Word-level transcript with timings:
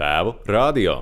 Tēvu 0.00 0.30
radio. 0.48 0.94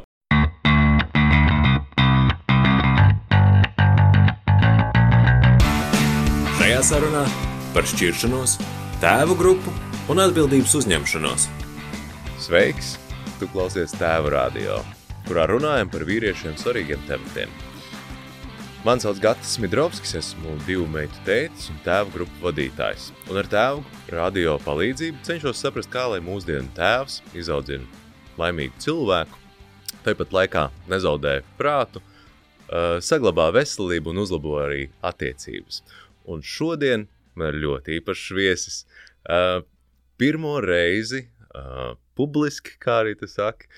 Šajā 6.58 6.81
sarunā 6.89 7.21
par 7.76 7.87
šķiršanos, 7.87 8.57
tēvu 8.99 9.37
grupu 9.39 9.71
un 10.11 10.19
atbildības 10.25 10.75
uzņemšanos. 10.81 11.47
Sveiks! 12.43 12.97
Tu 13.39 13.47
klausies 13.53 13.95
Tēvu 14.01 14.35
radio, 14.35 14.80
kurā 15.29 15.46
runājam 15.46 15.95
par 15.95 16.03
vīriešiem 16.09 16.59
svarīgiem 16.59 17.07
tematiem. 17.07 17.55
Mani 18.83 19.07
sauc 19.07 19.23
Gatis 19.23 19.55
Smidrovskis, 19.61 20.17
esmu 20.25 20.57
divu 20.67 20.89
meitu 20.91 21.23
tētis 21.29 21.71
un 21.71 21.79
tēvu 21.87 22.17
grupu 22.17 22.49
vadītājs. 22.49 23.12
Un 23.30 23.39
ar 23.45 23.55
tēvu 23.55 23.87
radio 24.11 24.59
palīdzību 24.67 25.23
cenšos 25.23 25.62
saprast, 25.62 25.95
kā 25.95 26.09
lai 26.17 26.19
mūsdienu 26.19 26.75
tēvs 26.75 27.23
izaudzina 27.39 27.87
laimīgu 28.39 28.79
cilvēku, 28.82 29.41
tāpat 30.07 30.34
laikā 30.34 30.64
nezaudē 30.90 31.40
prātu, 31.58 32.02
uh, 32.02 32.98
saglabā 33.04 33.48
veselību 33.56 34.12
un 34.12 34.22
uzlabo 34.24 34.58
arī 34.62 34.88
attiecības. 35.04 35.82
Un 36.28 36.44
šodien 36.44 37.08
man 37.38 37.52
ir 37.52 37.62
ļoti 37.64 37.98
īpašs 37.98 38.28
viesis. 38.36 38.78
Uh, 39.28 39.62
pirmo 40.20 40.58
reizi 40.64 41.24
uh, 41.24 41.96
publiski, 42.18 42.77
kā 42.82 43.02
arī 43.04 43.14
tas 43.18 43.36
saka, 43.38 43.68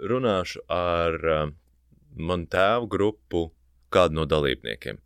runāšu 0.00 0.62
ar 0.72 1.16
manu 2.16 2.46
tēvu 2.48 2.86
grupu 2.88 3.42
kādu 3.92 4.16
no 4.16 4.24
dalībniekiem. 4.24 4.96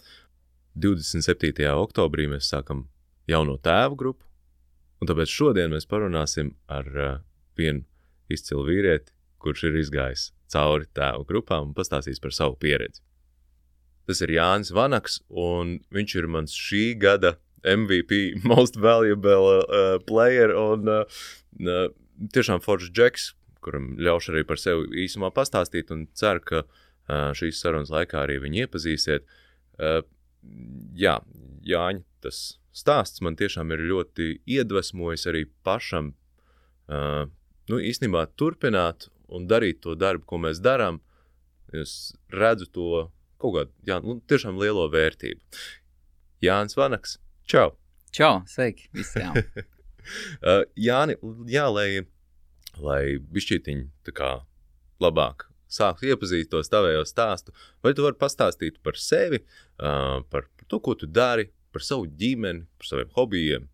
27. 0.79 1.67
oktobrī 1.75 2.29
mēs 2.31 2.53
sākam 2.53 2.85
jauno 3.27 3.57
tēvu 3.59 3.99
grupu, 3.99 4.23
un 5.03 5.11
tāpēc 5.11 5.35
šodien 5.35 5.75
mēs 5.75 5.89
parunāsim 5.91 6.53
ar 6.71 6.87
vienu 7.59 7.83
izcilu 8.33 8.65
vīrieti, 8.69 9.13
kurš 9.43 9.67
ir 9.69 9.81
izgājis 9.83 10.31
cauri 10.53 10.89
tēvu 10.97 11.27
grupām 11.29 11.71
un 11.71 11.75
pastāstīs 11.77 12.23
par 12.23 12.35
savu 12.37 12.57
pieredzi. 12.61 13.03
Tas 14.09 14.21
ir 14.21 14.35
Jānis 14.35 14.73
Vanaks, 14.77 15.21
un 15.29 15.79
viņš 15.95 16.17
ir 16.21 16.29
mans 16.29 16.55
šī 16.57 16.85
gada 17.01 17.37
MVP, 17.65 18.35
Most 18.51 18.77
Valuable 18.77 19.63
uh, 19.65 19.97
Player, 20.07 20.53
un 20.53 20.91
uh, 20.91 21.23
uh, 21.65 21.87
tiešām 22.35 22.61
Foršs 22.65 22.93
Džeks, 22.93 23.31
kuram 23.65 23.95
ļaušu 23.97 24.35
arī 24.35 24.45
par 24.49 24.61
sevi 24.61 25.07
īsumā 25.07 25.33
pastāstīt, 25.35 25.93
un 25.95 26.05
ceru, 26.17 26.45
ka 26.45 26.65
uh, 26.65 27.31
šīs 27.37 27.63
sarunas 27.65 27.93
laikā 27.95 28.27
arī 28.27 28.43
viņu 28.45 28.67
iepazīsiet. 28.67 29.25
Uh, 29.81 30.03
jā, 30.93 31.17
Jāņa, 31.65 32.05
tas 32.25 32.43
stāsts 32.77 33.23
man 33.25 33.39
tiešām 33.41 33.73
ir 33.73 33.87
ļoti 33.89 34.35
iedvesmojis 34.59 35.25
arī 35.31 35.47
pašam, 35.65 36.13
uh, 36.93 37.25
nu, 37.71 37.81
īstenībā 37.81 38.27
turpināt 38.39 39.09
un 39.35 39.49
darīt 39.51 39.83
to 39.85 39.97
darbu, 39.99 40.27
ko 40.29 40.41
mēs 40.47 40.61
darām. 40.65 41.01
Es 41.75 42.15
redzu 42.31 42.69
to 42.71 42.89
kaut 43.43 43.57
kādu, 43.57 43.73
jā, 43.89 43.99
nu, 44.05 44.19
tiešām 44.31 44.61
lielo 44.61 44.87
vērtību. 44.93 45.41
Jānis 46.45 46.77
Vanaks, 46.79 47.19
čau! 47.51 47.73
Čau, 48.15 48.45
sveiki 48.47 48.87
visiem! 48.95 49.35
uh, 50.47 50.63
Jāni, 50.79 51.17
jā, 51.51 51.65
lai, 51.73 51.89
lai 52.79 53.03
bišķītiņi 53.19 53.89
tā 54.07 54.15
kā 54.15 54.31
labāk 55.03 55.49
sāktu 55.75 56.13
iepazīt 56.13 56.51
to 56.53 56.61
tavējo 56.63 57.03
stāstu, 57.09 57.55
vai 57.83 57.95
tu 57.97 58.05
vari 58.07 58.19
pastāstīt 58.21 58.79
par 58.85 58.99
sevi, 59.01 59.43
uh, 59.43 60.23
par 60.31 60.47
to, 60.69 60.79
ko 60.79 60.95
tu 60.99 61.09
dari, 61.11 61.49
par 61.75 61.83
savu 61.83 62.07
ģimeni, 62.07 62.69
par 62.79 62.91
saviem 62.93 63.11
hobijiem? 63.17 63.67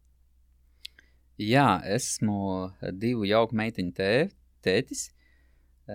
Jā, 1.41 1.81
esmu 1.89 2.69
divu 3.01 3.25
jauku 3.25 3.57
meitiņu 3.57 3.95
tē, 3.97 4.13
tētis, 4.65 5.09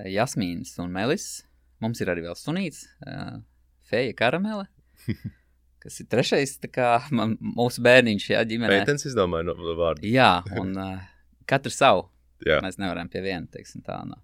Jasmīns 0.10 0.74
un 0.82 0.94
Melis. 0.96 1.44
Mums 1.84 2.02
ir 2.02 2.10
arī 2.10 2.24
vēl 2.26 2.38
sunīts, 2.40 2.86
uh, 3.06 3.38
Feja 3.86 4.16
Karamele. 4.18 4.66
kas 5.86 6.02
ir 6.02 6.08
trešais 6.10 6.56
kā, 6.74 6.90
man, 7.14 7.36
mūsu 7.38 7.84
bērniņš, 7.86 8.28
jā, 8.32 8.42
ģimenē. 8.50 8.80
Meitenes 8.80 9.06
izdomāja 9.06 9.46
no 9.52 9.76
vārdu. 9.78 10.08
Jā, 10.10 10.40
un 10.58 10.74
uh, 10.82 11.04
katru 11.50 11.74
savu. 11.74 12.08
Jā. 12.46 12.58
Mēs 12.66 12.80
nevaram 12.82 13.10
pie 13.12 13.22
viena, 13.26 13.46
teiksim 13.52 13.84
tā. 13.86 14.00
No. 14.08 14.18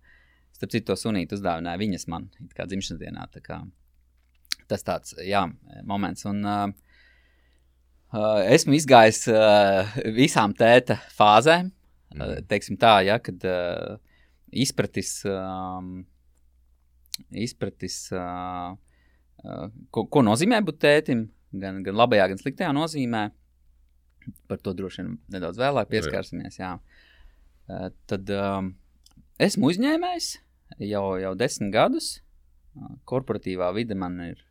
Starp 0.57 0.73
citu, 0.73 0.89
to 0.89 0.97
sunītu 0.97 1.37
uzdāvināja 1.37 1.79
viņas 1.81 2.07
man, 2.11 2.27
kā 2.57 2.65
dzimšanas 2.69 3.01
dienā. 3.01 3.27
Tā 3.33 3.43
kā, 3.45 3.59
tas 4.71 4.85
tāds, 4.87 5.13
jā, 5.21 5.45
moments. 5.87 6.25
Un, 6.29 6.41
uh, 6.41 6.90
esmu 8.11 8.75
izgājis 8.75 9.25
uh, 9.31 9.91
visām 10.15 10.55
tēta 10.57 10.97
fāzēm, 11.15 11.69
mm. 11.71 12.21
uh, 12.21 12.39
teiksim 12.49 12.79
tā, 12.81 12.97
ja, 13.07 13.19
kad 13.23 13.43
izpratis, 14.51 15.21
um, 15.31 16.01
izpratis 17.31 18.03
ko, 18.11 20.03
ko 20.11 20.23
nozīmē 20.25 20.59
būt 20.67 20.81
tētim, 20.83 21.29
gan, 21.55 21.79
gan 21.85 21.97
labajā, 21.97 22.27
gan 22.31 22.41
sliktajā 22.41 22.73
nozīmē. 22.75 23.29
Par 24.51 24.59
to 24.61 24.75
droši 24.77 25.01
vien 25.01 25.15
nedaudz 25.33 25.57
vēlāk 25.57 25.89
pieskarsimies. 25.89 26.59
Jā. 26.59 26.75
Tad 28.11 28.29
um, 28.35 28.73
esmu 29.41 29.71
uzņēmējs 29.71 30.27
jau, 30.85 31.05
jau 31.23 31.31
desmit 31.39 31.73
gadus. 31.73 32.11
Korporatīvā 33.09 33.71
vide 33.75 33.97
man 33.97 34.19
ir, 34.23 34.43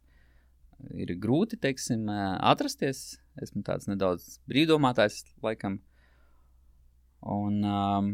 ir 0.94 1.12
grūti 1.20 1.58
teiksim, 1.60 2.08
atrasties. 2.10 3.18
Esmu 3.40 3.62
tāds 3.66 3.88
nedaudz 3.88 4.38
brīvdomātājs, 4.50 5.22
laikam. 5.44 5.78
Un 7.20 7.60
um, 7.66 8.10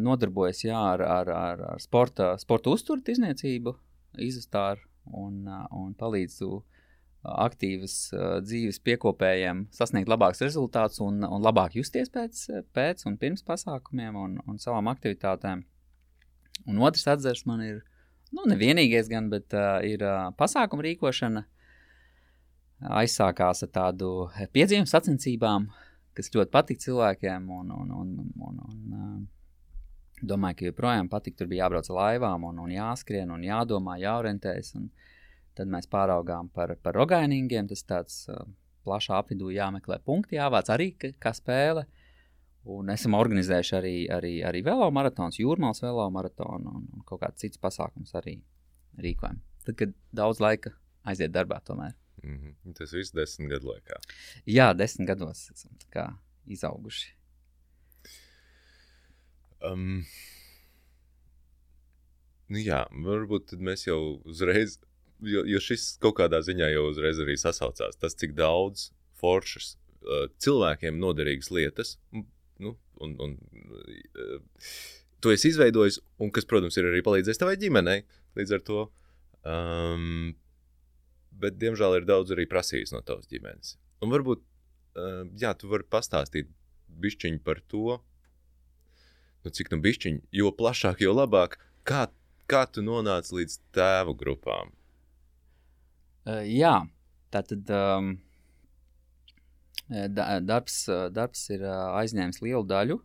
nodarbojos 0.00 0.64
jā, 0.66 0.78
ar, 0.94 1.02
ar, 1.02 1.30
ar, 1.30 1.64
ar 1.74 1.82
sporta, 1.82 2.34
sporta 2.42 2.74
uzturu 2.74 3.02
izniecību, 3.14 3.74
izastāru 4.22 4.82
un, 5.12 5.44
un 5.74 5.92
palīdzu 5.98 6.62
aktīvas 7.24 7.96
dzīves 8.44 8.80
piekopējiem 8.84 9.64
sasniegt 9.72 10.10
labākus 10.12 10.42
rezultātus 10.44 11.00
un, 11.04 11.22
un 11.24 11.44
labāk 11.44 11.78
justies 11.78 12.12
pēc, 12.12 12.42
pēc 12.76 13.06
un 13.08 13.16
pirms 13.20 13.44
pasākumiem 13.46 14.18
un, 14.20 14.36
un 14.44 14.60
savām 14.60 14.90
aktivitātēm. 14.92 15.64
Un 16.68 16.82
otrs 16.84 17.06
atzars 17.10 17.44
man 17.48 17.62
ir, 17.64 17.80
nu, 18.34 18.46
nevienīgais 18.50 19.08
gan, 19.10 19.30
bet 19.32 19.54
uh, 19.56 19.78
ir 19.86 20.02
uh, 20.04 20.30
pasākumu 20.38 20.84
rīkošana. 20.88 21.44
Aizsākās 23.00 23.64
ar 23.64 23.70
tādu 23.72 24.08
piedzīvumu 24.52 24.90
sacensībām, 24.90 25.70
kas 26.16 26.28
ļoti 26.34 26.52
patīk 26.52 26.82
cilvēkiem 26.82 27.46
un, 27.54 27.70
un, 27.72 27.94
un, 28.02 28.10
un, 28.44 28.58
un 28.66 28.98
uh, 28.98 29.22
Domāju, 30.24 30.56
ka 30.58 30.68
joprojām 30.68 31.08
patīk. 31.10 31.36
Tur 31.36 31.48
bija 31.50 31.66
jābrauc 31.66 31.88
ar 31.90 31.96
laivām, 31.98 32.46
un, 32.48 32.60
un 32.64 32.72
jāskrien, 32.72 33.30
un 33.34 33.42
jādomā, 33.44 33.96
jāorientējas. 34.00 34.74
Un 34.78 34.88
tad 35.58 35.70
mēs 35.70 35.88
pāraugām 35.90 36.50
par, 36.54 36.76
par 36.82 36.96
rogainīgiem. 36.96 37.68
Tas 37.70 37.84
tāds 37.88 38.20
uh, 38.32 38.44
plašā 38.86 39.18
apvidū 39.20 39.50
jāmeklē 39.54 39.98
punkti, 40.06 40.38
jāvāc 40.38 40.70
arī 40.72 40.92
kā 40.96 41.34
spēle. 41.36 41.86
Un 42.64 42.88
esam 42.88 43.16
organizējuši 43.18 43.74
arī, 43.76 43.96
arī, 44.08 44.32
arī 44.48 44.62
velo 44.64 44.86
maratons, 44.94 45.36
jūrmālas 45.36 45.82
velo 45.84 46.06
maratonu 46.10 46.78
un, 46.78 46.86
un 46.96 47.04
kaut 47.04 47.20
kāds 47.20 47.42
cits 47.44 47.60
pasākums 47.60 48.14
arī 48.16 48.38
rīkojam. 49.04 49.42
Tad, 49.66 49.76
kad 49.80 49.92
daudz 50.16 50.40
laika 50.40 50.72
aiziet 51.04 51.34
darbā, 51.34 51.60
tomēr. 51.64 51.92
Mm 52.22 52.38
-hmm. 52.38 52.74
Tas 52.78 52.92
viss 52.92 53.12
desmit 53.12 53.50
gadu 53.50 53.68
laikā. 53.68 54.00
Jā, 54.46 54.72
desmit 54.76 55.08
gados 55.08 55.50
esam 55.50 55.76
izauguši. 56.46 57.12
Um, 59.64 60.04
nu 62.48 62.60
jā, 62.60 62.84
varbūt 63.06 63.56
mēs 63.64 63.86
jau 63.86 64.20
uzreiz, 64.28 64.78
jo, 65.20 65.44
jo 65.48 65.60
šis 65.60 65.96
kaut 66.02 66.18
kādā 66.20 66.40
ziņā 66.44 66.68
jau 66.74 66.88
uzreiz 66.90 67.20
arī 67.22 67.36
sasaucās. 67.40 67.96
Tas, 67.96 68.14
cik 68.14 68.34
daudz 68.36 68.90
foršas 69.20 69.76
uh, 70.04 70.28
cilvēkiem 70.38 71.00
noderīgas 71.00 71.50
lietas, 71.50 71.96
un, 73.04 73.14
un 73.22 73.36
uh, 73.36 74.38
to 75.24 75.32
es 75.32 75.44
izveidoju, 75.48 76.02
un 76.20 76.32
kas, 76.34 76.46
protams, 76.48 76.76
ir 76.76 76.90
arī 76.90 77.00
palīdzējis 77.04 77.40
tavai 77.40 77.56
ģimenei 77.60 78.02
līdz 78.38 78.56
ar 78.56 78.64
to. 78.66 78.80
Um, 79.44 80.34
bet, 81.40 81.56
diemžēl, 81.60 81.98
ir 82.00 82.08
daudz 82.08 82.32
arī 82.34 82.46
prasījis 82.50 82.94
no 82.94 83.00
tavas 83.04 83.28
ģimenes. 83.30 83.76
Un 84.04 84.12
varbūt, 84.12 84.42
uh, 85.00 85.22
jā, 85.40 85.54
tu 85.56 85.70
vari 85.72 85.86
pastāstīt 85.90 86.50
bišķiņu 87.04 87.40
par 87.44 87.60
to, 87.72 87.98
nu, 89.44 89.52
cik 89.52 89.72
nu 89.72 89.80
bišķiņi, 89.84 90.24
jo 90.40 90.52
plašāk, 90.56 91.02
jo 91.04 91.14
labāk. 91.16 91.58
Kā, 91.88 92.06
kā 92.48 92.64
tu 92.68 92.84
nonāci 92.84 93.36
līdz 93.40 93.58
tēvu 93.76 94.16
grupām? 94.20 94.72
Uh, 96.24 96.44
jā, 96.48 96.78
tā 97.32 97.44
tad 97.44 97.72
um, 97.76 98.14
darbs, 99.88 100.84
darbs 101.12 101.48
ir 101.52 101.64
aizņēmis 101.68 102.40
lielu 102.44 102.64
daļu 102.68 102.98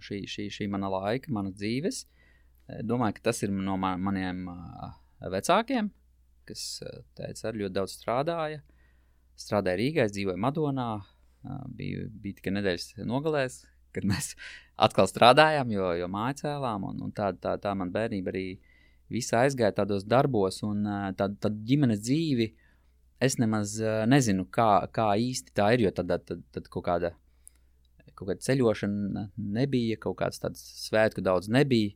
šī, 0.00 0.22
šī, 0.28 0.48
šī 0.52 0.68
mana 0.72 0.90
laika, 0.92 1.32
mana 1.32 1.52
dzīves. 1.52 2.04
Domāju, 2.86 3.18
ka 3.18 3.28
tas 3.30 3.42
ir 3.44 3.52
no 3.52 3.76
man, 3.80 4.00
maniem 4.00 4.46
vecākiem, 5.32 5.90
kas 6.48 6.82
teica, 7.16 7.48
arī 7.48 7.64
ļoti 7.64 7.76
daudz 7.76 7.96
strādāja. 7.98 8.62
Strādāja 9.38 9.80
Rīgā, 9.80 10.06
dzīvoja 10.12 10.40
Madonā, 10.40 10.88
bija, 11.76 12.06
bija 12.22 12.38
tikai 12.38 12.54
nedēļas 12.58 12.92
nogalēs, 13.08 13.62
kad 13.92 14.06
mēs 14.08 14.34
atkal 14.86 15.08
strādājām, 15.10 15.72
jo, 15.74 15.92
jo 16.00 16.10
māju 16.12 16.42
cēlām, 16.44 16.88
un, 16.90 17.02
un 17.08 17.14
tā, 17.16 17.32
tā, 17.40 17.56
tā 17.60 17.74
man 17.78 17.92
bērnība 17.94 18.32
arī 18.32 18.46
visa 19.12 19.42
aizgāja 19.42 19.74
tādos 19.82 20.06
darbos, 20.08 20.62
un 20.64 20.86
tā, 21.18 21.28
tā 21.28 21.50
ģimenes 21.52 22.00
dzīvi 22.00 22.52
es 23.22 23.38
nemaz 23.40 23.78
nezinu, 24.10 24.46
kā, 24.52 24.86
kā 24.94 25.12
īsti 25.18 25.54
tā 25.56 25.72
ir, 25.76 25.86
jo 25.86 25.92
tad, 25.94 26.12
tad, 26.28 26.42
tad 26.54 26.68
kaut 26.72 26.86
kāda 26.88 27.14
kaut 28.22 28.30
kāda 28.30 28.44
ceļošana 28.44 29.26
nebija, 29.56 29.98
kaut 30.00 30.18
kāds 30.20 30.40
tāds 30.42 30.62
svētku 30.86 31.24
daudz 31.24 31.50
nebija. 31.52 31.94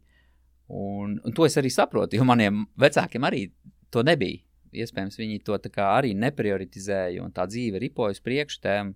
Un, 0.67 1.21
un 1.23 1.35
to 1.37 1.47
es 1.47 1.57
arī 1.61 1.71
saprotu, 1.71 2.19
jo 2.19 2.27
maniem 2.27 2.65
vecākiem 2.81 3.27
arī 3.29 3.47
to 3.95 4.03
nebija. 4.07 4.43
Iespējams, 4.77 5.17
viņi 5.21 5.43
to 5.47 5.57
arī 5.85 6.13
neprioritizēja, 6.19 7.23
un 7.23 7.33
tā 7.33 7.47
dzīve 7.49 7.81
ripoja 7.81 8.17
uz 8.17 8.21
priekšu. 8.21 8.59
Tēm 8.65 8.91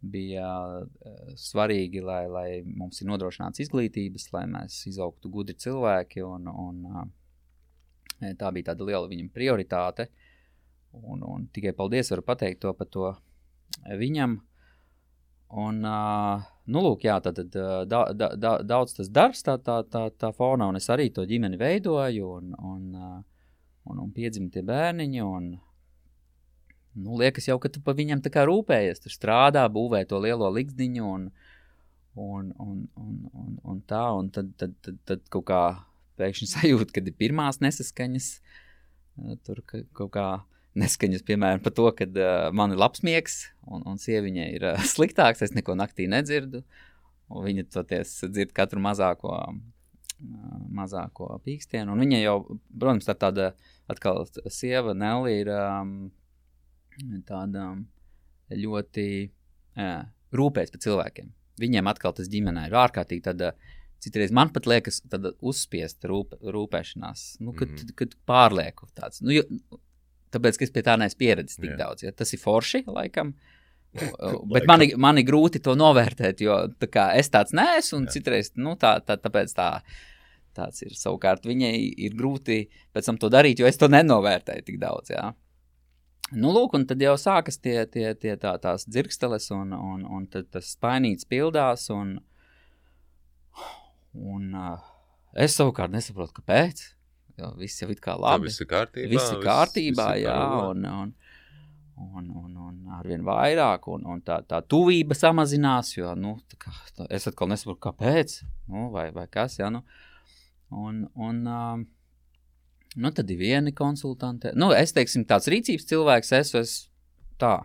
bija 0.00 0.46
uh, 0.80 1.34
svarīgi, 1.36 2.00
lai, 2.00 2.22
lai 2.30 2.46
mums 2.64 3.02
ir 3.02 3.10
nodrošināts 3.10 3.60
izglītības, 3.66 4.30
lai 4.32 4.46
mēs 4.48 4.78
izaugtu 4.88 5.28
gudri 5.28 5.58
cilvēki. 5.60 6.22
Un, 6.24 6.46
un, 6.48 6.80
uh, 6.88 8.30
tā 8.38 8.52
bija 8.54 8.70
tāda 8.70 8.86
liela 8.86 9.10
viņam 9.10 9.28
prioritāte. 9.34 10.08
Un, 10.90 11.22
un 11.22 11.46
tikai 11.54 11.72
paldies 11.76 12.10
varu 12.10 12.24
pateikt 12.26 12.62
to 12.64 12.72
par 12.74 12.88
to 12.90 13.12
viņam. 14.00 14.40
Un, 15.50 15.80
uh, 15.82 16.42
nu, 16.70 16.82
lūk, 16.84 17.04
jā, 17.08 17.16
tad, 17.22 17.38
tad 17.40 17.54
da, 17.90 18.02
da, 18.14 18.28
da, 18.38 18.52
daudz 18.62 18.94
tas 18.94 19.08
darbs 19.10 19.42
tā, 19.46 19.56
tā, 19.58 19.80
tā, 19.90 20.04
tā 20.14 20.30
fonā, 20.36 20.68
un 20.70 20.78
es 20.78 20.86
arī 20.94 21.08
to 21.14 21.24
ģimeni 21.26 21.58
veidoju, 21.58 22.28
un, 22.38 22.52
un, 22.54 22.84
un, 23.90 24.02
un 24.04 24.12
piedzima 24.14 24.50
tie 24.54 24.62
bērniņi, 24.66 25.24
un, 25.26 25.48
nu, 27.02 27.18
liekas 27.18 27.50
jau, 27.50 27.58
ka 27.62 27.70
tu 27.72 27.82
pa 27.82 27.96
viņam 27.98 28.22
tā 28.22 28.30
kā 28.34 28.44
rūpējies, 28.46 29.02
tur 29.02 29.14
strādā, 29.14 29.64
būvē 29.74 30.04
to 30.10 30.20
lielo 30.22 30.52
likdiņu, 30.54 31.10
un, 31.16 31.26
un, 32.14 32.52
un, 32.54 32.78
un, 32.94 33.16
un, 33.34 33.58
un 33.74 33.82
tā, 33.90 34.04
un 34.20 34.30
tad, 34.30 34.54
tad, 34.60 34.78
tad, 34.86 35.02
tad 35.10 35.26
kaut 35.34 35.48
kā 35.50 35.64
pēkšņi 36.20 36.50
sajūt, 36.54 36.94
kad 36.94 37.10
ir 37.10 37.18
pirmās 37.18 37.58
nesaskaņas, 37.64 38.30
tur 39.46 39.64
kaut 39.66 40.14
kā 40.14 40.28
neskaņas, 40.78 41.24
piemēram, 41.26 41.62
par 41.64 41.74
to, 41.74 41.88
ka 41.96 42.06
uh, 42.06 42.50
man 42.56 42.74
ir 42.74 42.80
labs 42.80 43.02
miegs, 43.06 43.42
un, 43.66 43.82
un 43.88 43.98
sieviņai 44.00 44.46
ir 44.54 44.66
uh, 44.72 44.84
sliktāks. 44.94 45.42
Es 45.46 45.54
neko 45.56 45.76
naktī 45.78 46.08
nedzirdu. 46.10 46.62
Viņa 47.30 47.66
toties 47.70 48.16
dzird 48.26 48.54
katru 48.54 48.82
mazāko, 48.82 49.34
uh, 49.34 50.54
mazāko 50.76 51.32
pīkstienu. 51.46 51.94
Un 51.94 52.04
viņa 52.04 52.22
jau, 52.22 52.36
protams, 52.70 53.08
tā 53.08 53.16
tāda 53.18 53.52
atkal 53.90 54.24
sieva, 54.50 54.94
Nelly, 54.94 55.40
ir 55.42 55.52
um, 55.54 55.98
tāda 57.26 57.72
ļoti 58.54 59.10
uh, 59.26 60.00
rūpēs 60.36 60.74
par 60.74 60.86
cilvēkiem. 60.86 61.30
Viņiem 61.60 61.90
atkal 61.90 62.14
tas 62.16 62.30
ģimenē 62.30 62.70
ir 62.70 62.80
ārkārtīgi 62.86 63.26
tāda. 63.26 63.54
Citreiz 64.00 64.30
man 64.32 64.48
pat 64.48 64.64
liekas, 64.64 65.02
tāda 65.12 65.34
uzspiesta 65.44 66.08
rūp, 66.08 66.30
rūpēšanās, 66.40 67.24
nu, 67.44 67.52
kad, 67.52 67.68
mm 67.68 67.90
kad 67.98 68.14
pārlieku 68.24 68.86
tāds. 68.96 69.20
Nu, 69.20 69.34
jo, 69.34 69.42
Tāpēc, 70.34 70.58
ka 70.58 70.66
es 70.66 70.74
pie 70.74 70.84
tā 70.86 70.94
neesmu 71.00 71.18
pieredzējis 71.20 71.58
tik 71.58 71.72
Jā. 71.72 71.78
daudz. 71.80 72.04
Ja? 72.06 72.12
Tas 72.14 72.30
ir 72.34 72.42
forši, 72.42 72.84
laikam. 72.86 73.34
Bet 74.54 74.68
man, 74.70 74.84
man 75.02 75.18
ir 75.18 75.26
grūti 75.26 75.62
to 75.64 75.74
novērtēt, 75.78 76.44
jo 76.44 76.60
tā 76.84 77.08
es 77.18 77.32
tāds 77.34 77.54
neesmu, 77.56 78.02
un 78.02 78.06
Jā. 78.06 78.14
citreiz 78.14 78.52
nu, 78.54 78.76
tā, 78.78 78.94
tā, 79.02 79.16
tāpēc 79.18 79.54
tā, 79.56 79.70
tāds 80.54 80.84
ir. 80.86 80.94
Savukārt 80.98 81.48
viņai 81.50 81.74
ir 82.06 82.14
grūti 82.18 82.62
pēc 82.94 83.10
tam 83.10 83.18
to 83.18 83.30
darīt, 83.32 83.62
jo 83.62 83.66
es 83.66 83.80
to 83.80 83.90
nenovērtēju 83.90 84.66
tik 84.68 84.78
daudz. 84.82 85.14
Jā. 85.16 85.32
Nu, 86.30 86.52
lūk, 86.54 86.76
un 86.78 86.86
tad 86.86 87.02
jau 87.02 87.16
sākas 87.18 87.58
tie, 87.58 87.80
tie, 87.90 88.12
tie 88.14 88.36
tā, 88.38 88.54
tās 88.62 88.86
dzirksteles, 88.86 89.50
un, 89.56 89.74
un, 89.74 90.06
un 90.06 90.30
tas 90.30 90.70
spainīts 90.76 91.26
pildās. 91.26 91.88
Un, 91.90 92.20
un 94.14 94.54
uh, 94.54 94.90
es 95.34 95.58
savukārt 95.58 95.90
nesaprotu, 95.90 96.38
kāpēc 96.38 96.86
jo 97.38 97.52
viss 97.60 97.82
jau 97.82 97.90
ir 97.92 98.00
kā 98.02 98.16
labi. 98.18 98.48
Tā 98.48 98.50
viss 98.50 98.62
ir 98.62 98.68
kārtībā. 98.70 99.10
Viss 99.12 99.34
ir 99.34 99.42
kārtībā, 99.44 100.06
viss, 100.14 100.20
viss 100.20 100.26
jā, 100.26 100.38
un, 100.70 100.86
un, 100.90 101.12
un, 102.00 102.30
un, 102.42 102.56
un 102.68 102.94
arvien 102.96 103.24
vairāk, 103.26 103.88
un, 103.92 104.06
un 104.14 104.22
tā, 104.24 104.40
tā 104.48 104.60
tuvība 104.66 105.16
samazinās, 105.16 105.92
jo, 105.96 106.12
nu, 106.18 106.36
kā, 106.60 106.72
tā, 106.96 107.06
es 107.12 107.28
atkal 107.30 107.50
nesaprotu, 107.52 107.82
kāpēc, 107.88 108.36
nu, 108.72 108.88
vai, 108.94 109.08
vai 109.14 109.26
kas, 109.32 109.58
jā, 109.60 109.70
nu, 109.72 109.82
un, 110.74 111.04
un, 111.14 111.40
um, 111.46 111.86
nu, 112.96 113.12
tad 113.16 113.30
ir 113.30 113.40
vieni 113.40 113.74
konsultanti, 113.76 114.54
nu, 114.58 114.72
es, 114.76 114.94
teiksim, 114.96 115.26
tāds 115.28 115.50
rīcības 115.52 115.88
cilvēks, 115.92 116.34
es, 116.40 116.54
es 116.60 116.76
tā, 117.40 117.58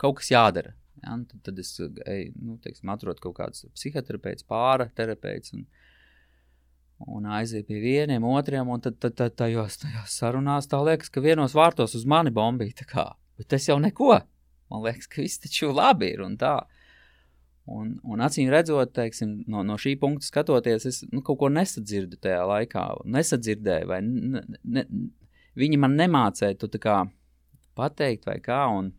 kaut 0.00 0.20
kas 0.20 0.32
jādara, 0.32 0.76
ja, 1.02 1.18
tad, 1.30 1.40
tad 1.50 1.62
es, 1.62 1.74
ej, 1.80 2.30
nu, 2.38 2.60
teiksim, 2.62 2.90
atrod 2.94 3.20
kaut 3.22 3.38
kāds 3.40 3.66
psihoterapeits, 3.76 4.46
pāra 4.48 4.88
terapeits, 4.96 5.54
un, 5.56 5.66
un 7.04 7.26
aiziet 7.38 7.66
pie 7.68 7.80
vieniem, 7.82 8.24
otriem, 8.24 8.68
un 8.72 8.80
tad, 8.80 8.96
tad, 9.02 9.16
tad 9.18 9.36
tajos, 9.36 9.80
tajos 9.82 10.14
sarunās 10.16 10.68
tā 10.70 10.80
liekas, 10.84 11.10
ka 11.12 11.20
vienos 11.24 11.56
vārtos 11.56 11.96
uz 11.98 12.06
mani 12.08 12.32
bombīja. 12.34 12.86
Bet 13.36 13.50
tas 13.52 13.68
jau 13.68 13.76
neko. 13.82 14.14
Man 14.72 14.82
liekas, 14.86 15.08
ka 15.10 15.20
viss 15.22 15.42
taču 15.42 15.70
labi 15.74 16.10
ir 16.14 16.24
un 16.24 16.38
tā. 16.40 16.56
Un, 17.66 17.96
un 18.06 18.22
acīm 18.22 18.48
redzot, 18.50 18.92
teiksim, 18.94 19.40
no, 19.50 19.64
no 19.66 19.74
šī 19.80 19.96
punkta 19.98 20.28
skatoties, 20.28 20.86
es 20.86 21.00
nu, 21.10 21.20
kaut 21.26 21.40
ko 21.40 21.50
nesadzirdu 21.50 22.18
tajā 22.22 22.44
laikā. 22.46 22.84
Nesadzirdēju, 23.10 23.88
vai 23.90 24.00
ne, 24.06 24.42
ne, 24.62 24.84
viņi 25.58 25.80
man 25.82 25.98
nemācīja 25.98 26.54
to 26.62 26.70
pateikt, 27.76 28.28
vai 28.30 28.38
kā. 28.40 28.62
Un... 28.72 28.92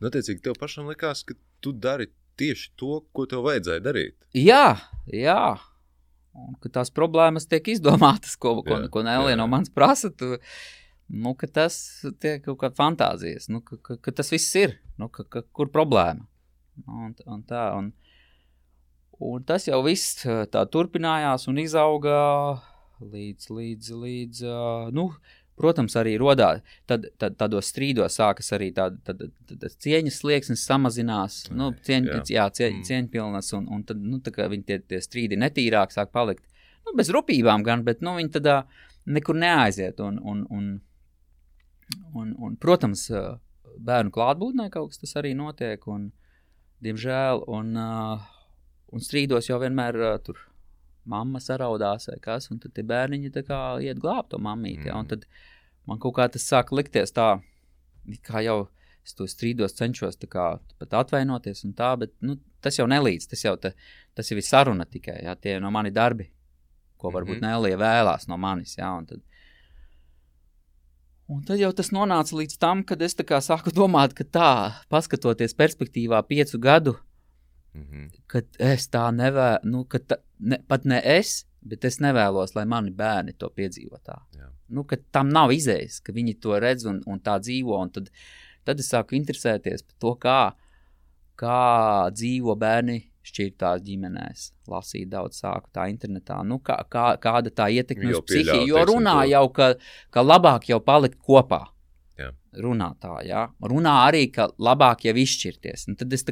Nu, 0.00 0.08
attiecīgi, 0.08 0.40
tev 0.46 0.56
pašam 0.58 0.88
likās, 0.90 1.22
ka 1.28 1.36
tu 1.62 1.74
dari 1.76 2.08
tieši 2.40 2.72
to, 2.80 3.04
ko 3.14 3.28
tev 3.30 3.44
vajadzēja 3.46 3.84
darīt. 3.84 4.16
Jā, 4.34 4.80
jā. 5.12 5.54
Un 6.34 6.56
ka 6.58 6.70
tās 6.80 6.90
problēmas 6.90 7.46
tiek 7.46 7.68
izdomātas, 7.70 8.34
ko, 8.40 8.56
ko, 8.66 8.80
jā, 8.82 8.88
ko 8.90 9.04
Nelija 9.06 9.38
no 9.38 9.46
manis 9.50 9.70
prasa. 9.70 10.10
Tu, 10.10 10.34
nu, 11.14 11.34
ka 11.38 11.46
tas 11.60 11.76
ir 12.10 12.40
kaut 12.42 12.58
kāda 12.62 12.74
fantāzijas, 12.78 13.46
nu, 13.52 13.62
ka, 13.62 13.78
ka, 13.78 13.98
ka 14.02 14.14
tas 14.18 14.32
viss 14.34 14.56
ir. 14.58 14.78
Nu, 14.98 15.08
ka, 15.14 15.26
ka, 15.30 15.44
kur 15.54 15.70
problēma? 15.74 16.26
Un, 16.90 17.14
un 17.30 17.44
tā, 17.46 17.68
un, 17.78 17.92
un 19.22 19.46
tas 19.46 19.68
jau 19.68 19.78
viss 19.86 20.24
tā 20.24 20.64
turpinājās 20.66 21.46
un 21.50 21.62
izauga 21.62 22.18
līdz, 22.98 23.50
līdz, 23.54 23.94
līdz 24.02 24.42
nu, 24.96 25.08
Protams, 25.54 25.94
arī 26.00 26.16
rodā, 26.18 26.48
tad, 26.90 27.04
tad, 27.20 27.36
tādos 27.38 27.68
strīdos 27.70 28.16
sākas 28.18 28.50
arī 28.56 28.72
tāda 28.74 28.98
tā, 29.06 29.14
tā, 29.46 29.58
tā 29.62 29.68
cieņas 29.84 30.16
slieksnis 30.18 30.64
samazinās, 30.66 31.36
nu, 31.54 31.68
cieņ, 31.86 32.08
jā. 32.10 32.22
Jā, 32.34 32.46
cieņ, 32.58 32.72
mm. 32.80 32.86
cieņpilnas, 32.88 33.52
un, 33.58 33.68
un 33.70 33.84
tad, 33.86 34.00
nu, 34.02 34.18
viņi 34.24 34.66
tie, 34.66 34.80
tie 34.82 34.98
strīdi 35.04 35.38
netīrāk 35.38 35.94
sāk 35.94 36.10
palikt, 36.14 36.42
nu, 36.82 36.96
bez 36.98 37.12
rupībām 37.14 37.62
gan, 37.66 37.84
bet, 37.86 38.02
nu, 38.02 38.16
viņi 38.18 38.34
tad 38.34 38.50
nekur 39.06 39.38
neaiziet, 39.38 40.02
un, 40.02 40.18
un, 40.18 40.42
un, 40.50 40.72
un, 42.18 42.34
un 42.34 42.58
protams, 42.58 43.06
bērnu 43.84 44.10
klātbūtnē 44.14 44.68
kaut 44.74 44.90
kas 44.90 45.04
tas 45.04 45.14
arī 45.22 45.36
notiek, 45.38 45.86
un, 45.90 46.08
diemžēl, 46.82 47.44
un, 47.46 47.78
un 47.78 49.06
strīdos 49.06 49.50
jau 49.50 49.60
vienmēr 49.62 50.00
tur 50.26 50.42
mamma 51.04 51.40
saraudās 51.42 52.08
vai 52.10 52.18
kas, 52.22 52.50
un 52.52 52.60
tad 52.62 52.74
tie 52.76 52.84
bērniņi 52.86 53.30
iet 53.30 54.00
glābt 54.00 54.30
to 54.32 54.40
mammīti. 54.42 54.90
Mm. 54.90 55.08
Tad 55.10 55.26
man 55.88 56.00
kaut 56.02 56.16
kā 56.18 56.28
tas 56.32 56.46
sāk 56.48 56.72
likties 56.72 57.12
tā, 57.12 57.28
kā 58.24 58.44
jau 58.44 58.64
es 59.04 59.12
to 59.16 59.26
strīdos, 59.28 59.76
cenšos 59.76 60.16
kā, 60.32 60.46
pat 60.80 60.96
atvainoties 61.02 61.64
un 61.66 61.74
tā, 61.76 61.92
bet 62.00 62.14
nu, 62.24 62.38
tas 62.64 62.78
jau 62.78 62.86
nelīdz, 62.88 63.28
tas 63.28 63.44
jau, 63.44 63.52
ta, 63.60 63.74
tas 64.16 64.30
ir 64.32 64.40
saruna 64.42 64.86
tikai, 64.88 65.18
ja, 65.26 65.34
tie 65.36 65.58
no 65.60 65.70
mani 65.70 65.92
darbi, 65.92 66.30
ko 66.96 67.12
varbūt 67.12 67.36
mm 67.36 67.44
-hmm. 67.44 67.50
Nelija 67.52 67.76
vēlās 67.76 68.28
no 68.28 68.36
manis, 68.36 68.78
ja, 68.78 68.92
un 68.96 69.06
tad, 69.06 69.20
Un 71.24 71.40
tad 71.40 71.56
jau 71.56 71.72
tas 71.72 71.88
nonāca 71.88 72.36
līdz 72.36 72.58
tam, 72.60 72.82
kad 72.84 73.00
es 73.00 73.14
sāku 73.16 73.72
domāt, 73.72 74.12
ka 74.12 74.24
tā, 74.24 74.72
paskatoties 74.90 75.54
perspektīvā, 75.54 76.22
piecu 76.28 76.58
gadu, 76.58 76.98
mm 77.74 77.82
-hmm. 77.82 78.10
kad 78.26 78.44
es 78.58 78.88
tā 78.88 79.08
nevēlu, 79.14 79.58
nu, 79.64 79.84
ta, 79.84 80.16
ne, 80.38 80.58
pat 80.68 80.84
ne 80.84 81.00
es, 81.04 81.46
bet 81.60 81.84
es 81.84 82.00
nevēlos, 82.00 82.54
lai 82.54 82.64
mani 82.64 82.90
bērni 82.90 83.32
to 83.38 83.48
piedzīvo 83.48 83.98
tā. 84.04 84.18
Jā. 84.36 84.50
Nu, 84.68 84.84
ka 84.84 84.96
tam 85.12 85.28
nav 85.28 85.52
izējas, 85.52 86.00
ka 86.04 86.12
viņi 86.12 86.40
to 86.40 86.58
redz 86.60 86.84
un, 86.84 87.02
un 87.06 87.20
tā 87.20 87.38
dzīvo. 87.40 87.80
Un 87.80 87.90
tad, 87.90 88.10
tad 88.64 88.80
es 88.80 88.92
sāku 88.92 89.16
interesēties 89.18 89.82
par 89.82 89.96
to, 89.98 90.14
kā, 90.20 90.38
kā 91.40 92.10
dzīvo 92.12 92.56
bērni 92.56 93.02
šķirtās 93.24 93.82
ģimenēs. 93.84 94.48
Lasīt 94.68 95.08
daudz, 95.12 95.40
sāku 95.40 95.70
tā 95.72 95.88
internetā. 95.92 96.42
Nu, 96.44 96.60
kā, 96.64 96.76
kā, 96.92 97.14
kāda 97.20 97.50
tā 97.50 97.70
ietekme 97.72 98.12
uz 98.12 98.24
psihiju, 98.26 98.66
jo 98.68 98.84
runā 98.90 99.22
jau, 99.30 99.46
ka, 99.56 99.74
ka 100.10 100.24
labāk 100.24 100.68
jau 100.68 100.80
palikt 100.84 101.20
kopā. 101.24 101.64
Jā. 102.18 102.30
Runā 102.62 102.92
tā, 103.02 103.16
jā. 103.26 103.48
Runā 103.60 103.94
arī, 104.06 104.28
ka 104.30 104.48
labāk 104.62 105.02
jau 105.08 105.14
izšķirties. 105.18 105.88
Un 105.90 105.96
tad 105.98 106.12
es 106.14 106.22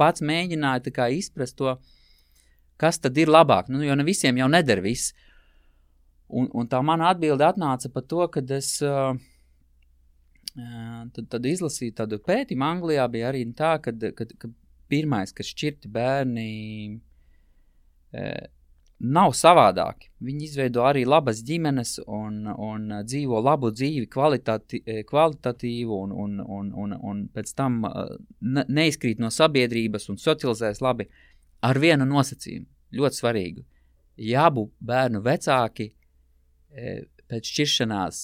pats 0.00 0.24
mēģināju 0.24 0.86
izprast 1.12 1.58
to, 1.58 1.74
uh, 1.74 1.96
kas 2.80 3.00
tad 3.00 3.16
ir 3.18 3.32
labāk? 3.32 3.70
Nu, 3.72 3.82
jo 3.84 3.96
ne 3.96 4.04
visiem 4.06 4.38
jau 4.40 4.48
neder 4.50 4.82
viss. 4.84 5.14
Un, 6.26 6.48
un 6.58 6.68
tā 6.68 6.80
mana 6.82 7.10
atbilde 7.12 7.46
atnāca 7.46 7.90
par 7.92 8.04
to, 8.10 8.24
ka 8.32 8.42
es 8.56 8.70
uh, 8.84 9.14
tad, 11.14 11.28
tad 11.30 11.46
izlasīju 11.46 11.96
tādu 12.02 12.20
pētījumu 12.26 12.66
Anglijā. 12.66 13.06
Bija 13.12 13.30
arī 13.30 13.44
tā, 13.56 13.76
ka, 13.82 13.94
ka, 14.18 14.26
ka 14.26 14.50
pirmais, 14.90 15.34
kas 15.36 15.52
šķirti 15.52 15.90
bērni 15.92 16.48
nav 18.98 19.34
savādāki. 19.36 20.08
Viņi 20.24 20.46
izveido 20.46 20.84
arī 20.88 21.04
labas 21.06 21.42
ģimenes 21.44 21.98
un, 22.06 22.46
un 22.48 22.88
dzīvo 23.04 23.40
labu 23.44 23.70
dzīvi, 23.74 24.06
kvalitati, 24.12 24.80
kvalitatīvu, 25.08 25.98
un, 26.06 26.14
un, 26.24 26.40
un, 26.40 26.70
un, 26.84 26.96
un 26.96 27.22
pēc 27.32 27.52
tam 27.58 27.82
neizkrīt 28.40 29.20
no 29.20 29.30
sabiedrības 29.32 30.08
un 30.12 30.20
socializēs 30.20 30.80
labi 30.84 31.08
ar 31.66 31.80
vienu 31.80 32.08
nosacījumu. 32.08 32.66
Ļoti 32.96 33.20
svarīgu. 33.20 33.66
Jābūt 34.16 34.72
bērnu 34.80 35.20
vecāki 35.24 35.90
pēc 37.26 37.52
šķiršanās 37.52 38.22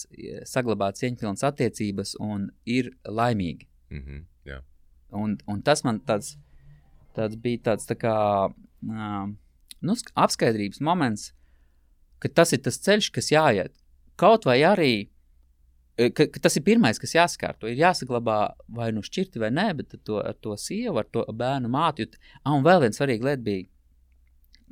saglabāt 0.49 0.97
cieņpilnas 1.03 1.45
attiecības 1.45 2.17
un 2.23 2.49
ir 2.65 2.95
laimīgi. 3.05 3.69
Mm 3.93 4.03
-hmm, 4.03 4.25
jā. 4.49 4.63
un, 5.11 5.37
un 5.47 5.63
tas 5.63 5.85
man 5.85 6.01
tāds, 6.01 6.39
tāds 7.15 7.37
bija 7.37 7.59
tāds 7.59 7.85
tā 7.85 7.99
kā. 7.99 8.15
Uh, 8.83 9.35
nu, 9.87 9.97
apskaidrības 10.15 10.83
moments, 10.85 11.33
ka 12.23 12.31
tas 12.31 12.55
ir 12.55 12.63
tas 12.63 12.79
ceļš, 12.83 13.11
kas 13.15 13.33
jāiet. 13.35 13.75
Kaut 14.21 14.47
vai 14.47 14.61
arī 14.67 14.93
e, 15.99 16.11
ka, 16.15 16.29
ka 16.31 16.45
tas 16.47 16.57
ir 16.59 16.67
pirmais, 16.67 17.01
kas 17.03 17.17
jāsakārto. 17.17 17.71
Ir 17.71 17.81
jāsaglabā 17.83 18.39
vai 18.77 18.93
nu 18.95 19.03
šķirti 19.05 19.43
vai 19.43 19.51
nē, 19.55 19.69
bet 19.81 19.99
to, 20.07 20.21
ar 20.23 20.39
to 20.39 20.55
sievu, 20.61 21.01
ar 21.03 21.11
to 21.11 21.27
bērnu 21.27 21.71
māti. 21.73 22.09
Ah, 22.43 22.55
un 22.55 22.65
vēl 22.67 22.85
viena 22.85 22.99
svarīga 22.99 23.33
lieta 23.33 23.47
bija, 23.49 23.69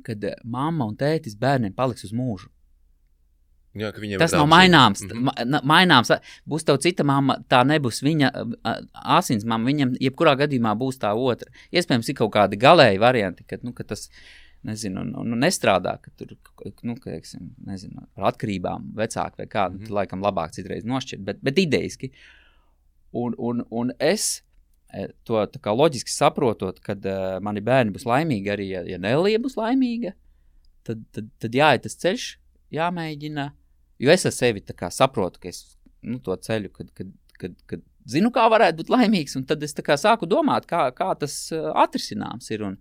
kad 0.07 0.23
e, 0.23 0.33
mamma 0.43 0.87
un 0.87 0.97
tētis 0.99 1.37
bērniem 1.39 1.75
paliks 1.77 2.07
uz 2.07 2.15
mūžu. 2.15 2.51
Jā, 3.71 3.87
tas 4.19 4.33
nav 4.35 4.49
maināms. 4.51 4.99
Mm 5.05 5.29
-hmm. 5.31 5.63
maināms. 5.63 6.09
Būs 6.43 6.65
tev 6.67 6.77
cita 6.83 7.05
mamma, 7.07 7.37
tā 7.47 7.63
nebūs 7.63 8.01
viņa 8.03 8.31
asins 9.17 9.45
mamma. 9.45 9.69
Viņam 9.69 9.93
jebkurā 9.95 10.35
gadījumā 10.35 10.75
būs 10.75 10.99
tā 10.99 11.13
otra. 11.15 11.47
Iespējams, 11.71 12.09
ir 12.09 12.15
kaut 12.15 12.33
kādi 12.33 12.59
galēji 12.59 12.99
varianti, 12.99 13.45
kad, 13.47 13.63
nu, 13.63 13.71
ka 13.73 13.83
tas 13.83 14.09
ir 14.09 14.40
nezinu, 14.67 15.03
nu, 15.07 15.23
nu 15.25 15.37
nestrādā, 15.39 15.95
ka 16.03 16.11
tur, 16.17 16.35
nu, 16.85 16.95
ka, 16.99 17.09
teiksim, 17.09 17.49
nezinu, 17.65 18.05
par 18.15 18.29
atkarībām 18.31 18.91
vecāki 18.97 19.41
vai 19.41 19.47
kādu, 19.49 19.79
mm 19.79 19.83
-hmm. 19.85 19.95
laikam 19.97 20.23
labāk 20.23 20.53
citreiz 20.57 20.85
nošķirt, 20.85 21.23
bet, 21.25 21.41
bet 21.41 21.59
ideiski. 21.59 22.11
Un, 23.11 23.35
un, 23.37 23.65
un 23.69 23.91
es 23.99 24.43
e, 24.93 25.07
to 25.23 25.45
loģiski 25.65 26.11
saprotot, 26.11 26.79
kad 26.79 27.05
uh, 27.05 27.39
mani 27.41 27.61
bērni 27.61 27.91
būs 27.91 28.05
laimīgi, 28.05 28.51
arī 28.53 28.69
ja, 28.69 28.81
ja 28.87 28.97
Nelija 28.97 29.39
būs 29.39 29.57
laimīga, 29.57 30.13
tad, 30.83 31.03
tad, 31.11 31.29
tad 31.39 31.55
jāiet 31.55 31.83
tas 31.83 31.95
ceļš, 31.95 32.37
jāmēģina, 32.71 33.51
jo 33.99 34.11
es 34.11 34.25
ar 34.25 34.31
sevi 34.31 34.63
saprotu, 34.89 35.39
ka 35.39 35.49
es 35.49 35.77
nu, 36.01 36.19
to 36.19 36.35
ceļu, 36.35 36.69
kad, 36.69 36.93
kad, 36.93 37.11
kad, 37.37 37.55
kad 37.65 37.81
zinu, 38.05 38.31
kā 38.31 38.47
varētu 38.49 38.77
būt 38.77 38.89
laimīgs, 38.89 39.35
un 39.35 39.43
tad 39.43 39.63
es 39.63 39.75
sāku 39.75 40.25
domāt, 40.25 40.65
kā, 40.65 40.91
kā 40.95 41.13
tas 41.15 41.51
uh, 41.51 41.71
atrisināms 41.75 42.49
ir. 42.51 42.63
Un, 42.63 42.77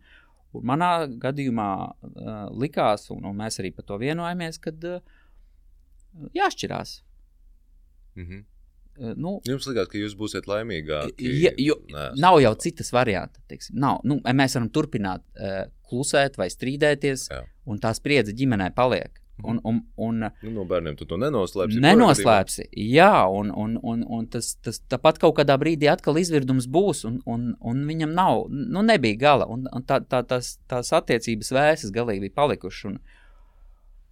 Un 0.56 0.66
manā 0.66 0.90
gadījumā 1.22 1.70
uh, 1.86 2.38
likās, 2.58 3.06
un, 3.14 3.24
un 3.28 3.36
mēs 3.38 3.60
arī 3.62 3.70
par 3.74 3.86
to 3.86 3.98
vienojamies, 4.02 4.58
ka 4.62 4.72
uh, 4.74 5.02
jāšķirās. 6.34 6.96
Mm 8.16 8.24
-hmm. 8.26 8.40
uh, 8.98 9.12
nu, 9.16 9.36
Jums 9.46 9.66
liekas, 9.66 9.88
ka 9.88 9.98
jūs 9.98 10.16
būsiet 10.18 10.50
laimīgāki. 10.50 11.30
Ja, 11.42 11.52
jo, 11.56 11.78
Nē, 11.94 12.10
nav 12.18 12.40
jau 12.40 12.54
citas 12.54 12.92
variantas. 12.92 13.70
Nav. 13.70 14.00
Nu, 14.04 14.20
mēs 14.24 14.54
varam 14.58 14.70
turpināt 14.70 15.22
uh, 15.38 15.70
klusēt 15.88 16.36
vai 16.38 16.50
strīdēties, 16.50 17.30
Jā. 17.30 17.44
un 17.66 17.78
tā 17.78 17.94
spriedze 17.94 18.32
ģimenē 18.32 18.74
paliek. 18.74 19.19
Un, 19.44 19.60
un, 19.64 19.80
un, 19.96 20.24
nu, 20.42 20.50
no 20.54 20.64
bērniem 20.68 20.96
tu 20.98 21.06
to 21.08 21.16
nenoslēpsi. 21.20 21.80
Nenoslēpsi, 21.82 22.66
jā, 22.90 23.12
un, 23.32 23.52
un, 23.54 23.76
un, 23.82 24.02
un 24.18 24.26
tas, 24.30 24.52
tas 24.64 24.80
tāpat 24.90 25.20
kaut 25.22 25.36
kādā 25.38 25.56
brīdī 25.60 25.88
atkal 25.90 26.18
izvirdums 26.20 26.68
būs, 26.70 27.04
un, 27.08 27.20
un, 27.30 27.50
un 27.60 27.84
viņam 27.88 28.12
nav, 28.16 28.44
nu, 28.50 28.84
nebija 28.86 29.20
gala, 29.20 29.48
un, 29.50 29.66
un 29.72 29.86
tā, 29.86 30.00
tā, 30.04 30.22
tās, 30.28 30.54
tās 30.70 30.92
attiecības 30.96 31.52
vēsas 31.56 31.94
galīgi 31.94 32.26
bija 32.26 32.36
palikušas. 32.42 32.90
Un, 32.90 32.98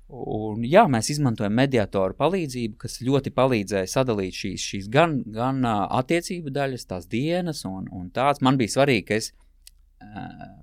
un, 0.09 0.65
jā, 0.69 0.87
mēs 0.91 1.13
izmantojam 1.15 1.57
mediatoru 1.59 2.17
palīdzību, 2.19 2.79
kas 2.85 3.01
ļoti 3.05 3.35
palīdzēja 3.37 3.93
sadalīt 3.93 4.39
šīs, 4.43 4.69
šīs 4.73 4.93
gan, 4.93 5.21
gan 5.35 5.65
attiecību 5.69 6.55
daļas, 6.55 6.89
tās 6.89 7.11
dienas, 7.11 7.65
un, 7.69 7.91
un 7.93 8.09
tāds 8.15 8.45
man 8.45 8.61
bija 8.61 8.79
svarīgi, 8.79 9.09
ka 9.11 9.21
es 9.21 9.33
uh, 10.05 10.55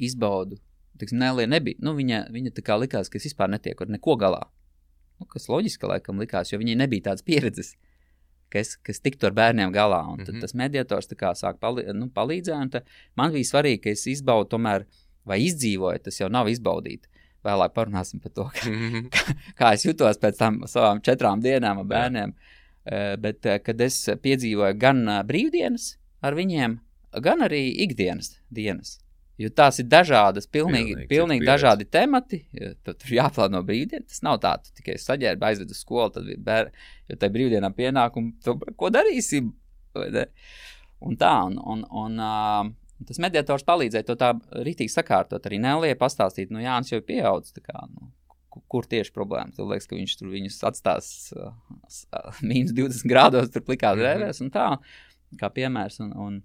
izbaudu 0.00 0.60
Tiksim, 1.00 1.20
Nelija 1.20 1.48
nebija. 1.50 1.80
Nu, 1.84 1.94
viņa, 1.98 2.24
viņa 2.34 2.54
tā 2.56 2.64
kā 2.66 2.76
likās, 2.80 3.10
ka 3.10 3.18
es 3.20 3.28
vispār 3.30 3.50
netieku 3.52 3.86
ar 3.86 3.94
neko 3.96 4.16
galā. 4.20 4.42
Nu, 5.20 5.28
kas 5.28 5.48
loģiski 5.52 5.88
laikam 5.88 6.20
likās, 6.20 6.52
jo 6.52 6.60
viņai 6.60 6.78
nebija 6.80 7.10
tādas 7.10 7.24
pieredzes, 7.26 7.74
kas, 8.52 8.74
kas 8.86 9.02
tiktu 9.04 9.28
ar 9.28 9.36
bērniem 9.36 9.72
galā. 9.74 10.00
Un 10.12 10.20
mm 10.20 10.24
-hmm. 10.24 10.40
tas 10.40 10.54
mediators 10.54 11.08
sāk 11.40 11.60
pali, 11.60 11.84
nu, 11.92 12.08
palīdzēt. 12.08 12.80
Man 13.16 13.32
bija 13.32 13.44
svarīgi, 13.52 13.82
ka 13.82 13.90
es 13.90 14.06
izbaudu 14.06 14.56
tomēr, 14.56 14.86
vai 15.24 15.40
izdzīvoju, 15.44 15.98
tas 16.04 16.20
jau 16.20 16.28
nav 16.28 16.48
izbaudīt. 16.48 17.06
Vēlāk 17.44 17.72
parunāsim 17.72 18.20
par 18.20 18.32
to, 18.32 18.44
ka, 18.54 18.68
mm 18.68 18.90
-hmm. 18.90 19.08
kā, 19.08 19.34
kā 19.58 19.74
es 19.74 19.84
jutos 19.84 20.18
pēc 20.18 20.38
tam 20.38 20.62
savām 20.66 21.00
četrām 21.00 21.40
dienām 21.40 21.78
ar 21.78 21.84
bērniem. 21.84 22.34
Jā. 22.36 22.56
Uh, 22.80 23.20
bet, 23.20 23.46
uh, 23.46 23.58
kad 23.62 23.80
es 23.80 24.08
piedzīvoju 24.22 24.78
gan 24.78 25.08
uh, 25.08 25.22
brīvdienas 25.22 25.98
ar 26.22 26.34
viņiem, 26.34 26.78
gan 27.20 27.42
arī 27.44 27.74
ikdienas 27.84 28.40
dienas. 28.50 29.00
Jo 29.40 29.48
tās 29.56 29.78
ir 29.80 29.86
dažādas, 29.88 30.44
pilnīgi, 30.52 30.92
pilnīgi, 30.92 31.08
pilnīgi 31.08 31.46
dažādi 31.48 31.86
temati. 31.88 32.42
Tad 32.84 32.98
tur 33.00 33.14
jāplāno 33.16 33.62
brīvdiena. 33.64 34.04
Tas 34.08 34.20
nav 34.26 34.40
tā, 34.42 34.52
tu 34.60 34.74
tikai 34.76 34.98
saģērbi, 35.00 35.46
aizved 35.48 35.72
uz 35.72 35.80
skolu, 35.80 36.10
tad 36.16 36.28
bēr, 36.44 36.68
jo 37.08 37.16
tai 37.20 37.30
brīvdienā 37.32 37.70
pienākumu, 37.76 38.34
tu, 38.44 38.56
ko 38.76 38.90
darīsim? 38.92 39.48
Un 39.96 41.16
tā, 41.20 41.32
un, 41.48 41.56
un, 41.72 41.86
un 42.02 42.20
uh, 42.20 42.68
tas 43.08 43.20
mediators 43.22 43.64
palīdzēja 43.68 44.08
to 44.10 44.18
tā 44.20 44.34
rītīgi 44.66 44.92
sakārtot. 44.92 45.48
Arī 45.48 45.62
Nelija 45.64 45.96
pastāstīt, 46.00 46.52
nu 46.52 46.60
Jānis 46.60 46.92
jau 46.92 47.00
ir 47.00 47.06
pieaudzis, 47.08 47.56
nu, 47.94 48.10
kur 48.68 48.88
tieši 48.90 49.14
problēma. 49.16 49.54
Tad 49.56 49.70
liekas, 49.70 49.88
ka 49.88 49.96
viņš 49.96 50.18
tur 50.20 50.34
viņus 50.34 50.60
atstās 50.68 51.10
uh, 51.32 51.54
mīnus 52.44 52.76
20 52.76 53.08
grādos, 53.08 53.48
tur 53.54 53.64
plikās 53.64 53.96
mm 53.96 54.04
-hmm. 54.04 54.20
rēvēs 54.20 54.44
un 54.44 54.52
tā, 54.52 54.68
kā 55.40 55.52
piemērs. 55.56 56.00
Un, 56.04 56.12
un, 56.12 56.40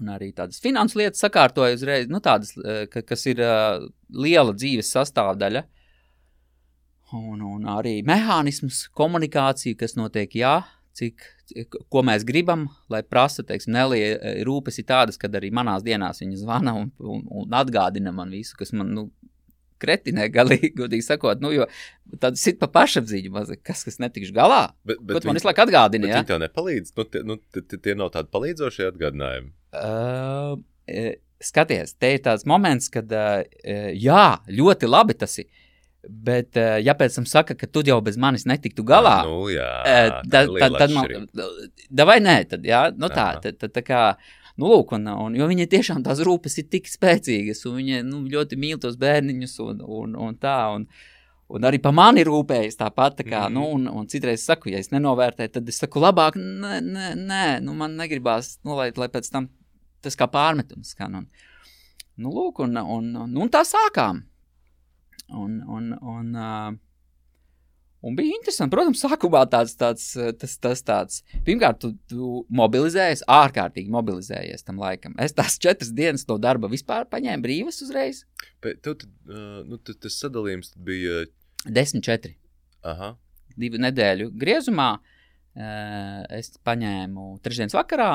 Un 0.00 0.10
arī 0.12 0.32
tādas 0.36 0.60
finanses 0.62 0.98
lietas 0.98 1.22
sakārtoja 1.22 1.76
uzreiz, 1.76 2.08
nu, 2.10 2.20
tādas, 2.24 2.52
eh, 2.58 2.84
ka, 2.90 3.02
kas 3.06 3.26
ir 3.30 3.40
uh, 3.44 3.86
liela 4.12 4.54
dzīves 4.56 4.90
sastāvdaļa. 4.96 5.62
Un, 7.16 7.42
un 7.46 7.68
arī 7.70 8.00
mehānisms, 8.06 8.88
komunikācija, 8.98 9.78
kas 9.78 9.94
notiek, 9.94 10.32
jā, 10.36 10.56
cik, 10.96 11.22
ko 11.92 12.02
mēs 12.06 12.24
gribam, 12.26 12.66
lai 12.92 13.02
prasa, 13.06 13.44
teiksim, 13.46 13.76
Nelija 13.76 14.16
eh, 14.16 14.40
rūpes 14.46 14.80
ir 14.82 14.88
tādas, 14.88 15.20
kad 15.20 15.34
arī 15.38 15.52
manās 15.54 15.84
dienās 15.86 16.22
viņa 16.22 16.40
zvana 16.42 16.74
un, 16.80 16.90
un, 16.98 17.22
un 17.42 17.56
atgādina 17.56 18.12
man 18.14 18.34
visu, 18.34 18.56
kas 18.58 18.74
man, 18.76 18.92
nu, 18.96 19.06
kretinē, 19.82 20.28
galīgi, 20.32 20.72
godīgi 20.78 21.04
sakot, 21.06 21.42
nu, 21.44 21.52
jo 21.54 21.66
tāda 22.22 22.38
sit 22.40 22.60
pa 22.60 22.68
pašapziņu, 22.72 23.32
mazi, 23.34 23.58
kas, 23.66 23.84
kas 23.86 24.00
netikšu 24.02 24.34
galā. 24.36 24.62
Bet, 24.86 25.02
bet 25.02 25.20
Ko 25.20 25.30
man 25.30 25.38
visu 25.38 25.48
laiku 25.48 25.64
atgādina, 25.66 26.10
ja? 26.10 26.20
Viņi 26.20 26.30
tev 26.30 26.40
nepalīdz, 26.44 26.94
nu, 26.96 27.06
tie, 27.10 27.22
nu, 27.26 27.38
tie 27.74 27.96
nav 27.98 28.12
tādi 28.14 28.32
palīdzošie 28.34 28.88
atgādinājumi. 28.92 29.52
Uh, 29.76 30.56
skaties, 31.42 31.96
te 32.00 32.14
ir 32.16 32.24
tāds 32.24 32.46
moments, 32.48 32.88
kad, 32.92 33.12
uh, 33.12 33.44
jā, 33.92 34.26
ļoti 34.48 34.90
labi 34.90 35.18
tas 35.18 35.38
ir. 35.42 35.50
Bet, 36.06 36.54
uh, 36.54 36.76
ja 36.78 36.94
pēc 36.94 37.18
tam 37.18 37.26
saka, 37.26 37.56
ka 37.58 37.66
tu 37.66 37.82
jau 37.86 37.98
bez 38.04 38.14
manis 38.20 38.46
netiktu 38.46 38.84
galā, 38.86 39.18
nu, 39.26 39.48
jā, 39.50 39.70
uh, 39.82 40.18
tad, 40.30 40.52
tad, 40.54 40.76
tad 40.78 40.94
man, 40.94 41.30
vai 42.06 42.20
nē, 42.22 42.36
tad, 42.52 42.66
jā, 42.66 42.86
nu 42.94 43.10
tā, 43.10 43.32
tad, 43.42 43.58
tad 43.58 43.74
tā 43.74 43.82
kā, 43.82 44.02
Nu, 44.56 44.70
lūk, 44.70 44.94
un, 44.96 45.04
un, 45.12 45.34
jo 45.36 45.46
viņai 45.50 45.66
tiešām 45.68 46.00
tās 46.04 46.22
rūpes 46.24 46.56
ir 46.62 46.70
tik 46.72 46.88
spēcīgas, 46.88 47.60
un 47.68 47.76
viņa 47.76 48.00
nu, 48.06 48.22
ļoti 48.32 48.56
mīl 48.60 48.80
tos 48.80 48.96
bērniņus 49.00 49.58
un, 49.66 49.84
un, 50.00 50.16
un 50.28 50.40
tā. 50.40 50.56
Un, 50.78 50.88
Un 51.46 51.62
arī 51.62 51.78
par 51.78 51.92
mani 51.94 52.24
rūpējas 52.26 52.74
tāpat. 52.80 53.20
Tā 53.20 53.24
kā, 53.26 53.44
mm. 53.46 53.54
nu, 53.54 53.66
un, 53.76 53.84
un 54.00 54.08
citreiz 54.10 54.42
saku, 54.42 54.72
ja 54.72 54.80
es 54.82 54.90
nenovērtēju, 54.90 55.52
tad 55.54 55.68
es 55.70 55.76
saku, 55.78 56.00
labāk, 56.02 56.34
nē, 56.34 56.80
nē, 56.82 57.10
nē 57.20 57.42
nu, 57.62 57.76
man 57.78 57.94
negribās, 57.94 58.56
nu, 58.66 58.74
lai, 58.74 58.88
lai 58.98 59.06
pēc 59.12 59.30
tam 59.30 59.46
tas 60.02 60.18
kā 60.18 60.26
pārmetums 60.30 60.90
skan. 60.96 61.20
Un, 61.20 61.28
nu, 62.18 62.32
lūk, 62.34 62.64
un, 62.66 62.74
un, 62.82 63.12
un, 63.22 63.38
un 63.44 63.52
tā 63.54 63.62
sākām. 63.62 64.24
Un, 65.38 65.54
un, 65.70 65.92
un, 66.02 66.34
uh, 66.34 66.74
Un 68.06 68.14
bija 68.14 68.36
interesanti, 68.36 68.70
protams, 68.70 69.00
sākumā 69.02 69.40
tāds, 69.50 69.72
tāds, 69.78 70.04
tas, 70.38 70.52
tas 70.62 70.82
tāds. 70.86 71.22
Pirmkārt, 71.46 71.80
tu, 71.82 71.90
tu 72.06 72.28
mobilizējies, 72.54 73.24
ārkārtīgi 73.34 73.90
mobilizējies 73.90 74.62
tam 74.66 74.78
laikam. 74.78 75.16
Es 75.22 75.34
tās 75.34 75.56
četras 75.62 75.90
dienas 75.96 76.22
no 76.28 76.36
darba 76.38 76.70
vispār 76.70 77.08
paņēmu 77.10 77.42
brīvas 77.42 77.80
uzreiz. 77.82 78.22
Bet 78.62 78.78
tu, 78.86 78.94
uh, 78.94 79.64
nu, 79.66 79.80
tu, 79.82 79.96
tas 79.98 80.18
sadalījums 80.22 80.76
bija. 80.86 81.24
Desmit, 81.66 82.04
četri. 82.06 82.36
Aha. 82.86 83.16
Divu 83.58 83.80
nedēļu 83.82 84.30
griezumā 84.38 84.90
uh, 85.00 86.22
es 86.36 86.52
paņēmu 86.62 87.32
trešdienas 87.42 87.74
vakarā. 87.74 88.10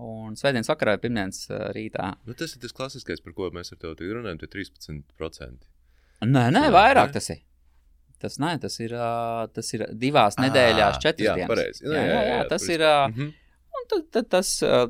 Un 0.00 0.36
svētdienas 0.36 0.68
vakarā, 0.68 0.96
pirmdienas 1.00 1.46
rītā. 1.76 2.14
Nu, 2.28 2.36
tas 2.36 2.52
ir 2.52 2.60
tas 2.64 2.72
klasiskais, 2.76 3.20
par 3.24 3.36
ko 3.36 3.48
mēs 3.52 3.72
ar 3.72 3.80
tevi 3.80 4.12
runājam, 4.12 4.40
tie 4.42 4.48
13%. 4.64 5.68
Nē, 6.24 6.48
nē, 6.52 6.66
vairāk 6.72 7.12
ne? 7.12 7.16
tas 7.16 7.30
ir. 7.32 7.40
Tas, 8.26 8.38
nē, 8.42 8.52
tas, 8.62 8.76
ir, 8.82 8.92
tas 9.54 9.74
ir 9.76 9.86
divās 9.94 10.38
nedēļās, 10.42 11.00
četras 11.02 11.28
jā, 11.28 11.34
dienas. 11.38 11.50
Pareizi. 11.52 11.84
Jā, 11.86 11.92
jā, 11.94 12.06
jā, 12.06 12.16
jā, 12.16 12.30
jā, 12.32 12.46
tas 12.50 12.68
ir. 12.68 12.86
Mm 12.86 13.18
-hmm. 13.18 13.34
Tad, 13.86 14.06
tad 14.10 14.28
tas, 14.32 14.48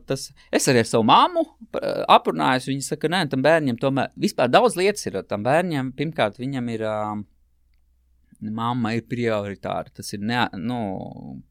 tas, 0.08 0.22
es 0.56 0.68
arī 0.72 0.80
ar 0.80 0.88
savu 0.88 1.04
māmu 1.04 1.42
aprunājos. 2.08 2.68
Viņa 2.70 2.86
saka, 2.86 3.10
nē, 3.12 3.26
tam 3.28 3.42
bērnam 3.44 3.76
tomēr 3.76 4.08
vispār 4.16 4.48
daudz 4.48 4.76
lietas 4.78 5.06
ir. 5.06 5.18
Tam 5.28 5.42
bērnam, 5.44 5.92
pirmkārt, 5.92 6.38
viņam 6.40 6.70
ir, 6.72 6.84
mamma 8.40 8.94
ir 8.96 9.04
prioritāra. 9.10 9.92
Tas 9.92 10.12
ir 10.16 10.24
ne, 10.24 10.48
nu, 10.56 11.42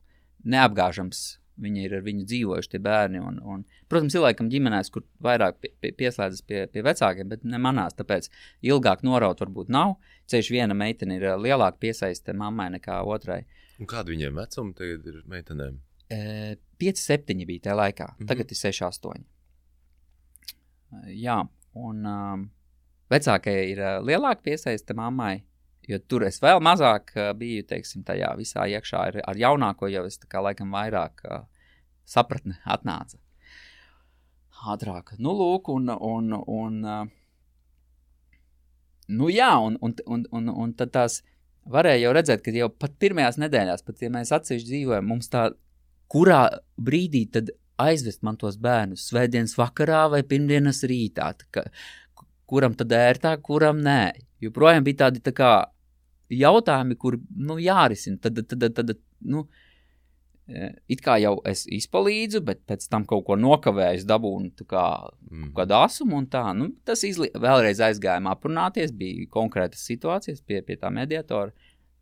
neapgāžams. 0.42 1.38
Viņi 1.62 1.86
ir 1.88 1.94
ar 1.96 2.02
viņu 2.04 2.26
dzīvojuši, 2.28 2.70
tie 2.74 2.80
bērni. 2.84 3.22
Un, 3.24 3.38
un, 3.40 3.62
protams, 3.92 4.16
ir 4.18 4.26
laikam 4.26 4.50
ģimenēs, 4.52 4.90
kur 4.92 5.06
vairāk 5.24 5.62
pie, 5.64 5.72
pie, 5.80 5.94
pieslēdzas 5.96 6.44
pie, 6.48 6.66
pie 6.72 6.84
vecākiem, 6.84 7.30
bet 7.32 7.46
ne 7.48 7.60
manās. 7.62 7.96
Tāpēc 7.96 8.28
ilgāk 8.68 9.06
noraut 9.08 9.40
varbūt 9.40 9.72
nav. 9.72 9.96
Ceļš 10.32 10.52
viena 10.52 10.76
meitene 10.76 11.20
ir 11.20 11.28
lielāka 11.40 11.80
piesaiste 11.86 12.36
mammai 12.36 12.68
nekā 12.76 13.00
otrai. 13.08 13.46
Un 13.80 13.88
kāda 13.88 14.12
viņiem 14.12 14.36
vecuma 14.36 14.76
tagad 14.76 15.08
ir 15.12 15.22
meitenēm? 15.32 15.80
5, 16.10 17.02
7 17.02 17.46
bija 17.48 17.70
tajā 17.70 17.76
laikā. 17.76 18.06
Mm 18.12 18.18
-hmm. 18.20 18.28
Tagad 18.28 18.52
ir 18.52 18.58
6, 18.58 18.82
8. 18.82 19.24
Jā, 21.08 21.40
un 21.74 22.06
um, 22.06 22.50
vecākajai 23.12 23.66
ir 23.72 23.82
lielāka 24.04 24.42
piesaiste 24.44 24.94
mammai. 24.94 25.44
Jo 25.89 26.00
tur 26.10 26.25
es 26.25 26.39
vēl 26.42 26.62
mazāk 26.65 27.12
uh, 27.15 27.30
biju, 27.38 27.65
teiksim, 27.70 28.06
tajā 28.08 28.32
visā 28.39 28.65
iekšā. 28.72 29.04
Ar, 29.10 29.20
ar 29.32 29.38
jaunāko 29.38 29.89
jau 29.92 30.06
es 30.08 30.18
tā 30.22 30.30
kā 30.32 30.42
laikam 30.42 30.74
vairāk 30.74 31.22
uh, 31.30 31.44
sapratne 32.06 32.58
atnāca. 32.65 33.20
Ātrāk. 34.65 35.13
Nu, 35.22 35.36
lūk, 35.38 35.70
un, 35.70 35.92
un, 35.94 36.32
un 36.34 36.80
uh, 36.89 37.06
nu 39.08 39.30
jā, 39.30 39.51
un, 39.62 39.77
un, 39.82 39.94
un, 40.06 40.25
un, 40.32 40.50
un 40.50 40.74
tad 40.77 40.94
tās 40.96 41.20
varēja 41.70 42.08
jau 42.08 42.15
redzēt, 42.18 42.42
ka 42.46 42.54
jau 42.56 42.72
pat 42.74 42.96
pirmajās 43.01 43.38
nedēļās, 43.42 43.86
pat 43.86 44.01
ja 44.01 44.10
mēs 44.13 44.34
atsevišķi 44.34 44.72
dzīvojam, 44.72 45.06
mums 45.10 45.30
tā 45.34 45.50
kurā 46.12 46.42
brīdī 46.82 47.25
tad 47.34 47.51
aizvest 47.82 48.24
man 48.25 48.38
tos 48.42 48.58
bērnus? 48.62 49.06
Svētdienas 49.10 49.56
vakarā 49.60 50.06
vai 50.13 50.24
pirmdienas 50.27 50.84
rītā? 50.88 51.32
Ka, 51.54 51.65
kuram 52.50 52.77
tad 52.77 52.94
ērtāk, 52.96 53.44
kuram 53.46 53.82
nē? 53.86 54.15
Joprojām 54.44 54.86
bija 54.86 55.06
tādi 55.06 55.24
tā 55.25 55.34
kā 55.36 55.51
jautājumi, 56.32 56.98
kur 57.00 57.20
nu, 57.36 57.60
jārisina. 57.62 58.20
Tad, 58.22 58.41
tad, 58.50 58.65
tad, 58.65 58.82
tad, 58.82 59.00
nu, 59.22 59.46
e, 60.48 60.72
It 60.91 61.01
kā 61.05 61.17
jau 61.22 61.38
es 61.48 61.65
izpalīdzu, 61.67 62.41
bet 62.46 62.63
pēc 62.70 62.88
tam 62.89 63.05
kaut 63.10 63.25
ko 63.27 63.38
nokavēju, 63.39 64.05
dabūju 64.10 64.67
kā, 64.70 64.88
mm. 65.29 65.53
kādu 65.58 65.77
asumu. 65.79 66.22
Tā, 66.32 66.48
nu, 66.58 66.72
tas 66.86 67.05
izli... 67.08 67.32
vēlreiz 67.34 67.82
aizgājām 67.89 68.29
aprunāties, 68.32 68.94
bija 68.96 69.29
konkrētas 69.34 69.86
situācijas 69.89 70.44
pie, 70.46 70.62
pie 70.65 70.77
tā 70.82 70.94
mediatora. 70.94 71.53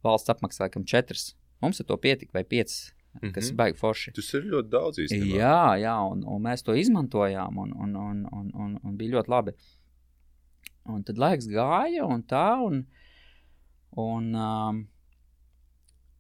Valsts 0.04 0.34
apmaksāja 0.34 0.68
laikam 0.68 0.84
četras. 0.88 1.32
Mums 1.64 1.80
ar 1.80 1.88
to 1.88 1.96
pietika 2.04 2.36
vai 2.36 2.44
piecas 2.44 2.92
mm 3.14 3.30
-hmm. 3.30 3.34
kas 3.34 3.50
ir 3.50 3.56
baigi 3.56 3.78
forši. 3.78 4.12
Tas 4.12 4.34
ir 4.34 4.44
ļoti 4.44 4.70
daudz 4.70 5.00
īstenībā. 5.00 5.38
Jā, 5.38 5.64
jā 5.86 5.96
un, 6.12 6.24
un 6.28 6.42
mēs 6.42 6.64
to 6.64 6.76
izmantojām, 6.76 7.58
un, 7.58 7.74
un, 7.74 7.96
un, 7.96 8.28
un, 8.32 8.52
un, 8.54 8.80
un 8.84 8.98
bija 8.98 9.18
ļoti 9.18 9.30
labi. 9.30 9.52
Un 10.86 11.04
tad 11.04 11.18
laiks 11.18 11.48
gāja, 11.48 12.06
un 12.06 12.24
tā, 12.24 12.60
un, 12.66 12.86
un, 14.00 14.30
um, 14.36 14.82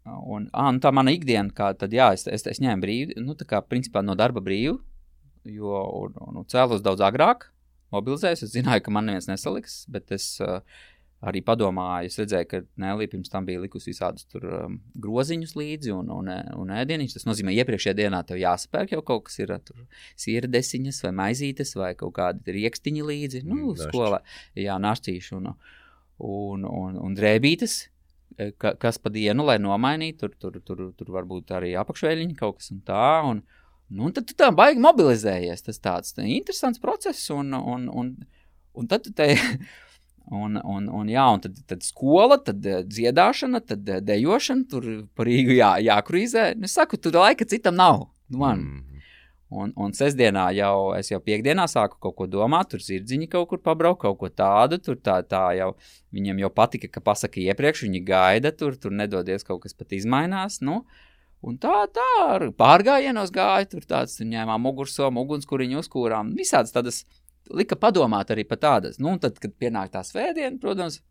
un, 0.06 0.48
ā, 0.52 0.68
un 0.70 0.82
tā 0.84 0.94
mana 0.96 1.14
ikdiena, 1.16 1.54
kā 1.56 1.74
tad, 1.78 1.96
jā, 1.96 2.12
es, 2.18 2.28
es, 2.28 2.46
es 2.50 2.62
ņēmu 2.64 2.86
brīvi, 2.86 3.20
nu, 3.24 3.38
tā 3.40 3.48
kā 3.50 3.64
principā 3.66 4.04
no 4.06 4.18
darba 4.20 4.44
brīvu, 4.44 4.80
jo, 5.50 5.84
un, 6.06 6.18
un 6.30 6.50
cēlos 6.50 6.84
daudz 6.86 7.04
agrāk, 7.06 7.50
mobilizējos, 7.94 8.48
es 8.48 8.56
zināju, 8.56 8.86
ka 8.86 8.94
man 8.96 9.10
neviens 9.10 9.30
nesaliks, 9.30 9.84
bet 9.92 10.14
es 10.16 10.36
uh, 10.44 10.60
arī 11.24 11.42
padomāju, 11.46 12.10
es 12.10 12.18
redzēju, 12.20 12.48
ka 12.52 12.62
Nēlī 12.84 13.08
pirms 13.12 13.32
tam 13.32 13.46
bija 13.48 13.62
likusi 13.64 13.92
visādus 13.92 14.28
tur, 14.32 14.46
um, 14.66 14.80
groziņus 15.04 15.56
līdzi 15.60 15.94
un, 15.96 16.10
un, 16.14 16.32
un 16.60 16.74
ēdienus. 16.76 17.16
Tas 17.18 17.28
nozīmē, 17.30 17.54
ka 17.54 17.64
iepriekšējā 17.64 17.96
dienā 18.02 18.24
tev 18.28 18.42
jāspērk 18.42 18.96
jau 18.96 19.04
kaut 19.08 19.28
kas 19.30 19.40
ir 19.40 19.54
tur 19.64 19.86
sirdesiņas 20.20 21.04
vai 21.06 21.14
maizītes 21.22 21.76
vai 21.80 21.94
kaut 22.00 22.16
kādi 22.20 22.58
riekstiņi 22.58 23.08
līdzi. 23.12 23.44
Nu, 23.48 23.62
mm, 23.62 23.86
skolā, 23.88 24.20
jā, 24.60 24.76
našķīši 24.84 25.38
un, 25.40 25.54
un, 26.24 26.64
un, 26.68 26.98
un 27.00 27.18
drēbītes. 27.18 27.80
E, 28.38 28.52
ka, 28.58 28.74
kas 28.82 28.98
pa 29.02 29.12
dienu, 29.14 29.46
lai 29.46 29.60
nomainītu, 29.62 30.26
tur, 30.26 30.34
tur, 30.40 30.62
tur, 30.66 30.86
tur 30.98 31.12
varbūt 31.14 31.54
arī 31.54 31.74
apakšvēļiņi 31.82 32.38
kaut 32.40 32.60
kas 32.62 32.74
un 32.74 32.82
tā. 32.88 33.08
Un, 33.30 33.44
nu, 33.90 34.08
un 34.08 34.16
tad 34.16 34.30
tu 34.30 34.38
tā 34.40 34.50
baigi 34.56 34.82
mobilizējies. 34.84 35.66
Tas 35.68 35.82
tāds 35.84 36.18
tā, 36.18 36.26
interesants 36.26 36.82
process 36.82 37.30
un, 37.34 37.54
un, 37.58 37.90
un, 37.92 38.14
un 38.74 38.92
tad 38.92 39.06
tu 39.08 39.16
te 39.16 39.34
Un, 40.32 40.56
un, 40.56 40.86
un, 40.88 41.10
jā, 41.12 41.24
un 41.36 41.42
tad, 41.44 41.58
tad 41.68 41.82
skola, 41.84 42.38
tad 42.40 42.64
uh, 42.64 42.80
dziedāšana, 42.88 43.60
tad 43.68 43.90
uh, 43.92 44.00
dejošana, 44.00 44.64
tur 44.72 44.86
par 45.18 45.28
Rīgu 45.28 45.58
jā, 45.58 45.74
jākrīzē. 45.84 46.46
Nu, 46.56 46.70
es 46.70 46.76
saku, 46.78 46.96
tur 46.96 47.18
laika 47.20 47.44
citam 47.44 47.76
nav. 47.76 48.06
Nu, 48.32 48.40
man. 48.40 48.64
Mm. 48.64 48.93
Un, 49.54 49.74
un 49.78 49.92
sestdienā 49.94 50.48
jau, 50.58 50.94
es 50.98 51.12
jau 51.12 51.20
piekdienā 51.22 51.68
sāku 51.70 52.00
kaut 52.02 52.16
ko 52.18 52.26
domāt, 52.32 52.72
tur 52.72 52.82
zirdziņi 52.82 53.28
kaut 53.30 53.52
kur 53.52 53.62
pabraukt, 53.62 54.02
kaut 54.02 54.18
ko 54.22 54.30
tādu. 54.34 54.80
Tur 54.82 54.98
tā, 54.98 55.20
tā 55.30 55.44
jau, 55.60 55.74
viņiem 56.16 56.42
jau 56.42 56.50
patika, 56.54 56.90
ka 56.90 57.04
pasaka 57.06 57.42
iepriekš, 57.44 57.86
viņi 57.86 58.02
gaida, 58.08 58.54
tur, 58.58 58.80
tur 58.82 58.96
nedodies 58.96 59.46
kaut 59.46 59.62
kas 59.66 59.78
pat 59.78 59.94
izmainās. 59.94 60.62
Nu, 60.66 60.82
Un 61.44 61.58
tā, 61.60 61.74
tā 61.92 62.04
pārgājienos 62.56 63.34
gāja, 63.36 63.68
tur 63.68 63.84
tāds 63.84 64.16
tur 64.16 64.30
ņēmām 64.30 64.62
mugursomu, 64.64 65.26
ugunskuriņu 65.26 65.82
uzkūrām. 65.82 66.30
Visādas 66.40 66.72
tādas 66.72 67.02
lika 67.52 67.76
padomāt 67.76 68.32
arī 68.32 68.46
par 68.48 68.62
tādas. 68.64 68.96
Nu, 69.04 69.18
tad, 69.20 69.42
kad 69.44 69.52
pienāk 69.60 69.92
tā 69.92 70.06
svētdiena, 70.08 70.56
protams, 70.62 71.02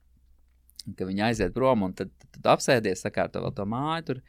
ka 0.97 1.09
viņi 1.09 1.27
aiziet 1.29 1.53
prom 1.53 1.85
un 1.85 1.93
tad, 1.99 2.15
tad, 2.17 2.31
tad 2.39 2.49
apsēdies, 2.55 3.05
sakārto 3.05 3.45
vēl 3.45 3.53
to 3.59 3.69
māju 3.69 4.07
tur. 4.09 4.23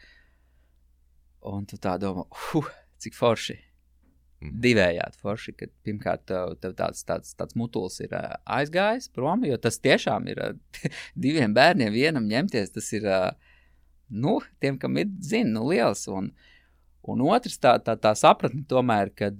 Un 1.53 1.63
tu 1.71 1.79
tā 1.79 1.95
domā, 1.99 2.27
uh, 2.27 2.67
cik 3.03 3.15
forši. 3.15 3.55
Mm. 4.43 4.53
Divējādi 4.63 5.19
forši, 5.21 5.53
ka 5.55 5.67
pirmkārt 5.87 6.25
tev, 6.27 6.55
tev 6.59 6.75
tāds, 6.79 7.03
tāds, 7.07 7.31
tāds 7.39 7.55
mutulis 7.59 8.01
ir 8.03 8.13
aizgājis 8.43 9.07
prom, 9.15 9.45
jo 9.47 9.55
tas 9.61 9.79
tiešām 9.83 10.27
ir 10.33 10.41
diviem 11.25 11.55
bērniem 11.55 11.93
vienam 11.93 12.27
ņemties. 12.27 12.73
Tas 12.75 12.89
ir, 12.97 13.07
nu, 14.11 14.39
tiem, 14.63 14.79
kam 14.81 14.99
ir, 14.99 15.11
zina, 15.23 15.53
nu, 15.55 15.67
liels. 15.71 16.05
Un, 16.11 16.33
un 17.07 17.23
otrs 17.29 17.55
tā, 17.63 17.77
tā, 17.83 17.95
tā 17.99 18.15
sapratne 18.19 18.65
tomēr, 18.67 19.13
ka 19.15 19.31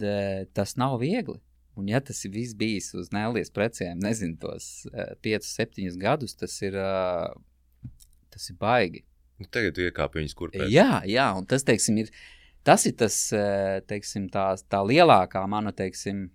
tas 0.55 0.77
nav 0.79 1.01
viegli. 1.03 1.41
Un, 1.73 1.87
ja 1.89 1.99
tas 2.05 2.19
ir 2.27 2.35
viss 2.35 2.53
bijis 2.53 2.91
uz 2.93 3.09
Nēlijas 3.15 3.49
precēm, 3.53 3.97
nezinu, 4.03 4.37
tos 4.39 4.85
uh, 4.91 5.15
5, 5.25 5.47
7 5.49 5.97
gadus, 5.97 6.35
tas 6.37 6.53
ir, 6.61 6.77
tas 8.29 8.45
ir 8.51 8.59
baigi. 8.61 9.01
Nu, 9.41 9.49
tagad 9.49 9.79
iekāp 9.81 10.13
viņas 10.19 10.37
kurpēs. 10.37 10.69
Jā, 10.71 11.01
jā, 11.09 11.25
un 11.33 11.47
tas, 11.49 11.65
teiksim, 11.65 11.97
ir, 12.03 12.11
tas 12.67 12.85
ir 12.89 12.97
tas, 12.99 13.17
uh, 13.35 13.79
teiksim, 13.89 14.29
tā, 14.33 14.51
tā 14.69 14.81
lielākā 14.85 15.43
mana, 15.49 15.73
teiksim, 15.75 16.27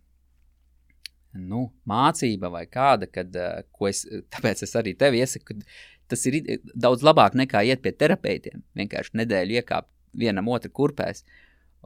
nu, 1.39 1.67
mācība 1.89 2.51
vai 2.53 2.65
kāda, 2.71 3.09
kad, 3.11 3.35
uh, 3.37 3.63
ko 3.73 3.91
es, 3.91 4.05
tāpēc 4.35 4.65
es 4.67 4.75
arī 4.79 4.97
tev 4.99 5.17
iesaku, 5.19 5.53
ka 5.53 5.61
tas 6.09 6.25
ir 6.29 6.41
daudz 6.73 7.05
labāk 7.05 7.37
nekā 7.37 7.63
iet 7.69 7.85
pie 7.85 7.93
terapeitiem, 7.93 8.65
vienkārši 8.79 9.21
nedēļu 9.21 9.61
iekāpt 9.61 9.91
vienam 10.19 10.49
otru 10.49 10.73
kurpēs. 10.75 11.25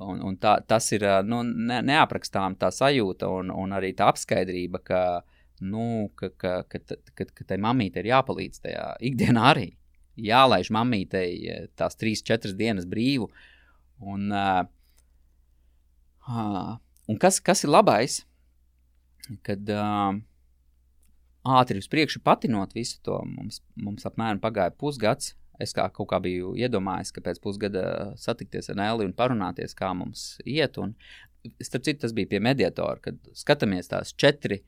Un, 0.02 0.22
un 0.24 0.38
tā, 0.40 0.56
tas 0.66 0.86
ir 0.94 1.04
nu, 1.28 1.42
ne, 1.44 1.82
neaprakstām 1.84 2.56
tā 2.60 2.70
sajūta 2.72 3.28
un, 3.28 3.50
un 3.52 3.74
arī 3.76 3.92
tā 3.98 4.08
apskaidrība, 4.08 4.80
ka, 4.86 5.00
nu, 5.60 6.08
ka, 6.16 6.30
ka, 6.38 6.54
ka, 6.70 6.80
ka, 7.12 7.26
ka 7.28 7.46
tai 7.50 7.58
mamītei 7.60 8.00
ir 8.00 8.12
jāpalīdz 8.14 8.62
tajā 8.64 8.86
ikdienā 9.10 9.44
arī. 9.52 9.68
Jālaiž 10.22 10.70
mamītei 10.72 11.68
tās 11.76 11.96
trīs, 12.00 12.24
četras 12.24 12.56
dienas 12.56 12.88
brīvu. 12.88 13.28
Un, 14.02 14.32
uh, 14.34 14.66
un 17.06 17.18
kas, 17.22 17.38
kas 17.44 17.62
ir 17.62 17.70
labais, 17.70 18.20
kad 19.46 19.70
uh, 19.70 20.16
ātri 21.58 21.78
uz 21.82 21.88
priekšu 21.90 22.22
patinot 22.26 22.74
visu 22.74 22.98
to, 23.06 23.20
mums, 23.26 23.60
mums 23.78 24.06
apmēram 24.08 24.42
pagāja 24.42 24.74
pusgads, 24.74 25.36
es 25.62 25.74
kā 25.76 25.86
kaut 25.94 26.10
kā 26.10 26.18
biju 26.22 26.56
iedomājies, 26.58 27.12
ka 27.14 27.22
pēc 27.22 27.38
pusgada 27.42 27.84
satikties 28.18 28.70
ar 28.72 28.78
Nēli 28.80 29.06
un 29.06 29.14
parunāties, 29.14 29.76
kā 29.78 29.92
mums 29.94 30.34
iet. 30.42 30.78
Un, 30.82 30.96
starp 31.62 31.86
citu, 31.86 32.00
tas 32.04 32.14
bija 32.16 32.30
pie 32.32 32.40
mediatora, 32.42 32.98
kad 33.02 33.18
skatāmies 33.38 33.90
tās 33.90 34.14
četri. 34.18 34.62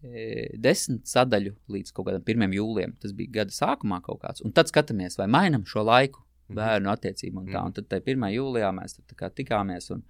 Desmit 0.00 1.08
sadaļu 1.08 1.52
līdz 1.68 1.92
kaut 1.92 2.08
kādam 2.08 2.24
1. 2.24 2.56
jūlijam. 2.56 2.94
Tas 3.00 3.12
bija 3.16 3.40
gada 3.40 3.52
sākumā 3.52 4.00
kaut 4.04 4.22
kāds. 4.22 4.44
Un 4.44 4.54
tad 4.56 4.70
skatāmies, 4.72 5.18
vai 5.20 5.28
mainām 5.28 5.66
šo 5.68 5.84
laiku. 5.84 6.24
Bērnu 6.56 6.90
attiecību 6.92 7.44
un 7.44 7.52
tā. 7.54 7.62
Un 7.66 7.76
tad 7.76 7.96
1. 8.00 8.28
jūlijā 8.34 8.72
mēs 8.76 8.98
tikāmies 9.38 9.90
un, 9.94 10.04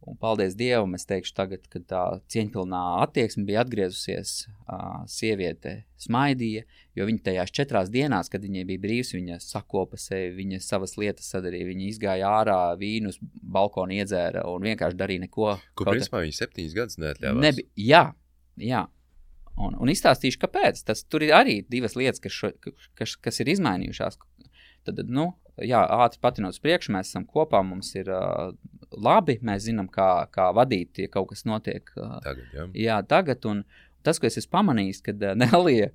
Un 0.00 0.16
paldies 0.16 0.54
Dievam, 0.56 0.94
es 0.96 1.04
teikšu, 1.04 1.34
tagad, 1.36 1.66
kad 1.68 1.82
tā 1.90 2.02
cieņpilnā 2.32 2.78
attieksme 3.02 3.42
bija 3.44 3.60
atgriezusies, 3.66 4.46
uh, 4.64 5.02
sieviete 5.12 5.74
smaidīja, 6.00 6.62
jo 6.96 7.08
viņa 7.08 7.20
tajās 7.26 7.52
četrās 7.52 7.90
dienās, 7.92 8.30
kad 8.32 8.46
viņai 8.46 8.62
bija 8.70 8.80
brīvs, 8.80 9.12
viņa 9.12 9.36
sakopa 9.44 10.00
sevi, 10.00 10.32
viņa 10.38 10.62
savas 10.64 10.96
lietas 10.96 11.28
sadarīja, 11.34 11.68
viņa 11.68 11.84
izgāja 11.90 12.30
ārā, 12.38 12.56
vīnu 12.80 13.12
uz 13.12 13.20
balkonu 13.20 13.98
iedzēra 13.98 14.46
un 14.48 14.64
vienkārši 14.70 15.00
darīja 15.02 15.26
neko. 15.26 15.52
Ko 15.76 15.88
principā 15.90 16.24
viņa 16.24 16.38
septiņas 16.38 16.78
gadus 16.80 17.00
neatļāvās? 17.04 17.44
Nebi, 17.44 17.68
jā, 17.76 18.06
jā. 18.56 18.86
Un, 19.60 19.76
un 19.76 19.92
izstāstīšu, 19.92 20.40
kāpēc. 20.40 20.80
Tas 20.88 21.04
tur 21.04 21.26
ir 21.26 21.34
arī 21.36 21.58
divas 21.68 21.92
lietas, 21.98 22.24
kas, 22.24 22.32
šo, 22.32 22.54
kas, 22.96 23.18
kas 23.20 23.44
ir 23.44 23.52
izmainījušās. 23.52 24.16
Tad, 24.88 25.02
nu, 25.12 25.30
jā, 25.60 25.82
ātri 26.04 26.22
patinot 26.22 26.56
uz 26.56 26.62
priekšu, 26.62 26.94
mēs 26.94 27.12
esam 27.12 27.26
kopā, 27.28 27.60
mums 27.66 27.92
ir 27.98 28.08
uh, 28.14 28.50
labi, 28.96 29.38
mēs 29.46 29.66
zinām, 29.68 29.90
kā, 29.92 30.10
kā 30.32 30.50
vadīt, 30.56 31.02
ja 31.04 31.12
kaut 31.12 31.30
kas 31.34 31.44
notiek. 31.48 31.92
Tagad, 31.94 32.44
jā. 32.56 32.66
jā, 32.86 32.98
tagad. 33.08 33.46
Un 33.50 33.64
tas, 34.06 34.20
ko 34.20 34.28
es 34.30 34.40
esmu 34.40 34.56
pamanījis, 34.58 35.02
kad 35.10 35.30
Nelija 35.42 35.92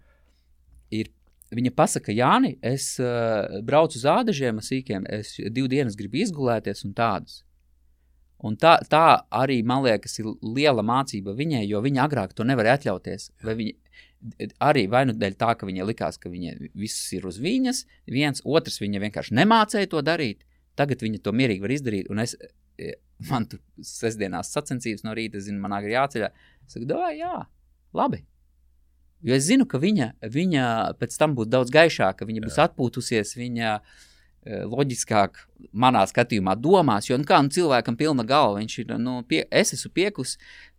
ir 0.93 1.13
Viņa 1.55 1.71
pasaka, 1.77 2.09
Jāni, 2.09 2.55
es 2.65 2.95
uh, 2.97 3.59
braucu 3.63 3.99
uz 3.99 4.05
ādažiem, 4.09 4.57
sīkiem, 4.65 5.03
es 5.13 5.35
divu 5.53 5.69
dienas 5.69 5.93
gribu 5.95 6.17
izgulēties 6.23 6.81
un 6.87 6.95
tādus. 6.97 7.43
Un 8.45 8.57
tā, 8.59 8.75
tā 8.89 9.21
arī, 9.33 9.59
man 9.63 9.83
liekas, 9.85 10.17
ir 10.19 10.31
liela 10.41 10.83
mācība 10.85 11.35
viņai, 11.37 11.61
jo 11.69 11.79
viņa 11.85 12.01
agrāk 12.03 12.33
to 12.35 12.43
nevarēja 12.49 12.79
atļauties. 12.79 13.29
Vai 13.45 13.55
viņa 13.61 13.84
arī 14.63 14.85
vai 14.91 15.05
nu 15.09 15.15
dēļ 15.15 15.37
tā, 15.39 15.53
ka 15.59 15.69
viņai 15.69 15.87
likās, 15.87 16.19
ka 16.21 16.31
viņa 16.31 16.55
viss 16.73 17.07
ir 17.15 17.25
uz 17.29 17.39
viņas, 17.41 17.85
viens, 18.11 18.43
otrs 18.45 18.81
viņa 18.81 19.01
vienkārši 19.05 19.37
nemācēja 19.37 19.91
to 19.91 20.03
darīt. 20.05 20.45
Tagad 20.75 21.03
viņa 21.05 21.23
to 21.23 21.31
mierīgi 21.31 21.63
var 21.63 21.73
izdarīt. 21.75 22.11
Un 22.11 22.23
es, 22.23 22.35
e, 22.77 22.97
man 23.29 23.47
tur 23.51 23.61
sestdienās 23.79 24.51
sacensības 24.51 25.05
no 25.07 25.15
rīta, 25.15 25.39
zinu, 25.43 25.61
man 25.63 25.77
agri 25.77 25.95
jāceļā. 25.95 26.31
Es 26.65 26.75
saku, 26.75 26.89
jā, 27.15 27.35
labi, 27.95 28.25
Jo 29.25 29.33
es 29.33 29.47
zinu, 29.47 29.65
ka 29.65 29.79
viņa, 29.81 30.11
viņa 30.29 30.65
pēc 30.99 31.15
tam 31.17 31.33
būs 31.37 31.47
daudz 31.49 31.71
gaišāka, 31.73 32.27
viņa 32.29 32.43
būs 32.43 32.59
atpūtusies, 32.61 33.31
viņa 33.39 33.71
e, 33.71 33.79
loģiskāk 34.45 35.39
manā 35.73 36.03
skatījumā 36.09 36.55
domās. 36.61 37.09
Jo 37.09 37.17
nu, 37.17 37.25
kā 37.27 37.39
nu, 37.43 37.51
cilvēkam 37.53 37.97
pilna 37.97 38.25
galva, 38.27 38.59
viņš 38.61 38.77
ir, 38.83 38.93
nu, 39.01 39.17
pie, 39.29 39.43
es 39.49 39.73
esmu 39.77 39.91
piekus, 39.95 40.35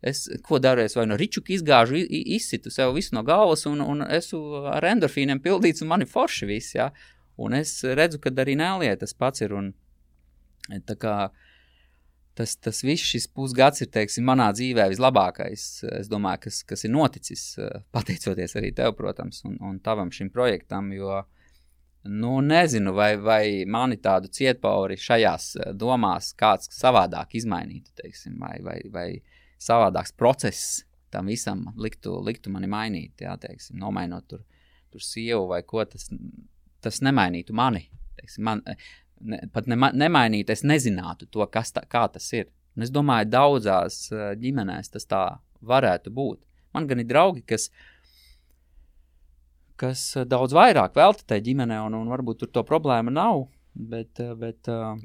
es 0.07 0.27
ko 0.47 0.61
daru, 0.63 0.85
es 0.87 0.95
vai 0.99 1.07
no 1.11 1.19
ričuka 1.19 1.55
izgāžu, 1.57 1.99
izsitu 2.37 2.71
sev 2.71 2.95
visu 2.97 3.17
no 3.17 3.25
galvas, 3.27 3.67
un, 3.71 3.83
un 3.83 4.07
esmu 4.07 4.69
ar 4.77 4.87
endorfīniem 4.93 5.43
pildīts, 5.43 5.83
un 5.83 5.93
man 5.95 6.07
ir 6.07 6.13
forši 6.13 6.51
viss. 6.51 6.77
Ja? 6.79 6.93
Un 7.37 7.59
es 7.59 7.79
redzu, 7.85 8.23
ka 8.23 8.33
arī 8.45 8.55
Nēlijai 8.59 9.01
tas 9.03 9.15
pats 9.15 9.45
ir. 9.45 9.57
Un, 9.57 9.75
tā 10.87 10.97
kā 10.99 11.19
uh, 11.29 11.45
tas, 12.37 12.57
tas 12.61 12.83
viss 12.85 13.09
šis 13.11 13.27
pusgads 13.33 13.83
ir, 13.83 13.91
teiksim, 13.93 14.27
manā 14.29 14.51
dzīvē 14.55 14.89
vislabākais, 14.93 15.67
es 16.01 16.11
domāju, 16.13 16.45
kas, 16.47 16.61
kas 16.69 16.85
ir 16.85 16.93
noticis, 16.93 17.47
eh, 17.63 17.81
pateicoties 17.97 18.57
arī 18.61 18.73
tev, 18.77 18.93
protams, 18.99 19.43
un, 19.49 19.57
un 19.65 19.79
tavam 19.85 20.13
šim 20.13 20.31
projektam, 20.35 20.93
jo, 20.97 21.23
nu, 22.09 22.41
nezinu, 22.45 22.93
vai, 22.97 23.15
vai 23.21 23.65
mani 23.69 23.99
tādu 24.03 24.31
cietpauri 24.33 24.99
šajās 25.01 25.49
eh, 25.61 25.73
domās 25.75 26.33
kāds 26.39 26.71
savādāk 26.75 27.37
izmainītu, 27.39 27.95
teiksim, 28.03 28.37
vai, 28.43 28.59
vai, 28.65 28.81
vai 28.93 29.09
savādāks 29.63 30.15
process 30.17 30.83
tam 31.11 31.31
visam 31.31 31.65
liktu, 31.81 32.19
liktu 32.25 32.53
mani 32.53 32.69
mainīt, 32.71 33.25
jā, 33.25 33.37
teiksim, 33.41 33.79
nomainot 33.81 34.27
tur, 34.29 34.45
tur 34.93 35.05
sievu 35.05 35.47
vai 35.53 35.63
ko, 35.65 35.85
tas, 35.89 36.11
tas 36.85 37.01
nemainītu 37.05 37.57
mani, 37.57 37.87
teiksim, 38.21 38.45
man, 38.49 38.63
ne, 39.21 39.41
pat 39.53 39.69
ne, 39.71 39.79
nemainīt, 39.95 40.51
es 40.53 40.65
nezinātu 40.67 41.29
to, 41.31 41.47
kas 41.53 41.73
kā 41.89 42.07
tas 42.13 42.31
ir. 42.37 42.51
Un 42.77 42.85
es 42.85 42.93
domāju, 42.93 43.31
daudzās 43.33 44.03
uh, 44.13 44.33
ģimenēs 44.37 44.93
tas 44.93 45.09
tā 45.09 45.23
varētu 45.65 46.13
būt. 46.13 46.43
Man 46.77 46.89
gan 46.91 47.01
ir 47.01 47.09
draugi, 47.09 47.41
kas, 47.49 47.71
kas 49.81 50.03
daudz 50.29 50.57
vairāk 50.57 50.97
velta 50.97 51.27
tai 51.33 51.41
ģimenei, 51.45 51.79
un, 51.87 51.99
un 51.99 52.11
varbūt 52.13 52.43
tur 52.43 52.53
to 52.53 52.65
problēma 52.67 53.13
nav. 53.13 53.47
Bet, 53.77 54.23
bet, 54.41 54.71
uh, 54.73 54.97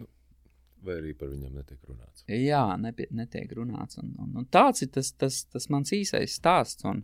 Vai 0.82 0.96
arī 0.98 1.12
par 1.14 1.30
viņiem 1.30 1.60
netiek 1.60 1.78
runāts? 1.86 2.24
Jā, 2.32 2.64
nepie, 2.82 3.06
netiek 3.14 3.52
runāts. 3.54 4.00
Un, 4.02 4.16
un, 4.18 4.32
un 4.42 4.48
tāds 4.50 4.82
ir 4.82 4.90
tas, 4.96 5.12
tas, 5.14 5.44
tas 5.52 5.68
mans 5.70 5.92
īsais 5.94 6.40
stāsts. 6.40 6.88
Un, 6.90 7.04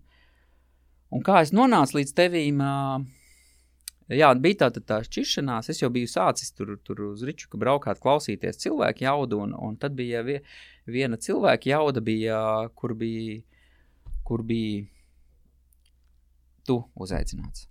un 1.13 1.25
kā 1.25 1.43
es 1.45 1.53
nonācu 1.53 1.99
līdz 1.99 2.15
tevīm, 2.17 2.63
Jā, 4.07 4.29
bija 4.39 4.61
tā, 4.61 4.81
tā 4.87 5.01
šķiršanās. 5.03 5.67
Es 5.73 5.81
jau 5.81 5.89
biju 5.91 6.07
sācis 6.07 6.53
tur, 6.55 6.77
tur 6.87 7.01
uz 7.09 7.25
Ričuka 7.27 7.59
braukāt, 7.59 7.99
klausīties 7.99 8.61
cilvēku 8.63 9.03
jaudu, 9.03 9.41
un, 9.43 9.51
un 9.51 9.75
tad 9.75 9.97
bija 9.97 10.21
vie, 10.23 10.37
viena 10.87 11.19
cilvēka 11.19 11.73
jauda, 11.73 12.03
bija, 12.03 12.37
kur 12.79 12.95
bija, 12.95 13.41
kur 14.23 14.45
bija 14.47 14.85
tu 16.67 16.81
uzaicināts. 16.95 17.67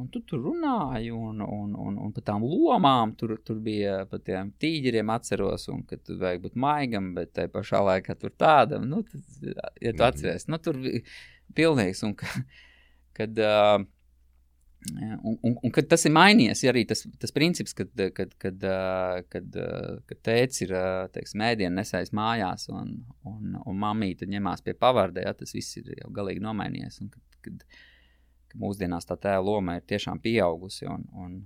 Un 0.00 0.08
tu 0.08 0.22
tur 0.24 0.40
runāji, 0.40 1.10
un, 1.12 1.42
un, 1.44 1.74
un, 1.76 1.98
un 2.06 2.12
par 2.16 2.24
tām 2.24 2.44
lomām 2.46 3.12
tur, 3.20 3.34
tur 3.44 3.58
bija 3.60 3.98
par 4.08 4.22
tiem 4.24 4.54
tīģeriem, 4.62 5.12
atceros, 5.12 5.66
un 5.72 5.82
ka 5.88 5.98
tur 6.00 6.16
vajag 6.22 6.46
būt 6.46 6.56
maigam, 6.64 7.12
bet 7.18 7.34
tajā 7.36 7.52
pašā 7.52 7.82
laikā 7.84 8.16
tur 8.16 8.32
tādam, 8.40 8.88
nu, 8.88 9.02
tad, 9.04 9.26
ja 9.44 9.92
tu 9.92 10.00
mhm. 10.00 10.06
atceries, 10.08 10.48
nu, 10.48 10.60
tur 10.64 10.80
bija 10.80 11.02
pilnīgs, 11.58 12.04
un 12.08 12.16
ka, 12.20 12.44
kad. 13.18 13.40
Uh, 13.40 13.88
Un, 15.22 15.34
un, 15.44 15.58
un 15.60 15.72
kad 15.76 15.84
tas 15.90 16.06
ir 16.08 16.12
mainījies, 16.16 16.62
arī 16.70 16.86
tas, 16.88 17.02
tas 17.20 17.34
princips, 17.36 17.74
kad, 17.76 17.90
kad, 18.16 18.30
kad, 18.40 18.62
kad, 19.28 19.58
kad 20.08 20.20
tēvs 20.24 20.62
ir 20.64 20.72
mēdienu 21.36 21.76
nesējis 21.76 22.14
mājās 22.16 22.64
un, 22.72 22.94
un, 23.28 23.58
un 23.60 23.76
mamīte 23.76 24.24
ņemās 24.30 24.64
pie 24.64 24.72
pavārdē, 24.80 25.26
ja, 25.26 25.34
tas 25.36 25.52
viss 25.52 25.76
ir 25.82 25.92
jau 25.98 26.08
galīgi 26.16 26.40
nomainījies. 26.46 26.96
Un 27.04 27.12
kad, 27.12 27.40
kad, 27.44 27.66
kad 28.50 28.60
mūsdienās 28.60 29.08
tā 29.08 29.16
tēva 29.20 29.44
loma 29.46 29.78
ir 29.78 29.86
tiešām 29.88 30.20
pieaugusi 30.22 30.88
un, 30.90 31.06
un, 31.14 31.38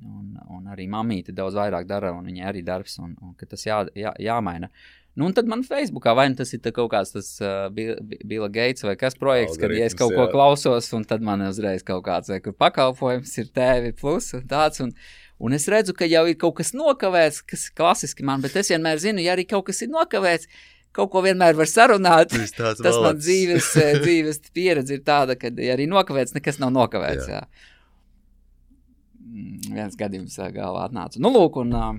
un, 0.00 0.32
un 0.56 0.72
arī 0.72 0.88
mamīte 0.90 1.34
daudz 1.36 1.58
vairāk 1.60 1.86
dara 1.88 2.14
un 2.16 2.26
viņai 2.30 2.48
arī 2.48 2.64
darbs 2.66 2.98
un, 3.02 3.14
un 3.22 3.36
tas 3.38 3.66
jā, 3.66 3.84
jā, 3.98 4.14
jāmaina. 4.22 4.72
Nu, 5.12 5.26
un 5.28 5.34
tad 5.36 5.48
man 5.50 5.60
Facebookā 5.60 6.14
vai 6.16 6.30
nu 6.32 6.38
tas 6.38 6.54
ir 6.56 6.62
kaut 6.72 6.88
kāds 6.94 7.10
tas 7.12 7.26
uh, 7.44 7.66
Bila 7.68 8.48
Gates 8.48 8.84
vai 8.86 8.94
kas 8.96 9.16
projekts, 9.20 9.58
kad 9.60 9.74
ja 9.76 9.84
es 9.84 9.96
kaut 9.96 10.14
jā. 10.14 10.22
ko 10.22 10.30
klausos, 10.32 10.88
un 10.96 11.04
tad 11.04 11.20
man 11.20 11.44
uzreiz 11.44 11.84
kaut 11.84 12.06
kāds 12.06 12.32
vai, 12.32 12.40
pakalpojums 12.40 13.34
ir 13.42 13.50
TV 13.52 13.92
plus 13.98 14.30
un 14.38 14.46
tāds. 14.48 14.80
Un, 14.80 14.94
un 15.36 15.52
es 15.52 15.68
redzu, 15.68 15.92
ka 15.98 16.08
jau 16.08 16.24
ir 16.30 16.38
kaut 16.40 16.56
kas 16.62 16.72
nokavēts, 16.72 17.42
kas 17.44 17.66
klasiski 17.76 18.24
man, 18.24 18.40
bet 18.40 18.56
es 18.56 18.72
vienmēr 18.72 19.04
zinu, 19.04 19.20
ja 19.20 19.36
arī 19.36 19.44
kaut 19.50 19.68
kas 19.68 19.84
ir 19.84 19.92
nokavēts, 19.92 20.48
kaut 20.96 21.12
ko 21.12 21.22
vienmēr 21.24 21.56
var 21.58 21.70
sarunāt. 21.70 22.32
Tas 22.32 22.54
valats. 22.60 23.02
man 23.04 23.20
dzīves, 23.20 23.72
dzīves 24.04 24.42
pieredze 24.54 24.98
ir 24.98 25.04
tāda, 25.06 25.36
ka 25.40 25.52
ja 25.56 25.76
arī 25.76 25.88
nokavēts, 25.90 26.36
nekas 26.36 26.60
nav 26.62 26.72
nokavēts. 26.76 27.28
Jā. 27.30 27.42
Jā. 27.42 27.68
Mm, 29.32 29.76
viens 29.78 29.98
gadījums 29.98 30.38
galvā 30.52 30.86
atnāca. 30.88 31.20
Nu, 31.22 31.32
lūk, 31.32 31.60
un, 31.62 31.76
uh, 31.76 31.92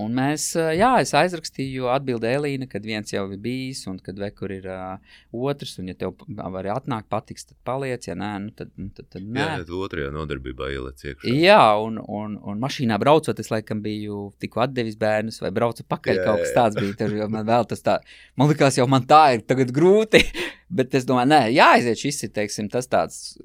Un 0.00 0.14
mēs, 0.16 0.46
jā, 0.56 0.88
es 1.02 1.10
aizrakstīju 1.12 1.90
atbildi 1.92 2.30
Elīna, 2.30 2.64
kad 2.70 2.86
viens 2.88 3.12
jau 3.12 3.26
ir 3.28 3.40
bijis, 3.42 3.82
un 3.90 3.98
kad 4.00 4.16
vekur 4.16 4.54
ir 4.54 4.64
uh, 4.72 5.18
otrs, 5.36 5.74
un 5.82 5.90
ja 5.90 5.96
tev 6.00 6.14
var 6.32 6.68
atnākt, 6.72 7.10
patiks, 7.12 7.44
tad 7.50 7.58
paliec, 7.68 8.06
ja 8.08 8.16
nē, 8.16 8.30
nu 8.40 8.54
tad, 8.56 8.70
nu, 8.80 8.88
tad, 8.96 9.10
tad 9.12 9.26
nē. 9.26 9.42
Jā, 9.42 9.58
tad 9.60 9.74
otrajā 9.76 10.14
nodarbībā 10.14 10.70
ieliec 10.72 11.04
iekšā. 11.04 11.34
Jā, 11.36 11.60
un, 11.84 12.00
un, 12.00 12.38
un 12.40 12.62
mašīnā 12.62 12.96
braucot, 13.02 13.44
es 13.44 13.52
laikam 13.52 13.84
biju 13.84 14.30
tikko 14.40 14.64
atdevis 14.64 14.96
bērnus, 15.00 15.42
vai 15.44 15.52
braucu 15.52 15.84
pakaļ, 15.84 16.22
jā, 16.22 16.24
kaut 16.24 16.40
kas 16.46 16.56
tāds 16.56 16.80
bija, 16.80 16.96
tur, 17.02 17.12
jo 17.20 17.28
man 17.36 17.44
vēl 17.52 17.68
tas 17.74 17.84
tā, 17.84 17.98
man 18.40 18.48
likās 18.48 18.80
jau 18.80 18.88
man 18.88 19.04
tā 19.12 19.20
ir 19.36 19.44
tagad 19.44 19.76
grūti, 19.76 20.24
bet 20.80 20.96
es 20.96 21.04
domāju, 21.04 21.34
nē, 21.34 21.42
jāaiziet 21.52 22.00
šis 22.00 22.30
ir, 22.30 22.32
teiksim, 22.40 22.72
tas 22.72 22.88
tāds, 22.88 23.36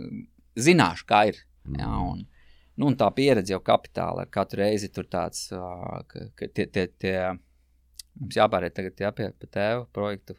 zināšu, 0.55 1.09
kā 1.11 1.25
ir, 1.33 1.43
jā, 1.75 1.91
mm. 1.91 2.23
Nu, 2.77 2.91
tā 2.97 3.07
pieredze 3.15 3.55
jau 3.55 3.61
kapitāla 3.65 4.25
ar 4.25 4.31
katru 4.33 4.61
reizi 4.61 4.89
tur 4.93 5.07
tāds, 5.09 5.47
ka, 5.49 6.25
ka 6.37 6.49
tie, 6.53 6.67
tie, 6.69 6.85
tie, 7.01 7.15
mums 8.19 8.37
jāpāriet 8.37 8.75
tagad 8.77 9.01
jā, 9.01 9.11
pie, 9.17 9.31
pie 9.33 9.49
tēva 9.49 9.87
projektu 9.95 10.37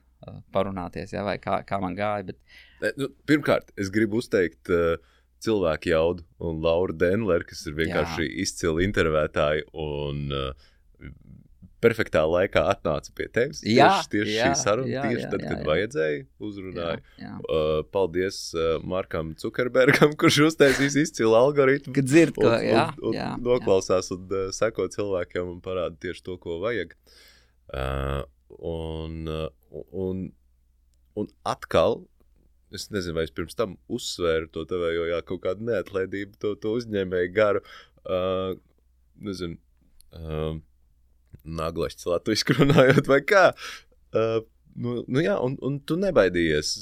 parunāties, 0.54 1.12
jā, 1.14 1.22
vai 1.26 1.36
kā, 1.42 1.60
kā 1.66 1.78
man 1.82 1.96
gāja. 1.98 2.28
Bet... 2.30 2.94
Nu, 2.98 3.10
pirmkārt, 3.26 3.72
es 3.78 3.90
gribu 3.94 4.20
uzteikt 4.22 4.70
uh, 4.74 4.96
cilvēku 5.42 5.92
jaudu 5.92 6.26
un 6.42 6.62
Lauru 6.62 6.96
Denleru, 6.98 7.46
kas 7.48 7.64
ir 7.66 7.76
vienkārši 7.78 8.26
jā. 8.26 8.32
izcili 8.44 8.86
intervētāji 8.86 9.66
un 9.78 10.24
uh, 10.34 10.68
perfektā 11.82 12.22
laikā 12.26 12.62
atnāca 12.72 13.12
pie 13.14 13.28
tevis. 13.32 13.60
Jā, 13.62 13.88
tieši, 14.02 14.10
tieši 14.14 14.34
jā, 14.34 14.48
šī 14.48 14.60
saruna, 14.62 14.90
jā, 14.90 15.04
tieši 15.06 15.22
jā, 15.22 15.30
tad, 15.32 15.44
jā, 15.44 15.50
kad 15.50 15.60
jā. 15.60 15.66
vajadzēja, 15.68 16.24
uzrunāja. 16.48 16.98
Jā, 16.98 17.28
jā. 17.28 17.32
Uh, 17.44 17.78
paldies 17.94 18.40
uh, 18.56 18.66
Markam 18.94 19.32
Zukerbergam, 19.38 20.14
kurš 20.20 20.40
uztaisīs 20.48 20.98
izcilu 21.04 21.38
algoritmu. 21.38 21.94
Kad 21.96 22.10
dzird, 22.10 22.34
ko, 22.38 22.50
un, 22.50 22.66
jā, 22.66 22.84
un, 22.98 23.06
un 23.12 23.18
jā, 23.18 23.30
noklausās 23.46 24.10
jā. 24.10 24.18
un 24.18 24.34
uh, 24.34 24.50
seko 24.54 24.88
cilvēkiem 24.94 25.54
un 25.54 25.62
parāda 25.64 25.94
tieši 26.02 26.24
to, 26.26 26.38
ko 26.42 26.58
vajag. 26.64 26.94
Uh, 27.68 28.22
un, 28.58 29.18
uh, 29.30 29.82
un, 29.92 30.28
un 31.18 31.34
atkal, 31.46 32.00
es 32.74 32.90
nezinu, 32.92 33.16
vai 33.16 33.28
es 33.28 33.34
pirms 33.34 33.56
tam 33.56 33.78
uzsvēru 33.92 34.50
to 34.52 34.66
tevējo, 34.68 35.08
jā, 35.12 35.22
kaut 35.28 35.46
kādu 35.46 35.68
neatlaidību, 35.70 36.40
to, 36.42 36.56
to 36.60 36.74
uzņēmēju 36.80 37.36
garu. 37.36 37.62
Uh, 38.02 38.56
nezinu, 39.22 39.58
uh, 40.16 40.58
naglašs 41.44 42.06
latviešu 42.08 42.58
runājot, 42.60 43.10
vai 43.10 43.20
kā. 43.26 43.44
Uh, 44.14 44.40
nu, 44.78 45.02
nu 45.08 45.22
jā, 45.24 45.36
un, 45.44 45.56
un 45.64 45.78
tu 45.84 45.98
nebaidījies 46.00 46.72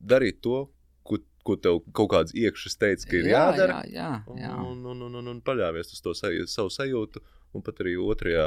darīt 0.00 0.40
to, 0.44 0.64
ko, 1.06 1.20
ko 1.46 1.56
tev 1.60 1.82
kaut 1.96 2.12
kāds 2.14 2.36
iekšas 2.36 2.78
teica, 2.80 3.08
ka 3.10 3.18
ir 3.18 3.28
jā, 3.30 3.42
jādara. 3.48 3.82
Jā, 3.88 4.12
jā, 4.28 4.46
jā. 4.46 4.54
Un, 4.64 4.80
un, 4.92 5.04
un, 5.08 5.20
un, 5.20 5.34
un 5.34 5.42
paļāvies 5.44 5.94
uz 5.94 6.02
to 6.04 6.16
saj, 6.16 6.42
savu 6.50 6.72
sajūtu. 6.74 7.22
Un 7.50 7.64
pat 7.66 7.80
arī 7.82 7.96
otrajā. 7.98 8.44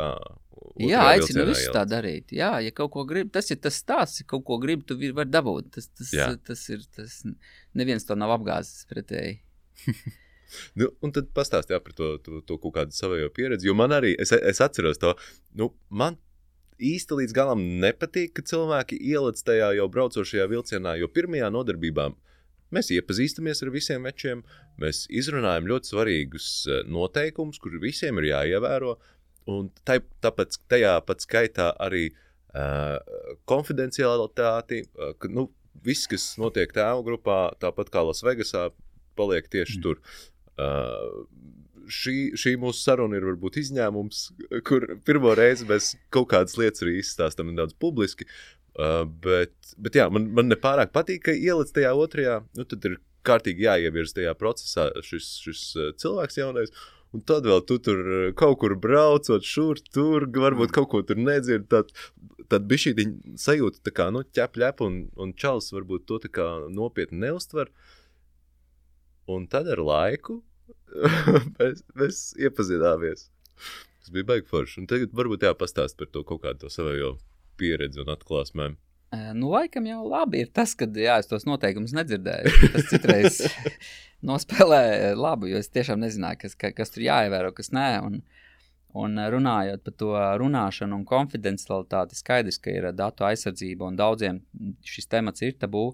otrajā 0.55 0.87
jā, 0.87 0.99
aicinu 1.11 1.43
visu 1.49 1.73
tā 1.75 1.81
darīt. 1.83 2.29
Jā, 2.31 2.53
ja 2.63 2.71
kaut 2.71 2.93
ko 2.93 3.03
grib, 3.03 3.33
tas 3.35 3.51
ir 3.51 3.59
tas 3.59 3.75
stāsts, 3.75 4.21
ja 4.21 4.27
kaut 4.31 4.45
ko 4.47 4.55
grib, 4.63 4.85
tu 4.87 4.95
vari 4.95 5.27
dabūt. 5.27 5.73
Tas, 5.75 5.89
tas, 5.91 6.13
jā. 6.15 6.29
tas 6.47 6.61
ir 6.71 6.85
tas. 6.95 7.17
Neviens 7.75 8.07
to 8.07 8.15
nav 8.15 8.31
apgāzis 8.37 8.87
pretēji. 8.87 9.41
Nu, 10.79 10.89
un 11.03 11.13
tad 11.15 11.31
pastāstīja 11.35 11.81
par 11.83 11.95
to, 11.97 12.13
to, 12.23 12.41
to 12.47 12.59
kaut 12.61 12.77
kādu 12.77 12.97
savējo 12.97 13.31
pieredzi. 13.35 13.69
Jo 13.69 13.77
man 13.77 13.95
arī, 13.95 14.13
es, 14.19 14.33
es 14.35 14.61
atceros 14.63 15.01
to, 15.01 15.15
nu, 15.59 15.71
man 15.89 16.19
īsti 16.83 17.19
līdz 17.21 17.35
galam 17.35 17.63
nepatīk, 17.83 18.33
ka 18.37 18.45
cilvēki 18.49 18.97
ieliec 18.99 19.39
tajā 19.45 19.73
jau 19.77 19.87
braucošajā 19.91 20.47
vilcienā, 20.51 20.97
jo 20.99 21.09
pirmajā 21.11 21.49
nodarbībā 21.53 22.09
mēs 22.73 22.89
iepazīstamies 22.95 23.63
ar 23.63 23.71
visiem 23.73 24.05
večiem, 24.07 24.43
mēs 24.81 25.05
izrunājam 25.13 25.69
ļoti 25.69 25.91
svarīgus 25.93 26.49
eh, 26.67 26.83
noteikumus, 26.89 27.61
kur 27.61 27.77
visiem 27.81 28.21
ir 28.21 28.31
jāievēro. 28.33 28.97
Un 29.53 29.67
tai, 29.83 29.99
tāpēc 30.23 30.55
tajā 30.71 30.93
pat 31.03 31.19
skaitā 31.19 31.65
arī 31.83 32.05
uh, 32.07 32.95
konfidencialitāti, 33.51 34.77
uh, 34.95 35.09
ka 35.19 35.27
nu, 35.27 35.49
viss, 35.83 36.07
kas 36.07 36.29
notiek 36.39 36.71
tēvu 36.71 37.03
grupā, 37.09 37.39
tāpat 37.59 37.91
kā 37.91 38.05
Lasvegasā, 38.07 38.69
paliek 39.19 39.49
tieši 39.51 39.75
mm. 39.75 39.83
tur. 39.83 39.99
Uh, 40.59 41.23
šī, 41.89 42.17
šī 42.39 42.55
mūsu 42.61 42.83
saruna 42.83 43.17
ir 43.17 43.27
varbūt 43.27 43.59
izņēmums, 43.63 44.23
kur 44.67 44.85
pirmo 45.05 45.33
reizi 45.37 45.67
mēs 45.69 45.93
kaut 46.13 46.29
kādas 46.33 46.57
lietas 46.59 46.85
arī 46.85 46.99
izstāstām 47.01 47.51
nedaudz 47.51 47.75
publiski. 47.79 48.27
Uh, 48.73 49.03
bet, 49.05 49.53
bet 49.77 49.99
jā, 49.99 50.07
man, 50.13 50.31
man 50.33 50.49
nepārāk 50.49 50.93
patīk, 50.95 51.27
ka 51.27 51.35
ieliec 51.37 51.69
tajā 51.73 51.93
otrajā, 51.93 52.39
nu 52.57 52.65
tad 52.65 52.85
ir 52.89 52.97
kārtīgi 53.27 53.67
jāievirz 53.67 54.15
tajā 54.17 54.33
procesā 54.37 54.89
šis, 55.05 55.29
šis 55.45 55.63
uh, 55.77 55.91
cilvēks 56.01 56.41
jaunais. 56.41 56.73
Un 57.13 57.21
tad 57.21 57.45
vēl 57.45 57.61
tu 57.69 57.77
tur 57.85 57.99
kaut 58.37 58.57
kur 58.63 58.73
braucot, 58.81 59.45
šur, 59.45 59.77
tur, 59.93 60.25
varbūt 60.33 60.71
kaut 60.73 60.89
ko 60.89 61.03
tur 61.05 61.19
nedzird. 61.21 61.67
Tad, 61.69 61.91
tad 62.49 62.65
bija 62.69 62.87
šī 62.87 63.05
sajūta, 63.37 63.93
kā 63.93 64.07
nu, 64.13 64.23
ķep, 64.25 64.57
ķep, 64.57 64.81
un, 64.81 64.95
un 65.21 65.35
čels 65.37 65.69
varbūt 65.75 66.07
to 66.09 66.17
nopietni 66.73 67.21
neustver. 67.27 67.69
Un 69.31 69.47
tad 69.47 69.69
ar 69.71 69.79
laiku 69.79 70.41
mēs, 71.59 71.83
mēs 71.95 72.23
iepazināmies. 72.39 73.29
Tas 74.03 74.11
bija 74.13 74.27
baigi 74.33 74.49
forši. 74.49 74.81
Un 74.81 74.89
tagad 74.91 75.13
varbūt 75.15 75.45
jāpastāst 75.47 75.97
par 75.99 76.09
to 76.11 76.25
kaut 76.27 76.43
kādu 76.43 76.71
savu 76.73 77.13
pieredzi 77.59 78.01
un 78.03 78.11
atklāsmēm. 78.13 78.75
Nu, 79.37 79.51
laikam 79.53 79.85
jau 79.85 80.01
labi 80.09 80.41
ir 80.41 80.49
tas, 80.49 80.73
ka 80.73 80.87
jā, 80.89 81.19
es 81.21 81.29
tos 81.29 81.45
noteikumus 81.45 81.93
nedzirdēju. 81.93 82.53
Tas 82.73 82.87
citreiz 82.89 83.41
nospēlē 84.29 85.13
labu, 85.13 85.51
jo 85.51 85.59
es 85.61 85.69
tiešām 85.69 86.01
nezināju, 86.01 86.41
kas, 86.41 86.57
kas 86.73 86.93
tur 86.93 87.05
jāievēro, 87.05 87.51
kas 87.53 87.69
nē. 87.75 87.89
Un, 88.07 88.23
un 88.97 89.21
runājot 89.35 89.83
par 89.85 89.95
to 90.01 90.15
runāšanu 90.41 90.97
un 90.97 91.05
konfidencialitāti, 91.09 92.17
skaidrs, 92.17 92.57
ka 92.61 92.73
ir 92.73 92.89
datu 92.97 93.27
aizsardzība 93.29 93.85
un 93.85 93.99
daudziem 94.01 94.41
šis 94.85 95.09
temats 95.13 95.45
ir 95.45 95.55
tabū, 95.61 95.91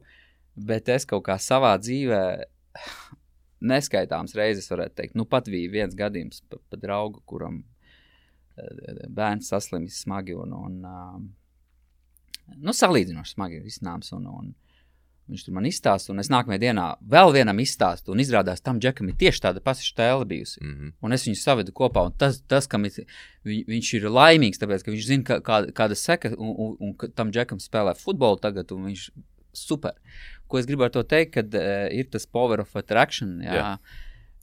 bet 0.55 0.87
es 0.95 1.07
kaut 1.09 1.27
kā 1.27 1.35
savā 1.43 1.75
dzīvē 1.79 2.23
neskaitāms 3.61 4.35
reizes, 4.37 4.69
varētu 4.71 4.95
teikt, 5.01 5.17
nu 5.19 5.25
pat 5.29 5.49
bija 5.51 5.71
viens 5.71 5.97
gadījums 5.97 6.43
pa, 6.49 6.61
pa 6.69 6.79
draugu, 6.79 7.21
kuram 7.29 7.61
eh, 8.57 9.03
bērns 9.09 9.51
saslimis 9.51 10.01
smagi 10.03 10.37
un, 10.37 10.55
un 10.55 10.79
um, 10.87 11.27
nu, 12.57 12.75
salīdzinoši 12.75 13.35
smagi 13.35 13.63
iznāms. 13.69 14.13
Un, 14.15 14.27
un, 14.31 14.55
Viņš 15.29 15.43
tur 15.45 15.53
man 15.53 15.67
izstāsta, 15.69 16.09
un 16.09 16.21
es 16.23 16.29
nākamajā 16.33 16.57
dienā 16.63 16.83
vēl 17.13 17.35
vienam 17.35 17.59
izstāstu, 17.61 18.15
un 18.15 18.21
izrādās, 18.23 18.63
tam 18.65 18.79
džekam 18.81 19.11
ir 19.11 19.17
tieši 19.19 19.43
tāda 19.43 19.61
pati 19.61 19.85
stēle 19.85 20.25
bijusi. 20.25 20.57
Mm 20.63 20.71
-hmm. 20.71 20.93
Un 21.05 21.13
es 21.13 21.25
viņu 21.27 21.37
savedu 21.37 21.71
kopā, 21.71 22.05
un 22.09 22.15
tas, 22.17 22.41
tas 22.41 22.65
kam 22.67 22.85
ir, 22.85 23.05
viņ, 23.45 23.59
viņš 23.67 23.93
ir 23.93 24.09
laimīgs, 24.09 24.57
tāpēc, 24.57 24.83
ka 24.83 24.91
viņš 24.91 25.05
zina, 25.05 25.23
kā, 25.23 25.37
kā, 25.45 25.59
kāda 25.69 25.95
seka, 25.95 26.33
un, 26.33 26.49
un, 26.49 26.75
un, 26.79 26.95
un 26.97 27.11
tam 27.13 27.31
džekam 27.31 27.59
spēlē 27.61 27.93
futbolu 27.95 28.41
tagad, 28.41 28.71
un 28.71 28.89
viņš 28.89 29.09
super. 29.53 29.93
Ko 30.49 30.59
es 30.59 30.67
gribēju 30.69 30.95
to 30.97 31.03
teikt, 31.05 31.33
kad 31.37 31.57
uh, 31.57 31.87
ir 31.93 32.09
tas 32.11 32.25
power 32.25 32.63
of 32.63 32.75
attraction. 32.79 33.37
Jā. 33.45 33.57
Jā. 33.59 33.71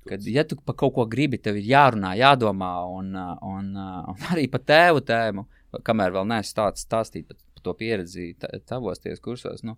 Kad, 0.06 0.26
ja 0.30 0.44
tu 0.46 0.58
par 0.62 0.76
kaut 0.78 0.94
ko 0.94 1.06
gribi, 1.10 1.38
tev 1.42 1.58
ir 1.58 1.66
jārunā, 1.66 2.12
jādomā, 2.14 2.72
un, 2.94 3.10
un, 3.42 3.72
un 4.12 4.26
arī 4.30 4.46
par 4.52 4.62
tēvu 4.62 5.02
tēmu, 5.06 5.46
kamēr 5.86 6.14
vēl 6.14 6.28
neesmu 6.30 6.52
stāst, 6.52 6.84
stāstīt 6.86 7.26
par, 7.26 7.40
par 7.56 7.64
to 7.66 7.74
pieredzi 7.80 8.28
tavos 8.70 9.02
tiesas 9.02 9.22
kursos. 9.24 9.64
Nu, 9.66 9.74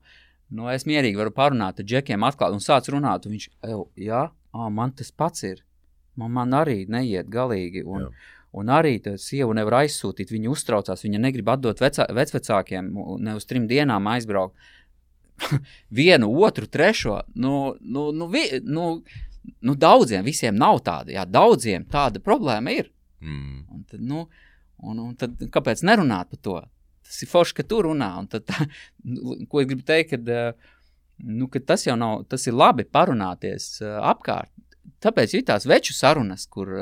nu, 0.53 0.69
es 0.69 0.85
mierīgi 0.89 1.17
varu 1.17 1.33
parunāt 1.33 1.81
ar 1.81 1.89
džekiem, 1.89 2.27
atklāt, 2.29 2.53
un 2.53 2.61
sāc 2.61 2.91
runāt, 2.93 3.25
un 3.25 3.39
viņš, 3.39 3.49
jā, 4.05 4.27
ā, 4.29 4.69
man 4.69 4.93
tas 5.01 5.15
pats 5.17 5.49
ir. 5.49 5.65
Man, 6.19 6.35
man 6.37 6.53
arī 6.61 6.83
neiet 6.91 7.31
galīgi. 7.33 7.87
Un, 7.89 8.09
jā. 8.09 8.35
Un 8.59 8.71
arī 8.73 8.95
tā 9.05 9.13
sieva 9.21 9.53
nevar 9.57 9.83
aizsūtīt. 9.83 10.31
Viņa 10.33 10.49
uztraucās, 10.49 11.05
viņa 11.05 11.21
negrib 11.21 11.51
atdot 11.53 11.83
vecā, 11.85 12.07
vecvecākiem, 12.17 12.89
ne 13.21 13.35
uz 13.37 13.45
trim 13.49 13.67
dienām 13.69 14.09
aizbraukt. 14.09 14.57
vienu, 16.01 16.31
otru, 16.45 16.67
trešo. 16.67 17.21
Nu, 17.35 17.75
nu, 17.81 18.11
nu, 18.13 18.29
vi, 18.33 18.45
nu, 18.65 18.89
nu, 19.61 19.75
daudziem 19.75 20.27
visiem 20.27 20.57
nav 20.59 20.83
tāda. 20.87 21.15
Jā, 21.15 21.27
daudziem 21.29 21.87
tāda 21.91 22.23
problēma 22.25 22.75
ir. 22.77 22.91
Mm. 23.21 23.63
Un 23.75 23.85
tad, 23.89 24.03
nu, 24.03 24.27
un, 24.83 25.05
un 25.09 25.15
tad, 25.19 25.39
kāpēc 25.55 25.85
nerunāt 25.87 26.33
par 26.35 26.43
to? 26.43 26.59
Tas 27.09 27.23
ir 27.25 27.31
forši, 27.31 27.57
ka 27.61 27.67
tu 27.69 27.83
runā. 27.87 28.13
Tad, 28.31 28.47
tā, 28.49 28.69
nu, 29.09 29.39
ko 29.49 29.63
es 29.63 29.71
gribu 29.71 29.87
teikt, 29.89 30.15
kad, 30.15 30.63
nu, 31.25 31.49
ka 31.53 31.63
tas 31.73 31.87
jau 31.89 31.97
nav, 31.99 32.25
tas 32.31 32.47
ir 32.47 32.57
labi 32.57 32.87
parunāties 32.87 33.79
apkārt. 33.83 34.53
Tāpēc 35.03 35.37
ir 35.37 35.45
tās 35.47 35.67
veču 35.69 35.95
sarunas, 35.95 36.47
kur 36.51 36.73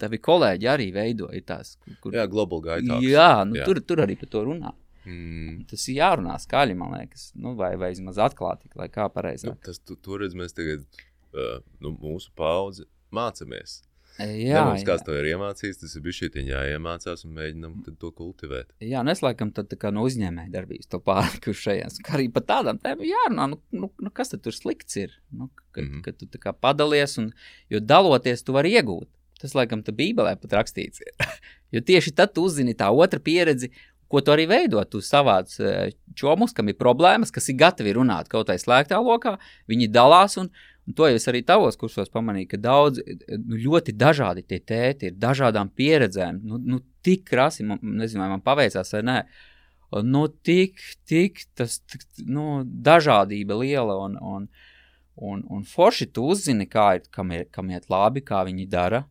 tavi 0.00 0.18
kolēģi 0.22 0.68
arī 0.70 0.88
veidoja 0.94 1.42
tās. 1.46 1.76
Kur, 2.02 2.14
jā, 2.16 2.24
globāli 2.30 2.68
gaitā. 2.68 2.98
Jā, 3.04 3.30
nu, 3.48 3.58
jā. 3.60 3.68
Tur, 3.68 3.80
tur 3.86 4.02
arī 4.04 4.16
par 4.20 4.30
to 4.32 4.42
runā. 4.48 4.72
Mm. 5.04 5.64
Tas 5.70 5.88
ir 5.88 6.00
jārunā 6.00 6.36
skaļi, 6.40 6.76
man 6.80 6.94
liekas, 6.98 7.30
nu, 7.36 7.54
vai, 7.58 7.74
vai 7.80 7.92
vismaz 7.94 8.20
atklāti, 8.24 8.70
lai 8.78 8.88
kā 8.92 9.08
pareizāk. 9.12 9.56
Nu, 9.56 9.64
tas 9.64 9.80
tu, 9.80 9.96
tur 10.00 10.24
redz, 10.24 10.36
mēs 10.38 10.56
tagad, 10.56 10.86
uh, 11.34 11.58
nu, 11.84 11.92
mūsu 12.00 12.32
paudze 12.38 12.88
mācāmies. 13.14 13.82
Jā, 14.14 14.60
mums 14.68 14.84
kāds 14.86 15.02
to 15.02 15.14
ir 15.18 15.26
iemācījis, 15.32 15.80
tas 15.80 15.94
ir 15.98 16.02
bijis 16.04 16.20
šī 16.20 16.44
jāiemācās 16.46 17.24
un 17.26 17.32
mēģinam 17.34 17.72
to 17.98 18.12
kultivēt. 18.14 18.70
Jā, 18.78 19.00
un 19.02 19.10
es 19.10 19.24
laikam 19.24 19.50
tad 19.54 19.66
tā 19.72 19.78
kā 19.80 19.90
no 19.90 20.04
uzņēmēja 20.06 20.52
darbības 20.54 20.90
to 20.92 21.00
pārlikušajās, 21.02 21.98
ka 22.06 22.14
arī 22.20 22.28
par 22.34 22.46
tādām 22.46 22.78
tēmām 22.82 23.08
jārunā, 23.08 23.48
nu, 23.50 23.58
nu, 23.74 23.90
nu 23.98 24.12
kas 24.14 24.30
tad 24.30 24.44
tur 24.46 24.54
slikts 24.54 25.00
ir, 25.02 25.16
nu, 25.34 25.50
ka, 25.72 25.82
mm 25.82 25.88
-hmm. 25.88 26.04
ka 26.06 26.14
tu 26.14 26.30
tā 26.30 26.38
kā 26.38 26.54
padalies, 26.54 27.18
un, 27.18 27.32
jo 27.70 27.82
daloties 27.82 28.46
tu 28.46 28.54
vari 28.54 28.76
iegūt. 28.78 29.10
Tas, 29.40 29.52
laikam, 29.52 29.82
tā 29.82 29.92
bībelē 29.92 30.36
pat 30.40 30.52
rakstīts 30.52 31.02
ir. 31.02 31.10
jo 31.74 31.80
tieši 31.80 32.14
tad 32.14 32.32
tu 32.34 32.44
uzzini 32.46 32.74
tā 32.74 32.88
otra 32.94 33.18
pieredzi, 33.18 33.72
ko 34.08 34.20
tu 34.24 34.34
arī 34.34 34.46
veido. 34.50 34.82
Tu 34.88 35.00
savāc 35.04 35.54
e, 35.60 35.92
čomus, 36.18 36.54
kam 36.56 36.70
ir 36.70 36.78
problēmas, 36.80 37.32
kas 37.34 37.48
ir 37.50 37.58
gatavi 37.60 37.94
runāt 37.96 38.30
kaut 38.32 38.48
kādā 38.48 38.60
slēgtā 38.60 39.00
lokā, 39.02 39.36
viņi 39.70 39.90
dalās. 39.94 40.36
Un, 40.40 40.50
un 40.88 40.98
to 40.98 41.08
es 41.10 41.28
arī 41.30 41.44
tavos 41.46 41.78
kursos 41.80 42.12
pamanīju, 42.14 42.50
ka 42.52 42.60
daudz, 42.66 43.00
nu, 43.38 43.60
ļoti 43.66 43.96
dažādi 43.98 44.44
tie 44.48 44.60
tēti 44.60 45.10
ir, 45.10 45.18
dažādām 45.20 45.72
pieredzēm. 45.76 46.42
Nu, 46.44 46.60
nu, 46.60 46.82
tik 47.04 47.26
krasi, 47.30 47.66
man, 47.68 47.82
nezinu, 47.82 48.24
vai 48.24 48.34
man 48.36 48.44
paveicās 48.44 48.94
vai 48.96 49.02
nē. 49.08 49.18
Nu, 50.04 50.26
tik, 50.28 50.80
tik 51.06 51.44
tas, 51.54 51.78
tik, 51.86 52.06
nu, 52.26 52.62
dažādība 52.64 53.60
liela 53.60 53.94
un, 54.02 54.16
un, 54.18 54.46
un, 55.22 55.42
un 55.54 55.66
forši 55.68 56.08
tu 56.10 56.26
uzzini, 56.34 56.66
kā 56.66 56.96
ir, 56.98 57.04
kam, 57.14 57.30
ir, 57.36 57.46
kam 57.54 57.70
iet 57.70 57.86
labi, 57.92 58.24
kā 58.26 58.42
viņi 58.48 58.66
dara 58.72 59.04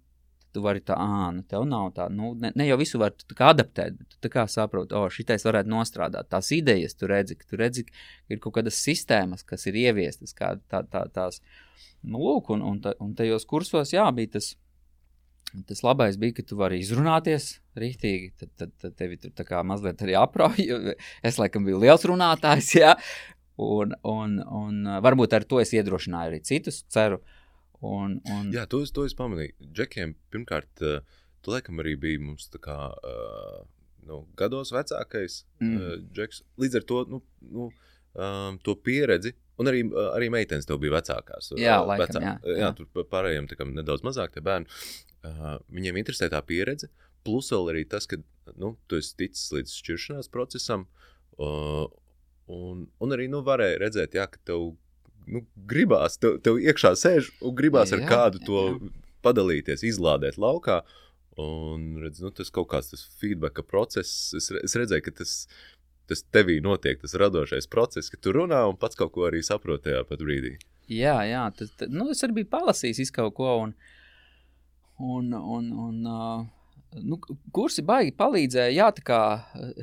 tu 0.53 0.61
vari 0.63 0.81
tā, 0.85 0.95
ah, 0.99 1.27
nu, 1.33 1.43
tev 1.49 1.65
nav 1.69 1.89
tā, 1.97 2.07
nu, 2.13 2.33
ne, 2.39 2.51
ne 2.57 2.67
jau 2.67 2.77
visu 2.79 2.99
var 3.01 3.13
adaptēt, 3.49 3.97
bet 3.97 4.17
tu 4.21 4.31
kā 4.33 4.45
saproti, 4.49 4.95
oh, 4.97 5.09
šitais 5.11 5.45
varētu 5.47 5.71
nostrādāt. 5.71 6.29
Tās 6.31 6.51
idejas 6.55 6.97
tu 6.97 7.09
redzi, 7.09 7.37
ka 7.39 7.49
tu 7.49 7.59
redzi, 7.59 7.85
ka 7.87 8.35
ir 8.35 8.41
kaut 8.43 8.57
kādas 8.59 8.79
sistēmas, 8.85 9.45
kas 9.47 9.65
ir 9.69 9.79
ieviestas, 9.81 10.35
kā 10.37 10.53
tā, 10.71 10.83
tā, 10.89 11.05
tās, 11.13 11.41
nu, 12.03 12.21
lūk, 12.21 12.53
un, 12.53 12.65
un, 12.69 12.81
un 13.01 13.15
tajos 13.17 13.47
kursos, 13.49 13.95
jā, 13.95 14.05
bija 14.15 14.35
tas, 14.37 14.53
tas 15.69 15.83
labais 15.85 16.17
bija, 16.21 16.37
ka 16.39 16.47
tu 16.49 16.57
vari 16.61 16.81
izrunāties 16.83 17.55
rītīgi, 17.79 18.33
tad, 18.39 18.53
tad, 18.61 18.73
tad 18.81 18.97
tevi 18.99 19.19
tur 19.21 19.33
tā 19.37 19.47
kā 19.49 19.61
mazliet 19.65 20.01
arī 20.05 20.17
aprauj, 20.21 20.67
es 21.25 21.41
laikam 21.41 21.65
biju 21.65 21.81
liels 21.81 22.05
runātājs, 22.09 22.75
jā, 22.83 22.97
un, 23.61 23.97
un, 24.05 24.41
un 24.63 24.99
varbūt 25.01 25.33
ar 25.37 25.47
to 25.49 25.61
es 25.63 25.73
iedrošināju 25.73 26.33
arī 26.33 26.45
citus, 26.45 26.83
ceru, 26.93 27.21
uh, 27.21 27.39
Un, 27.83 28.17
un... 28.31 28.49
Jā, 28.55 28.63
to 28.69 28.79
es, 28.85 28.93
to 28.95 29.03
es 29.07 29.15
pamanīju. 29.17 29.55
Džekiem, 29.75 30.15
pirmkārt, 30.31 30.71
uh, 30.85 31.23
tu 31.43 31.51
laikam 31.51 31.81
arī 31.83 31.97
biji 31.99 32.21
mums 32.23 32.47
tā 32.53 32.61
kā 32.63 32.77
uh, 32.95 33.63
nu, 34.07 34.23
gados 34.39 34.71
vecākais 34.75 35.41
mm. 35.59 35.73
uh, 35.75 35.95
džeks. 36.15 36.43
Līdz 36.63 36.79
ar 36.79 36.85
to, 36.89 37.01
nu, 37.11 37.21
nu, 37.51 37.69
um, 38.15 38.59
to 38.63 38.77
pieredzi. 38.79 39.35
Un 39.61 39.69
arī, 39.69 39.83
arī 40.15 40.31
meitenes 40.33 40.65
tev 40.65 40.79
bija 40.81 40.95
vecākās. 40.95 41.51
Jā, 41.61 41.77
laikam, 41.85 42.07
vecā, 42.07 42.21
jā, 42.25 42.33
jā. 42.49 42.59
jā, 42.63 42.69
tur 42.79 43.09
pārējiem 43.11 43.49
nedaudz 43.75 44.01
mazāk 44.05 44.33
tie 44.33 44.41
bērni. 44.45 44.65
Uh, 45.23 45.59
viņiem 45.71 45.99
interesē 46.01 46.31
tā 46.33 46.39
pieredze. 46.47 46.89
Plus 47.23 47.51
vēl 47.53 47.69
arī 47.75 47.83
tas, 47.87 48.07
ka 48.09 48.17
nu, 48.59 48.73
tu 48.89 48.97
esi 48.99 49.13
ticis 49.19 49.51
līdz 49.53 49.75
šķiršanās 49.83 50.31
procesam. 50.33 50.87
Uh, 51.37 51.85
un, 52.51 52.87
un 53.03 53.15
arī 53.15 53.29
nu, 53.31 53.43
varēja 53.45 53.77
redzēt, 53.83 54.17
jā, 54.17 54.25
ka 54.31 54.41
tev 54.49 54.73
nu, 55.27 55.43
gribās, 55.69 56.17
tev, 56.21 56.39
tev 56.43 56.59
iekšā 56.62 56.93
sēž 56.99 57.31
un 57.43 57.55
gribās 57.57 57.93
jā, 57.93 57.99
ar 57.99 58.09
kādu 58.09 58.41
to 58.47 58.65
jā. 58.67 58.91
padalīties, 59.25 59.86
izlādēt 59.88 60.39
laukā. 60.41 60.81
Un 61.41 61.95
redz, 62.03 62.21
nu, 62.21 62.29
tas 62.36 62.51
kaut 62.53 62.69
kāds 62.73 62.91
tas 62.91 63.07
feedback 63.17 63.63
process, 63.65 64.33
es, 64.38 64.51
es 64.53 64.75
redzēju, 64.77 65.05
ka 65.07 65.15
tas, 65.23 65.31
tas 66.09 66.21
tevī 66.36 66.59
notiek, 66.62 66.99
tas 67.01 67.15
radošais 67.17 67.69
process, 67.71 68.12
ka 68.13 68.19
tu 68.21 68.36
runā 68.36 68.62
un 68.69 68.77
pats 68.77 68.99
kaut 68.99 69.15
ko 69.15 69.25
arī 69.29 69.41
saproti 69.45 69.89
tajā 69.89 70.03
pat 70.09 70.21
brīdī. 70.21 70.57
Jā, 70.91 71.15
jā 71.25 71.47
tas, 71.57 71.71
nu, 71.89 72.12
es 72.13 72.21
arī 72.25 72.41
biju 72.41 72.51
palasījis 72.53 73.13
kaut 73.15 73.33
ko. 73.39 73.55
Un, 73.63 73.73
un, 74.99 75.33
un, 75.33 75.71
un, 75.88 76.03
uh, 76.05 77.01
nu, 77.01 77.17
kursi 77.55 77.81
baigi 77.86 78.13
palīdzēja, 78.19 78.75
jā, 78.75 78.91
tā 78.93 79.05
kā 79.07 79.21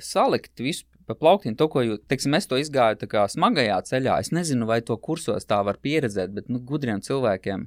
salikt 0.05 0.62
visu 0.62 0.87
pa 1.11 1.16
plauktiem, 1.18 1.57
to, 1.59 1.66
ko 1.73 1.83
jūs, 1.85 2.01
teiksim, 2.11 2.37
es 2.38 2.46
to 2.51 2.59
izgāju 2.61 3.01
tā 3.03 3.11
kā 3.11 3.27
smagajā 3.31 3.81
ceļā. 3.90 4.20
Es 4.23 4.31
nezinu, 4.35 4.68
vai 4.70 4.81
to 4.87 4.96
kursos 5.03 5.49
tā 5.51 5.59
var 5.66 5.81
pieredzēt, 5.83 6.33
bet, 6.37 6.49
nu, 6.53 6.62
gudriem 6.66 7.03
cilvēkiem, 7.05 7.66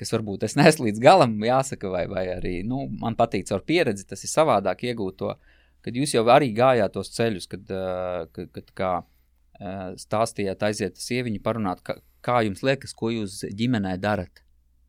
kas 0.00 0.14
varbūt 0.16 0.48
es 0.48 0.56
nesu 0.60 0.88
līdz 0.88 1.02
galam, 1.02 1.38
jāsaka, 1.46 1.90
vai, 1.92 2.04
vai 2.10 2.26
arī, 2.34 2.58
nu, 2.66 2.84
man 3.02 3.18
patīk 3.18 3.46
caur 3.50 3.64
pieredzi, 3.66 4.08
tas 4.10 4.26
ir 4.26 4.32
savādāk 4.32 4.86
iegūt 4.90 5.20
to, 5.22 5.34
kad 5.82 5.98
jūs 5.98 6.14
jau 6.16 6.26
arī 6.30 6.52
gājāt 6.56 6.94
tos 6.94 7.10
ceļus, 7.14 7.48
kad, 7.50 7.74
kad, 8.34 8.52
kad 8.54 8.76
kā 8.78 8.92
stāstījāt, 9.98 10.62
aiziet 10.66 10.98
sieviņu 10.98 11.42
parunāt, 11.42 11.82
ka, 11.86 11.98
kā 12.24 12.40
jums 12.46 12.62
liekas, 12.66 12.94
ko 12.94 13.12
jūs 13.12 13.42
ģimenē 13.58 13.96
darat. 14.02 14.42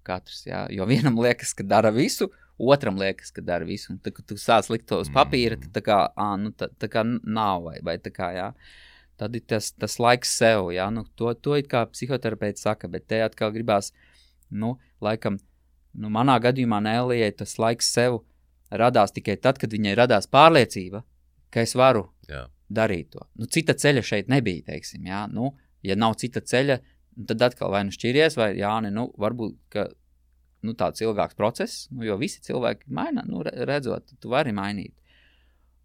Katrs, 0.03 0.43
jā, 0.47 0.65
jo 0.73 0.85
vienam 0.89 1.19
liekas, 1.25 1.53
ka 1.55 1.65
dara 1.67 1.93
visu, 1.95 2.29
otram 2.71 2.97
liekas, 2.99 3.31
ka 3.35 3.43
dara 3.45 3.67
visu. 3.67 3.93
Un 3.93 3.99
tad, 4.03 4.15
kad 4.17 4.27
tu 4.29 4.37
sāc 4.39 4.69
likt 4.71 4.87
to 4.89 5.01
uz 5.03 5.11
papīra, 5.13 5.57
tad 5.59 5.71
tā 5.75 5.83
kā, 5.85 5.99
ā, 6.15 6.27
nu, 6.39 6.53
tā, 6.57 6.69
tā 6.79 6.89
kā 6.91 7.05
nav, 7.05 7.67
vai, 7.67 7.77
vai 7.85 7.97
tā 8.01 8.13
kā, 8.13 8.31
jā. 8.35 8.49
Tad 9.19 9.35
ir 9.37 9.43
tas, 9.47 9.71
tas 9.77 9.99
laiks 10.01 10.31
sev, 10.39 10.71
jā, 10.73 10.87
nu, 10.93 11.05
to, 11.19 11.31
to 11.37 11.57
it 11.59 11.69
kā 11.71 11.83
psihoterapeits 11.91 12.65
saka, 12.65 12.89
bet 12.91 13.05
te 13.11 13.21
atkal 13.23 13.53
gribās, 13.53 13.91
nu, 14.49 14.73
laikam, 15.03 15.37
nu, 15.93 16.09
manā 16.13 16.39
gadījumā 16.41 16.81
Nēlijai 16.83 17.31
tas 17.43 17.57
laiks 17.61 17.91
sev 17.93 18.23
radās 18.73 19.13
tikai 19.13 19.37
tad, 19.41 19.59
kad 19.61 19.73
viņai 19.73 19.93
radās 19.97 20.27
pārliecība, 20.33 21.03
ka 21.53 21.61
es 21.61 21.75
varu 21.77 22.07
jā. 22.29 22.47
darīt 22.73 23.11
to. 23.13 23.27
Nu, 23.37 23.45
cita 23.45 23.75
ceļa 23.77 24.01
šeit 24.05 24.31
nebija, 24.33 24.65
teiksim, 24.73 25.05
jā, 25.09 25.25
nu, 25.31 25.53
ja 25.85 25.97
nav 25.99 26.17
cita 26.21 26.41
ceļa, 26.41 26.79
tad 27.29 27.45
atkal 27.49 27.73
vai 27.73 27.83
nu 27.87 27.93
šķiries, 27.93 28.37
vai 28.39 28.53
jā, 28.57 28.73
ne, 28.85 28.89
nu, 28.93 29.07
varbūt 29.21 29.57
ka, 29.73 29.87
nu, 30.63 30.75
tāds 30.79 31.03
ilgāks 31.03 31.37
process, 31.39 31.87
nu, 31.91 32.05
jo 32.07 32.17
visi 32.21 32.41
cilvēki 32.45 32.91
maina, 32.93 33.23
nu, 33.27 33.43
redzot, 33.43 34.15
tu 34.19 34.31
vari 34.33 34.55
mainīt. 34.55 34.95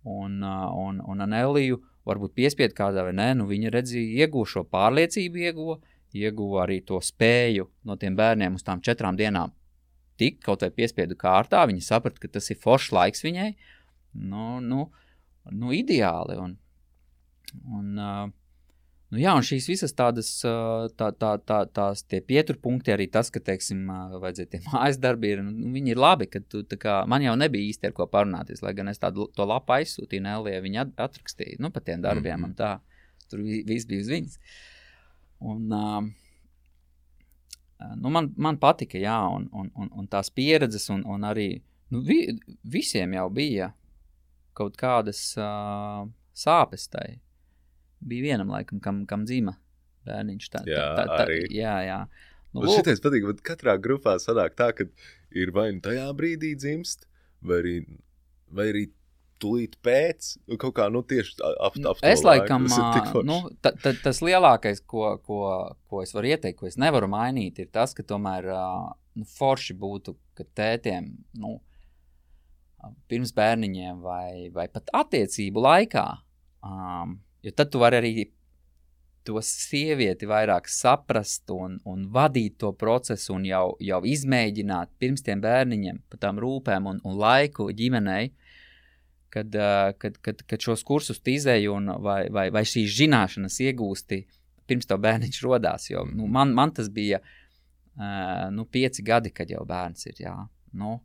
Un, 0.09 0.41
un, 0.43 1.03
un 1.05 1.25
Aneliju 1.27 1.83
varbūt 2.09 2.37
piespiedu 2.39 2.77
kādā 2.79 3.05
vai 3.05 3.13
nē, 3.19 3.33
nu, 3.41 3.49
viņa 3.51 3.75
redzēja, 3.75 4.25
ieguva 4.25 4.49
šo 4.49 4.65
pārliecību, 4.71 5.43
ieguva, 5.51 5.79
ieguva 6.17 6.65
arī 6.65 6.81
to 6.87 7.01
spēju 7.05 7.69
no 7.85 7.99
tiem 8.01 8.17
bērniem 8.17 8.57
uz 8.57 8.65
tām 8.65 8.81
četrām 8.85 9.19
dienām 9.19 9.53
tik 10.19 10.41
kaut 10.45 10.65
vai 10.65 10.73
piespiedu 10.75 11.17
kārtā. 11.19 11.63
Viņa 11.71 11.85
saprata, 11.85 12.21
ka 12.23 12.31
tas 12.39 12.51
ir 12.53 12.59
foršs 12.63 12.93
laiks 12.97 13.25
viņai. 13.27 13.53
Nu, 14.29 14.59
nu, 14.65 14.89
nu 15.55 15.75
ideāli. 15.77 16.39
Un, 16.43 16.57
un, 17.79 17.93
Nu, 19.09 19.17
jā, 19.23 19.33
un 19.33 19.45
šīs 19.47 19.65
visas 19.71 19.95
tādas, 19.97 20.29
tā, 20.45 21.07
tā, 21.17 21.31
tā, 21.49 21.59
tās 21.73 22.03
pieturpunkti, 22.05 22.93
arī 22.93 23.07
tas, 23.09 23.31
ka, 23.33 23.41
teiksim, 23.41 23.87
vajadzēja 24.21 24.51
tie 24.53 24.61
mājas 24.69 24.99
darbi, 25.01 25.31
ir, 25.33 25.41
nu, 25.47 25.71
viņi 25.73 25.95
ir 25.95 26.01
labi, 26.01 26.29
tu, 26.29 26.61
kā, 26.77 27.01
man 27.09 27.25
jau 27.25 27.33
nebija 27.41 27.71
īsti 27.71 27.89
ar 27.89 27.95
ko 27.97 28.05
parunāties, 28.13 28.61
lai 28.65 28.75
gan 28.77 28.93
es 28.93 29.01
tādu 29.01 29.31
to 29.33 29.47
lapu 29.49 29.79
aizsūtīju 29.79 30.27
Nellijai, 30.27 30.61
viņa 30.67 30.85
atrakstīja, 31.07 31.57
nu, 31.65 31.71
par 31.73 31.87
tiem 31.87 32.05
darbiem 32.05 32.37
mm 32.37 32.51
-hmm. 32.51 32.59
tā, 32.59 33.25
tur 33.31 33.41
viss 33.41 33.89
bija 33.89 34.05
uz 34.05 34.11
viņas. 34.13 34.39
Un, 35.41 35.73
uh, 35.73 36.05
nu, 37.97 38.11
man, 38.11 38.35
man 38.37 38.59
patika, 38.59 38.99
jā, 38.99 39.21
un, 39.37 39.49
un, 39.53 39.71
un, 39.75 39.89
un 39.93 40.07
tās 40.07 40.29
pieredzes, 40.31 40.91
un, 40.91 41.07
un 41.07 41.25
arī, 41.25 41.63
nu, 41.89 42.03
vi, 42.05 42.39
visiem 42.63 43.15
jau 43.15 43.31
bija 43.31 43.73
kaut 44.53 44.77
kādas 44.77 45.33
uh, 45.39 46.05
sāpes 46.35 46.89
tai 46.93 47.21
bija 48.01 48.31
vienam 48.31 48.53
laikam, 48.55 48.83
kam, 48.85 49.05
kam 49.09 49.25
dzima 49.29 49.57
bērniņš. 50.09 50.51
Tā, 50.53 50.65
jā, 50.69 50.85
tā, 50.99 51.07
tā, 51.11 51.23
arī. 51.27 51.41
jā, 51.55 51.77
jā. 51.87 52.03
Nu, 52.55 52.63
Man 52.63 52.73
šitais 52.79 53.03
patīk, 53.05 53.27
ka 53.29 53.53
katrā 53.53 53.77
grupā 53.83 54.17
sanāk 54.23 54.57
tā, 54.59 54.71
ka 54.77 54.89
ir 55.37 55.53
vai 55.55 55.69
nu 55.75 55.83
tajā 55.85 56.07
brīdī 56.17 56.55
dzimst, 56.57 57.05
vai 57.45 57.61
arī, 57.63 57.75
vai 58.49 58.71
arī 58.73 58.85
tūlīt 59.43 59.77
pēc, 59.85 60.33
nu, 60.49 60.59
kaut 60.61 60.75
kā 60.79 60.89
nu, 60.91 61.05
tieši 61.07 61.37
ap, 61.63 61.77
ap 61.93 62.01
Es 62.07 62.25
laikam, 62.27 62.67
nu, 63.29 63.39
ta, 63.63 63.73
ta, 63.77 63.93
tas 64.03 64.23
lielākais, 64.25 64.83
ko, 64.89 65.13
ko, 65.25 65.43
ko 65.91 66.03
es 66.03 66.15
varu 66.17 66.33
ieteikt, 66.33 66.59
ko 66.59 66.67
es 66.71 66.79
nevaru 66.81 67.11
mainīt, 67.13 67.61
ir 67.63 67.71
tas, 67.75 67.95
ka 67.95 68.03
tomēr 68.07 68.49
nu, 68.49 69.29
forši 69.37 69.77
būtu, 69.79 70.17
ka 70.39 70.47
tētiem, 70.59 71.13
nu, 71.39 71.59
pirms 73.11 73.35
bērniņiem 73.37 74.03
vai, 74.03 74.49
vai 74.55 74.67
pat 74.73 74.91
attiecību 75.05 75.63
laikā, 75.63 76.07
um, 76.67 77.19
Jo 77.43 77.55
tad 77.55 77.71
tu 77.73 77.81
vari 77.83 78.01
arī 78.01 78.13
to 79.29 79.41
sievieti 79.45 80.27
vairāk 80.29 80.71
saprast 80.73 81.51
un, 81.53 81.77
un 81.89 82.07
vadīt 82.13 82.57
to 82.63 82.73
procesu 82.73 83.35
un 83.37 83.45
jau, 83.47 83.75
jau 83.85 84.01
izmēģināt 84.09 84.95
pirms 84.99 85.25
tiem 85.27 85.43
bērniņiem 85.45 86.01
par 86.09 86.23
tām 86.23 86.41
rūpēm 86.41 86.89
un, 86.89 87.01
un 87.05 87.19
laiku 87.21 87.69
ģimenei, 87.77 88.31
kad, 89.35 89.53
kad, 90.01 90.17
kad, 90.25 90.43
kad 90.49 90.65
šos 90.65 90.85
kursus 90.89 91.21
izēju 91.21 91.75
un 91.77 91.93
vai, 92.05 92.23
vai, 92.33 92.49
vai 92.55 92.65
šīs 92.65 92.97
zināšanas 93.03 93.61
iegūsti 93.67 94.23
pirms 94.69 94.89
to 94.89 94.97
bērniņš 95.01 95.43
rodās. 95.45 95.91
Jo, 95.93 96.07
nu, 96.09 96.29
man, 96.33 96.55
man 96.57 96.73
tas 96.77 96.89
bija 96.93 97.21
uh, 97.21 98.49
nu, 98.55 98.65
pieci 98.65 99.05
gadi, 99.05 99.33
kad 99.35 99.51
jau 99.53 99.65
bērns 99.69 100.09
ir. 100.09 100.25
Jā, 100.25 100.37
nu, 100.81 100.99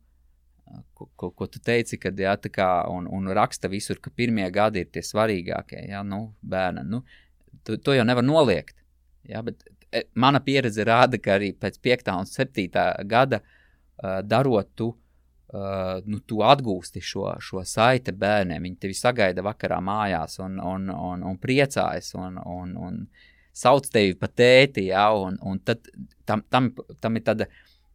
ko, 0.94 1.10
ko, 1.16 1.30
ko 1.32 1.48
tu 1.48 1.60
teici, 1.64 1.98
kad 2.02 2.20
jā, 2.20 2.36
kā, 2.52 2.70
un, 2.92 3.08
un 3.12 3.30
raksta 3.36 3.70
visur, 3.72 4.00
ka 4.02 4.12
pirmie 4.16 4.48
gadi 4.54 4.84
ir 4.84 4.90
tie 4.94 5.04
svarīgākie, 5.06 5.84
jā, 5.90 6.04
nu, 6.08 6.26
bērnam. 6.42 6.90
Nu, 6.90 7.04
to, 7.64 7.78
to 7.78 7.96
jau 7.98 8.06
nevar 8.08 8.26
noliegt. 8.26 8.76
Jā, 9.30 9.44
bet 9.46 9.64
e, 9.92 10.06
mana 10.20 10.42
pieredze 10.44 10.86
rāda, 10.88 11.20
ka 11.22 11.38
arī 11.38 11.54
pēc 11.60 11.80
5. 11.84 12.12
un 12.18 12.30
7. 12.30 12.68
gada 13.10 13.40
uh, 13.44 14.20
darot, 14.26 14.72
tu, 14.76 14.90
uh, 15.54 16.00
nu, 16.06 16.22
tu 16.28 16.42
atgūsti 16.44 17.04
šo, 17.04 17.28
šo 17.44 17.64
saiti 17.68 18.16
bērniem. 18.16 18.64
Viņi 18.68 18.82
tevi 18.86 18.98
sagaida 18.98 19.46
vakarā 19.46 19.80
mājās 19.84 20.40
un, 20.44 20.58
un, 20.60 20.90
un, 20.94 21.28
un 21.30 21.40
priecājas 21.40 22.14
un, 22.20 22.40
un, 22.40 22.74
un 22.88 23.06
sauc 23.54 23.88
tevi 23.94 24.18
pa 24.20 24.28
tēti. 24.28 24.90
Un 24.94 25.62
tad 25.66 25.88
tam, 26.26 26.44
tam, 26.50 26.74
tam 27.00 27.20
ir 27.20 27.28
tāda 27.30 27.50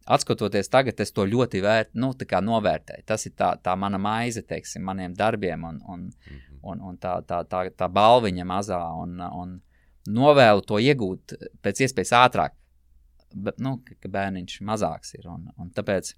atskatoties 0.09 0.71
tagad, 0.73 1.01
es 1.01 1.13
to 1.13 1.27
ļoti 1.29 1.63
vērt, 1.65 1.91
nu, 1.95 2.13
novērtēju. 2.49 3.05
Tas 3.07 3.27
ir 3.29 3.35
tā, 3.37 3.53
tā 3.63 3.75
mana 3.77 3.99
maize, 4.01 4.43
teiksim, 4.43 4.85
maniem 4.85 5.15
darbiem 5.15 5.65
un, 5.65 5.81
un, 5.87 6.01
mm 6.01 6.37
-hmm. 6.37 6.61
un, 6.63 6.81
un 6.91 6.97
tā, 6.97 7.19
tā, 7.23 7.43
tā, 7.45 7.69
tā 7.71 7.89
balviņa 7.89 8.45
mazā. 8.45 8.81
Un, 9.03 9.21
un 9.21 9.61
novēlu 10.09 10.65
to 10.65 10.79
iegūt 10.79 11.37
pēc 11.63 11.85
iespējas 11.85 12.13
ātrāk, 12.13 12.57
bet, 13.35 13.59
nu, 13.59 13.79
ka, 13.85 14.09
bērniņš 14.09 14.61
mazāks 14.61 15.15
ir. 15.19 15.29
Un, 15.29 15.53
un 15.57 15.71
tāpēc 15.71 16.15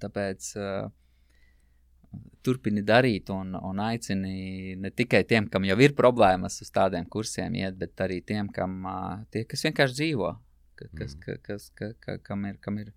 tāpēc 0.00 0.56
uh, 0.58 0.90
turpini 2.42 2.82
darīt 2.82 3.30
un, 3.30 3.54
un 3.54 3.80
aicini 3.80 4.76
ne 4.76 4.90
tikai 4.90 5.24
tiem, 5.24 5.48
kam 5.48 5.64
jau 5.64 5.78
ir 5.80 5.94
problēmas 5.94 6.60
uz 6.60 6.70
tādiem 6.70 7.06
kursiem 7.06 7.54
iet, 7.54 7.76
bet 7.78 8.00
arī 8.00 8.20
tiem, 8.20 8.48
kam, 8.48 8.84
uh, 8.84 9.22
tie, 9.30 9.44
kas 9.44 9.64
vienkārši 9.64 9.94
dzīvo 9.94 10.34
kas, 10.74 11.14
mm. 11.14 11.20
ka, 11.20 11.36
kas, 11.42 11.68
ka, 11.76 11.90
ka, 12.00 12.16
kam 12.24 12.44
ir, 12.48 12.58
kam 12.62 12.78
ir, 12.82 12.92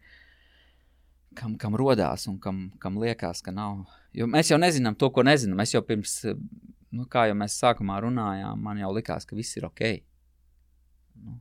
kam, 1.38 1.56
kam 1.62 1.78
rodās 1.78 2.28
un 2.30 2.40
kam, 2.42 2.68
kam 2.82 3.00
liekas, 3.02 3.42
ka 3.46 3.54
nav. 3.54 3.86
Jo 4.18 4.28
mēs 4.30 4.52
jau 4.52 4.60
nezinām 4.62 4.98
to, 4.98 5.10
ko 5.14 5.26
nezinām. 5.28 5.60
Mēs 5.62 5.76
jau 5.76 5.84
pirms, 5.86 6.20
nu, 6.92 7.08
kā 7.12 7.28
jau 7.30 7.38
mēs 7.38 7.58
sākumā 7.62 8.00
runājām, 8.08 8.62
man 8.64 8.82
jau 8.82 8.92
likās, 8.96 9.28
ka 9.28 9.38
viss 9.38 9.58
ir 9.60 9.68
ok. 9.70 9.84
Nu, 11.24 11.40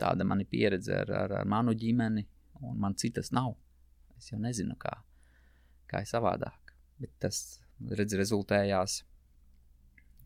tāda 0.00 0.26
man 0.26 0.42
ir 0.42 0.50
pieredze 0.50 0.94
ar, 1.02 1.12
ar, 1.24 1.36
ar 1.42 1.48
manu 1.48 1.74
ģimeni, 1.76 2.24
un 2.64 2.78
man 2.80 2.96
citas 2.98 3.32
nav. 3.34 3.54
Es 4.18 4.32
jau 4.32 4.40
nezinu, 4.42 4.74
kā, 4.80 4.96
kā 5.90 6.02
ir 6.02 6.10
savādāk. 6.10 6.74
Bet 6.98 7.14
tas, 7.22 7.60
redz, 7.94 8.16
rezultējās 8.18 9.02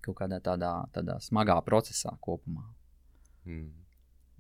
kaut 0.03 0.17
kādā 0.19 0.41
tādā, 0.43 0.73
tādā 0.95 1.19
smagā 1.23 1.61
procesā 1.67 2.17
kopumā. 2.25 2.65
Mm 3.47 3.82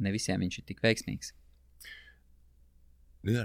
ne 0.04 0.12
visiem 0.14 0.42
viņš 0.42 0.58
ir 0.60 0.66
tik 0.68 0.82
veiksmīgs. 0.84 1.32
Nu 3.22 3.36
jā, 3.36 3.44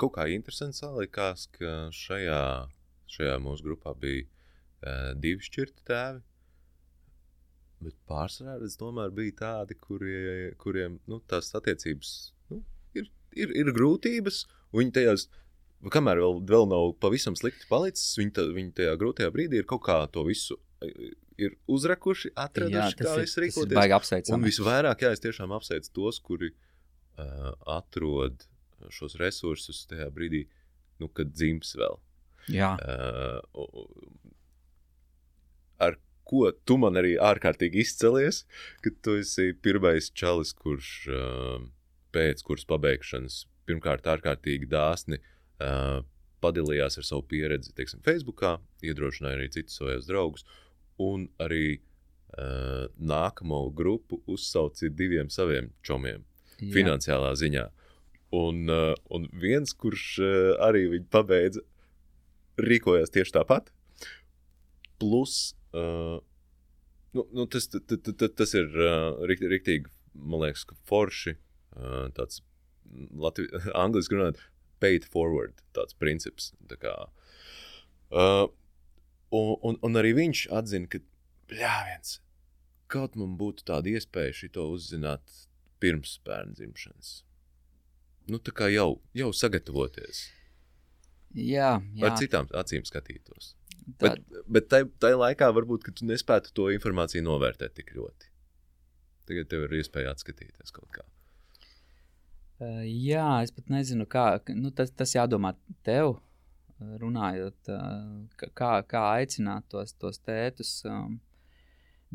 kaut 0.00 0.16
kā 0.16 0.26
interesanti 0.34 0.88
likās, 0.96 1.46
ka 1.54 1.88
šajā, 1.94 2.40
šajā 3.14 3.36
mūsu 3.42 3.68
grupā 3.68 3.94
bija 4.00 4.24
uh, 4.26 5.12
divi 5.22 5.44
šķirti 5.46 5.86
tēvi. 5.86 6.24
Bet 7.86 7.96
pārsvarā 8.08 8.56
es 8.64 8.78
tomēr 8.80 9.12
bija 9.14 9.36
tādi, 9.42 9.76
kurie, 9.78 10.52
kuriem 10.58 10.96
nu, 11.06 11.20
tās 11.28 11.52
attiecības 11.54 12.12
nu, 12.50 12.62
ir, 12.96 13.10
ir, 13.36 13.52
ir 13.62 13.72
grūtības. 13.76 14.46
Viņi 14.76 14.94
tajās, 14.96 15.26
kamēr 15.92 16.22
vēl, 16.24 16.40
vēl 16.48 16.66
nav 16.72 16.94
pavisam 17.04 17.36
slikti 17.38 17.68
palicis, 17.70 18.16
viņi, 18.18 18.32
tā, 18.34 18.48
viņi 18.56 18.74
tajā 18.80 18.96
grūtajā 19.00 19.34
brīdī 19.34 19.60
ir 19.60 19.68
kaut 19.68 19.84
kā 19.86 20.00
to 20.12 20.24
visu 20.26 20.56
ir 21.40 21.56
uzrakuši, 21.70 22.32
atraduši, 22.38 22.96
jā, 22.96 23.00
kā 23.00 23.14
viss 23.20 23.40
rīkoties. 23.40 23.74
Tas 23.74 23.88
ir 23.88 23.96
apsveicami. 23.96 24.36
Un 24.38 24.46
visvairāk, 24.48 25.04
jā, 25.04 25.12
es 25.16 25.22
tiešām 25.24 25.52
apsveicu 25.56 25.92
tos, 25.98 26.20
kuri 26.24 26.52
uh, 26.52 27.52
atrod 27.76 28.46
šos 28.92 29.16
resursus 29.20 29.84
tajā 29.90 30.08
brīdī, 30.14 30.46
nu, 31.02 31.10
kad 31.12 31.32
dzims 31.34 31.74
vēl. 31.78 32.00
Jā. 32.52 32.74
Uh, 32.78 33.40
ar 35.82 35.98
ko 36.26 36.50
tu 36.66 36.78
man 36.82 36.98
arī 36.98 37.14
ārkārtīgi 37.22 37.82
izcēlies, 37.84 38.42
ka 38.84 38.92
tu 39.04 39.18
esi 39.20 39.52
pirmais 39.62 40.10
čalis, 40.16 40.52
kurš 40.56 40.90
uh, 41.12 41.56
pēc 42.16 42.42
kursa 42.46 42.70
pabeigšanas 42.74 43.44
pirmkārt 43.66 44.06
ārkārtīgi 44.10 44.68
dāsni 44.70 45.18
uh, 45.20 46.00
padalījās 46.42 46.98
ar 47.00 47.06
savu 47.06 47.24
pieredzi, 47.30 47.74
teiksim, 47.76 48.02
Facebookā, 48.06 48.56
iedrošināja 48.84 49.40
arī 49.40 49.48
citus 49.54 49.78
savus 49.80 50.08
draugus, 50.08 50.46
un 51.02 51.26
arī 51.42 51.78
uh, 51.78 52.86
nākamo 52.96 53.66
grupu 53.76 54.20
uzsauci 54.30 54.90
diviem 54.90 55.30
saviem 55.32 55.70
čomiem 55.86 56.24
Jā. 56.60 56.70
finansiālā 56.74 57.34
ziņā. 57.38 57.66
Un, 58.36 58.64
uh, 58.72 58.92
un 59.14 59.28
viens, 59.38 59.72
kurš 59.76 60.06
uh, 60.20 60.52
arī 60.66 60.86
viņu 60.92 61.10
pabeidza, 61.12 61.62
rīkojās 62.60 63.12
tieši 63.14 63.36
tāpat. 63.36 63.70
Plus, 65.00 65.54
uh, 65.76 66.18
nu, 67.16 67.26
nu, 67.36 67.46
tas, 67.52 67.68
t, 67.68 67.80
t, 67.84 68.00
t, 68.00 68.28
tas 68.28 68.54
ir 68.56 68.72
uh, 68.72 69.22
riktīgi, 69.28 69.90
man 70.16 70.46
liekas, 70.46 70.66
forši. 70.88 71.36
Uh, 71.76 72.06
tāds 72.16 72.40
Latvi, 73.18 73.48
angliski 73.84 74.16
runājot, 74.16 74.40
pay 74.80 74.98
it 74.98 75.06
forward, 75.12 75.58
tāds 75.76 75.96
princips. 75.98 76.52
Tā 76.70 76.78
kā, 76.80 76.94
uh, 78.12 78.46
un, 79.36 79.52
un, 79.70 79.78
un 79.86 80.00
arī 80.00 80.14
viņš 80.16 80.46
atzina, 80.56 80.88
ka, 80.90 81.02
bļāviens, 81.50 82.18
kaut 82.92 83.16
man 83.18 83.36
būtu 83.40 83.66
tāda 83.68 83.92
iespēja 83.92 84.34
šo 84.40 84.68
uzzināt 84.72 85.38
pirms 85.82 86.16
bērna 86.26 86.56
dzimšanas. 86.56 87.12
Nu, 88.30 88.40
tā 88.42 88.54
kā 88.56 88.70
jau, 88.72 88.96
jau 89.14 89.30
sagatavoties. 89.36 90.26
Jā, 91.36 91.76
jā. 91.94 92.08
Ar 92.08 92.16
citām 92.18 92.48
acīm 92.56 92.86
skatītos. 92.88 93.52
Tā... 94.00 94.08
Bet, 94.08 94.22
bet 94.50 94.70
tajā 94.72 94.88
tai 95.02 95.12
laikā 95.14 95.50
varbūt 95.54 95.86
tu 95.94 96.08
nespētu 96.08 96.54
to 96.56 96.70
informāciju 96.74 97.22
novērtēt 97.26 97.76
tik 97.76 97.92
ļoti. 97.94 98.32
Tagad 99.26 99.50
tev 99.50 99.66
ir 99.66 99.76
iespēja 99.80 100.14
atskatīties 100.14 100.74
kaut 100.74 100.90
kā. 100.94 101.04
Uh, 102.56 102.82
jā, 102.88 103.26
es 103.44 103.52
pat 103.52 103.68
nezinu, 103.68 104.06
kā 104.08 104.38
nu, 104.56 104.72
tas, 104.74 104.90
tas 104.96 105.12
jādomā 105.12 105.52
tev, 105.86 106.16
runājot, 106.80 107.70
kā, 108.36 108.70
kā 108.88 109.04
aicināt 109.16 109.66
tos, 109.72 109.94
tos 110.00 110.20
tētus. 110.20 110.82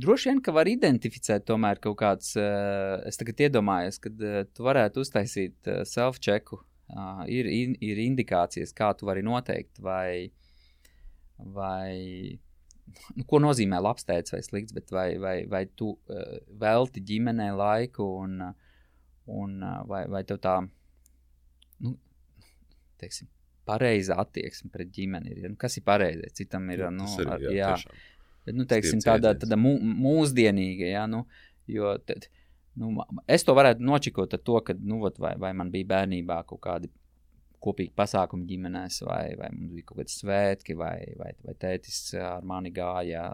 Droši 0.02 0.30
vien, 0.30 0.42
ka 0.44 0.54
var 0.56 0.70
identificēt 0.72 1.46
tomēr 1.50 1.82
kaut 1.84 1.98
kāds, 2.00 2.36
es 3.08 3.20
tagad 3.20 3.42
iedomājos, 3.48 4.00
uh, 4.08 4.44
tu 4.48 4.68
varētu 4.68 5.04
uztaisīt 5.04 5.72
self-checku. 5.90 6.62
Ir, 7.32 7.48
ir 7.48 8.00
indikācijas, 8.04 8.74
kā 8.76 8.90
tu 9.00 9.08
vari 9.08 9.22
noteikt, 9.24 9.80
vai, 9.80 10.32
vai 11.40 12.36
nu, 13.16 13.24
ko 13.28 13.40
nozīmē 13.40 13.80
labs 13.80 14.04
tēvs 14.08 14.36
vai 14.36 14.42
slikts, 14.44 14.76
bet 14.76 14.92
vai, 14.92 15.08
vai, 15.22 15.38
vai 15.48 15.64
tu 15.80 15.94
velti 16.60 17.04
ģimenei 17.08 17.54
laiku 17.56 18.10
un 18.26 18.52
Un, 19.32 19.62
vai, 19.88 20.06
vai 20.10 20.24
tev 20.26 20.40
tā, 20.42 20.56
nu, 21.86 21.94
teiksim, 23.00 23.30
pareiza 23.68 24.18
attieksme 24.22 24.72
pret 24.74 24.92
ģimeni 24.96 25.34
ir? 25.34 25.42
Ja? 25.46 25.52
Nu, 25.54 25.60
kas 25.60 25.78
ir 25.80 25.86
pareizais? 25.88 26.36
Citam 26.38 26.70
ir, 26.74 26.86
nu, 26.94 27.08
arī, 27.08 27.30
ar, 27.30 27.46
jā, 27.46 27.56
jā, 27.58 27.72
tiešām. 27.76 28.06
bet, 28.46 28.58
nu, 28.58 28.68
teiksim, 28.70 29.04
tāda, 29.06 29.34
tāda 29.40 29.60
mū, 29.60 29.76
mūsdienīga, 29.82 30.88
ja? 30.94 31.06
nu, 31.12 31.24
jo 31.72 31.94
tad, 32.06 32.28
nu, 32.80 32.94
es 33.32 33.46
to 33.48 33.56
varētu 33.58 33.86
nočikot 33.86 34.38
ar 34.38 34.44
to, 34.46 34.58
ka, 34.68 34.78
nu, 34.80 35.02
vat, 35.06 35.20
vai, 35.22 35.36
vai 35.42 35.54
man 35.58 35.72
bija 35.74 35.92
bērnībā 35.96 36.42
kaut 36.50 36.64
kādi 36.66 36.92
kopīgi 37.62 37.94
pasākumi 37.98 38.48
ģimenēs, 38.50 39.04
vai, 39.06 39.24
vai 39.38 39.52
mums 39.54 39.76
bija 39.76 39.90
kaut 39.90 40.02
kādi 40.02 40.16
svētki, 40.16 40.76
vai, 40.80 40.98
vai, 41.20 41.34
vai 41.46 41.58
tētis 41.62 42.00
ar 42.18 42.46
mani 42.48 42.74
gāja 42.74 43.28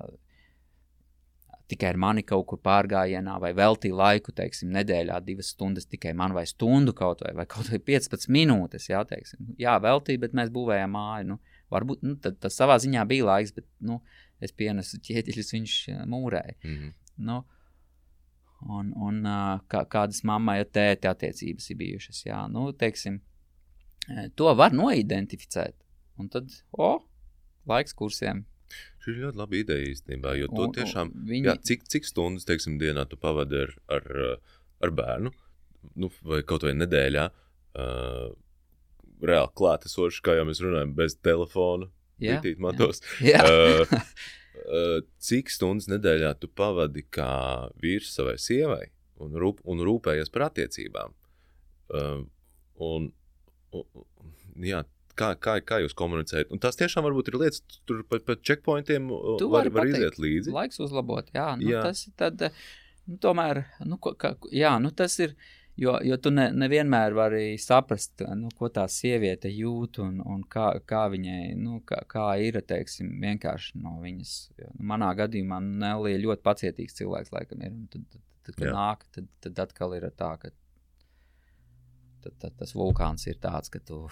tikai 1.67 1.89
ar 1.91 1.99
mani 1.99 2.23
kaut 2.23 2.45
kur 2.47 2.59
pārgājienā, 2.63 3.35
vai 3.43 3.51
veltīja 3.55 3.95
laiku, 3.99 4.31
teiksim, 4.35 4.69
nedēļā, 4.75 5.19
divas 5.25 5.51
stundas 5.51 5.87
tikai 5.89 6.13
man, 6.15 6.35
vai 6.35 6.45
stundu 6.47 6.93
kaut 6.95 7.23
vai, 7.25 7.33
vai 7.35 7.45
kaut 7.49 7.71
vai 7.71 7.79
15 7.89 8.31
minūtes. 8.31 8.87
Jā, 8.91 9.03
teiksim. 9.07 9.51
jā 9.59 9.75
veltīja, 9.83 10.21
bet 10.23 10.37
mēs 10.37 10.53
būvējām 10.55 10.95
māju. 10.95 11.27
Nu, 11.33 11.39
varbūt 11.73 12.05
nu, 12.07 12.15
tad, 12.23 12.39
tas 12.43 12.55
savā 12.55 12.79
ziņā 12.83 13.03
bija 13.09 13.27
laiks, 13.27 13.53
bet 13.57 13.67
nu, 13.83 13.99
es 14.43 14.55
pienesu 14.55 15.01
ķieģeļus, 15.03 15.53
viņš 15.57 15.77
mūrēja. 16.07 16.57
Mm 16.63 16.75
-hmm. 16.77 16.93
nu, 17.29 17.41
un, 18.77 18.93
un 19.09 19.21
kā, 19.67 19.83
kādas 19.91 20.23
mammai 20.23 20.59
ar 20.63 20.71
tēti 20.71 21.11
attiecības 21.11 21.69
ir 21.69 21.81
bijušas. 21.83 22.25
Jā, 22.25 22.45
nu, 22.51 22.71
teiksim, 22.71 23.19
to 24.35 24.53
var 24.55 24.71
noidentificēt. 24.71 25.75
Un 26.17 26.29
tad, 26.33 26.49
o, 26.71 27.03
laiks 27.69 27.93
kursiem, 27.93 28.45
Šī 29.07 29.13
ir 29.13 29.19
ļoti 29.23 29.39
laba 29.39 29.55
ideja 29.55 29.87
īstenībā, 29.87 30.33
jo 30.35 30.49
to 30.51 30.65
tiešām, 30.75 31.13
viņi... 31.29 31.45
jā, 31.47 31.53
cik, 31.69 31.85
cik 31.87 32.07
stundas, 32.09 32.43
teiksim, 32.43 32.73
dienā 32.81 33.05
tu 33.07 33.15
pavadi 33.15 33.61
ar, 33.63 33.69
ar, 33.95 34.09
ar 34.83 34.91
bērnu, 34.97 35.31
nu, 36.03 36.09
vai 36.27 36.41
kaut 36.43 36.65
vai 36.67 36.73
nedēļā, 36.75 37.23
uh, 37.79 38.25
reāli 39.23 39.53
klātesoši, 39.61 40.19
kā 40.27 40.35
jau 40.35 40.43
mēs 40.49 40.59
runājam, 40.65 40.91
bez 40.97 41.15
telefona, 41.23 41.87
bitīt 42.19 42.59
matos. 42.59 42.99
Jā. 43.23 43.45
uh, 43.47 43.95
uh, 44.67 44.99
cik 45.29 45.55
stundas 45.55 45.87
nedēļā 45.93 46.33
tu 46.41 46.51
pavadi 46.51 47.05
kā 47.07 47.31
vīrs 47.79 48.11
savai 48.11 48.35
sievai 48.43 48.89
un, 49.23 49.39
rūp, 49.39 49.63
un 49.71 49.87
rūpējies 49.87 50.35
par 50.35 50.49
attiecībām? 50.49 51.15
Uh, 51.95 52.25
un, 52.83 53.07
un, 53.71 54.05
jā, 54.67 54.83
kā, 55.17 55.33
kā, 55.41 55.57
kā 55.65 55.81
jūs 55.83 55.95
komunicējat. 55.97 56.51
Un 56.53 56.61
tās 56.63 56.79
tiešām 56.79 57.05
varbūt 57.07 57.31
ir 57.31 57.39
lietas, 57.41 57.61
tur 57.89 58.03
pat 58.09 58.25
pa 58.27 58.37
checkpointiem 58.37 59.09
tu 59.41 59.51
var, 59.51 59.69
var 59.73 59.89
iziet 59.89 60.19
līdzi. 60.21 60.53
Laiks 60.55 60.81
uzlabot, 60.83 61.29
jā. 61.35 61.51
Nu, 61.59 61.69
jā. 61.71 61.83
Tas 61.85 62.05
ir 62.07 62.15
tad, 62.19 62.47
nu, 63.07 63.19
tomēr, 63.23 63.63
nu, 63.87 63.99
kā, 64.01 64.35
jā, 64.53 64.77
nu, 64.83 64.93
tas 64.95 65.19
ir. 65.23 65.37
Jo, 65.77 65.91
jo 66.01 66.15
tu 66.17 66.31
ne, 66.33 66.47
nevienmēr 66.57 67.13
vari 67.13 67.41
saprast, 67.61 68.23
nu, 68.33 68.47
ko 68.57 68.65
tā 68.73 68.87
sieviete 68.89 69.51
jūt 69.53 69.99
un, 70.01 70.15
un 70.25 70.39
kā, 70.49 70.71
kā 70.89 71.03
viņai 71.13 71.51
nu, 71.61 71.83
kā, 71.85 71.99
kā 72.09 72.31
ir. 72.41 72.57
Teiksim, 72.65 73.11
vienkārši 73.21 73.77
no 73.83 73.99
viņas. 74.01 74.31
Nu, 74.57 74.87
manā 74.89 75.11
gadījumā 75.19 75.59
Nelija 75.61 76.23
ļoti 76.23 76.43
pacietīgs 76.49 76.97
cilvēks, 76.97 77.29
laikam, 77.35 77.61
ir. 77.61 77.77
Tad, 77.93 78.07
tad, 78.09 78.25
tad 78.47 78.57
kad 78.57 78.65
Jā. 78.65 78.73
nāk, 78.73 79.05
tad, 79.13 79.29
tad 79.45 79.61
atkal 79.67 79.93
ir 79.99 80.09
tā, 80.17 80.31
ka 80.41 80.49
tad, 82.25 82.33
tad 82.41 82.57
tas 82.59 82.73
vulkāns 82.73 83.27
ir 83.29 83.37
tāds, 83.43 83.69
ka 83.69 83.81
tu 83.83 84.05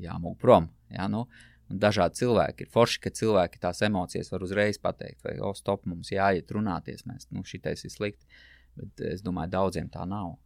jāmūg 0.00 0.36
prom. 0.40 0.68
Jā, 0.92 1.06
nu, 1.10 1.24
dažādi 1.68 2.20
cilvēki 2.22 2.66
ir 2.66 2.72
forši, 2.72 3.00
ka 3.02 3.12
cilvēki 3.20 3.60
tās 3.62 3.82
emocijas 3.86 4.30
var 4.32 4.44
uzreiz 4.46 4.78
pateikt, 4.82 5.22
vai, 5.26 5.36
oh, 5.42 5.54
stop, 5.56 5.86
mums 5.90 6.12
jāiet 6.14 6.52
runāties, 6.54 7.06
mēs, 7.08 7.28
nu, 7.34 7.44
šitais 7.46 7.84
ir 7.86 7.94
slikti. 7.94 8.28
Bet 8.76 9.02
es 9.08 9.24
domāju, 9.24 9.54
daudziem 9.54 9.88
tā 9.92 10.04
nav. 10.08 10.36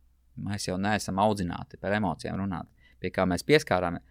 Mēs 0.40 0.68
jau 0.68 0.78
neesam 0.80 1.18
audzināti 1.20 1.80
par 1.80 1.96
emocijām 1.96 2.38
runāt. 2.40 2.70
Pie 3.02 3.10
kā 3.12 3.26
mēs 3.28 3.44
pieskārāmies, 3.44 4.04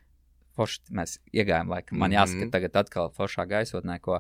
forši 0.58 0.96
mēs 0.98 1.18
iegājām, 1.32 1.72
laikam, 1.72 2.02
man 2.02 2.12
jāsaka, 2.12 2.38
mm 2.38 2.48
-hmm. 2.48 2.52
tagad 2.52 2.76
atkal 2.84 3.12
foršā 3.16 3.46
gaisotnē, 3.48 4.00
ko 4.00 4.20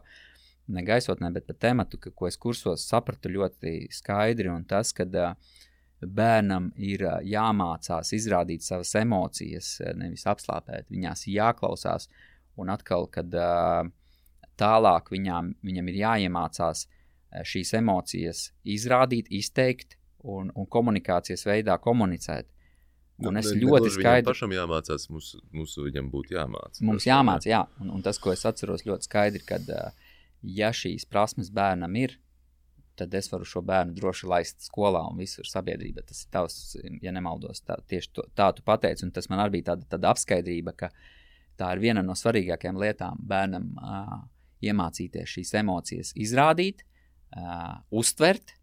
ne 0.67 0.83
gaisotnē, 0.85 1.33
bet 1.33 1.47
par 1.47 1.85
ka, 1.99 2.11
ko 2.11 2.27
es 2.27 2.37
kursos 2.37 2.87
sapratu 2.87 3.29
ļoti 3.29 3.89
skaidri, 3.91 4.49
un 4.49 4.63
tas, 4.65 4.93
kad 4.93 5.15
uh, 5.15 5.35
bērnam 6.01 6.69
ir 6.79 7.03
jāmācās 7.27 8.13
izrādīt 8.15 8.63
savas 8.63 8.93
emocijas, 8.99 9.77
nevis 9.99 10.25
apslāpēt. 10.29 10.87
Viņās 10.91 11.25
jāklausās, 11.27 12.07
un 12.59 12.71
atkal, 12.71 13.07
kad 13.11 13.33
tālāk 14.59 15.11
viņām, 15.13 15.55
viņam 15.65 15.91
ir 15.91 15.99
jāiemācās 16.03 16.85
šīs 17.45 17.73
emocijas 17.79 18.47
izrādīt, 18.63 19.29
izteikt 19.29 19.97
un, 20.23 20.53
un 20.55 20.67
komunikācijas 20.67 21.45
veidā 21.47 21.77
komunicēt. 21.81 22.49
Un 23.27 23.35
es 23.35 23.49
ne, 23.51 23.59
ļoti 23.59 23.91
skaidri. 23.91 24.27
Pašam 24.29 24.53
jāmācās, 24.55 25.09
mums, 25.11 25.33
mums 25.51 25.75
viņam 25.75 26.07
būtu 26.11 26.37
jāmācās. 26.37 26.79
Mums 26.87 27.07
jāmācās, 27.07 27.49
jā. 27.51 27.65
Un, 27.83 27.91
un 27.97 28.03
tas, 28.05 28.19
ko 28.21 28.31
es 28.31 28.45
atceros 28.47 28.85
ļoti 28.87 29.09
skaidri, 29.09 29.43
kad 29.43 29.67
ja 30.41 30.71
šīs 30.75 31.03
prasmes 31.11 31.51
bērnam 31.51 31.97
ir, 31.99 32.15
tad 32.99 33.13
es 33.15 33.29
varu 33.31 33.47
šo 33.47 33.61
bērnu 33.65 33.95
droši 33.97 34.27
laist 34.29 34.65
skolā 34.67 35.01
un 35.09 35.19
visur 35.19 35.47
sabiedrībā. 35.47 36.03
Tas 36.07 36.23
ir 36.23 36.31
tavs, 36.33 36.57
ja 37.03 37.13
nemaldos, 37.15 37.63
tā, 37.67 37.79
tieši 37.89 38.11
to, 38.15 38.25
tā 38.37 38.49
tu 38.55 38.65
pateici, 38.65 39.05
un 39.07 39.13
tas 39.15 39.29
man 39.31 39.43
arī 39.43 39.57
bija 39.57 39.71
tāda, 39.71 39.87
tāda 39.95 40.11
apskaidrība, 40.13 40.75
ka 40.77 40.91
tā 41.59 41.71
ir 41.75 41.83
viena 41.83 42.03
no 42.05 42.15
svarīgākajām 42.17 42.79
lietām 42.79 43.21
bērnam 43.31 43.69
uh, 43.79 44.17
iemācīties 44.65 45.35
šīs 45.37 45.53
emocijas, 45.61 46.13
izrādīt, 46.19 46.83
uh, 47.35 47.79
uztvert 47.91 48.55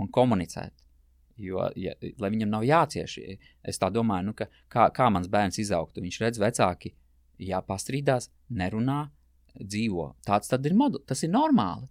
un 0.00 0.10
komunicēt. 0.12 0.74
Jo, 1.40 1.66
ja, 1.74 1.96
lai 2.22 2.30
viņam 2.30 2.52
nav 2.52 2.62
jācieš, 2.62 3.16
es 3.66 3.80
tā 3.82 3.88
domāju, 3.90 4.28
nu, 4.28 4.34
kā, 4.38 4.86
kā 4.94 5.08
mans 5.10 5.26
bērns 5.30 5.58
izaugtu, 5.58 6.02
viņš 6.04 6.20
redz 6.22 6.38
vecāki, 6.38 6.92
jāpastrīdās, 7.42 8.28
nerunā, 8.54 9.00
dzīvo. 9.58 10.12
Tāds 10.26 10.50
tad 10.50 10.66
ir 10.66 10.76
modelis, 10.78 11.06
tas 11.08 11.22
ir 11.26 11.32
normāli. 11.34 11.88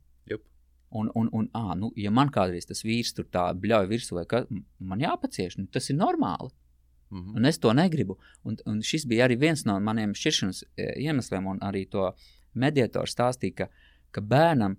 Un, 0.93 1.09
un, 1.17 1.29
un 1.33 1.47
ā, 1.57 1.73
nu, 1.79 1.89
ja 1.97 2.11
man 2.13 2.29
kādreiz 2.29 2.67
tas 2.69 2.83
vīrs 2.85 3.15
tur 3.17 3.25
tā 3.33 3.47
bļauj 3.57 3.87
virsū, 3.89 4.13
vai 4.19 4.27
ka 4.29 4.43
man 4.77 5.01
jāpacieš, 5.01 5.57
nu, 5.57 5.65
tas 5.73 5.89
ir 5.89 5.97
normāli. 5.97 6.51
Mm 7.09 7.21
-hmm. 7.21 7.35
Un 7.37 7.45
es 7.45 7.57
to 7.59 7.73
negribu. 7.73 8.17
Un, 8.43 8.57
un 8.65 8.81
šis 8.81 9.05
bija 9.05 9.27
arī 9.27 9.39
viens 9.39 9.65
no 9.65 9.79
maniem 9.79 10.13
šķiršanas 10.13 10.63
iemesliem, 10.97 11.47
un 11.47 11.59
arī 11.59 11.89
to 11.89 12.13
mediātors 12.53 13.15
stāstīja, 13.15 13.55
ka, 13.55 13.67
ka 14.11 14.21
bērnam, 14.21 14.77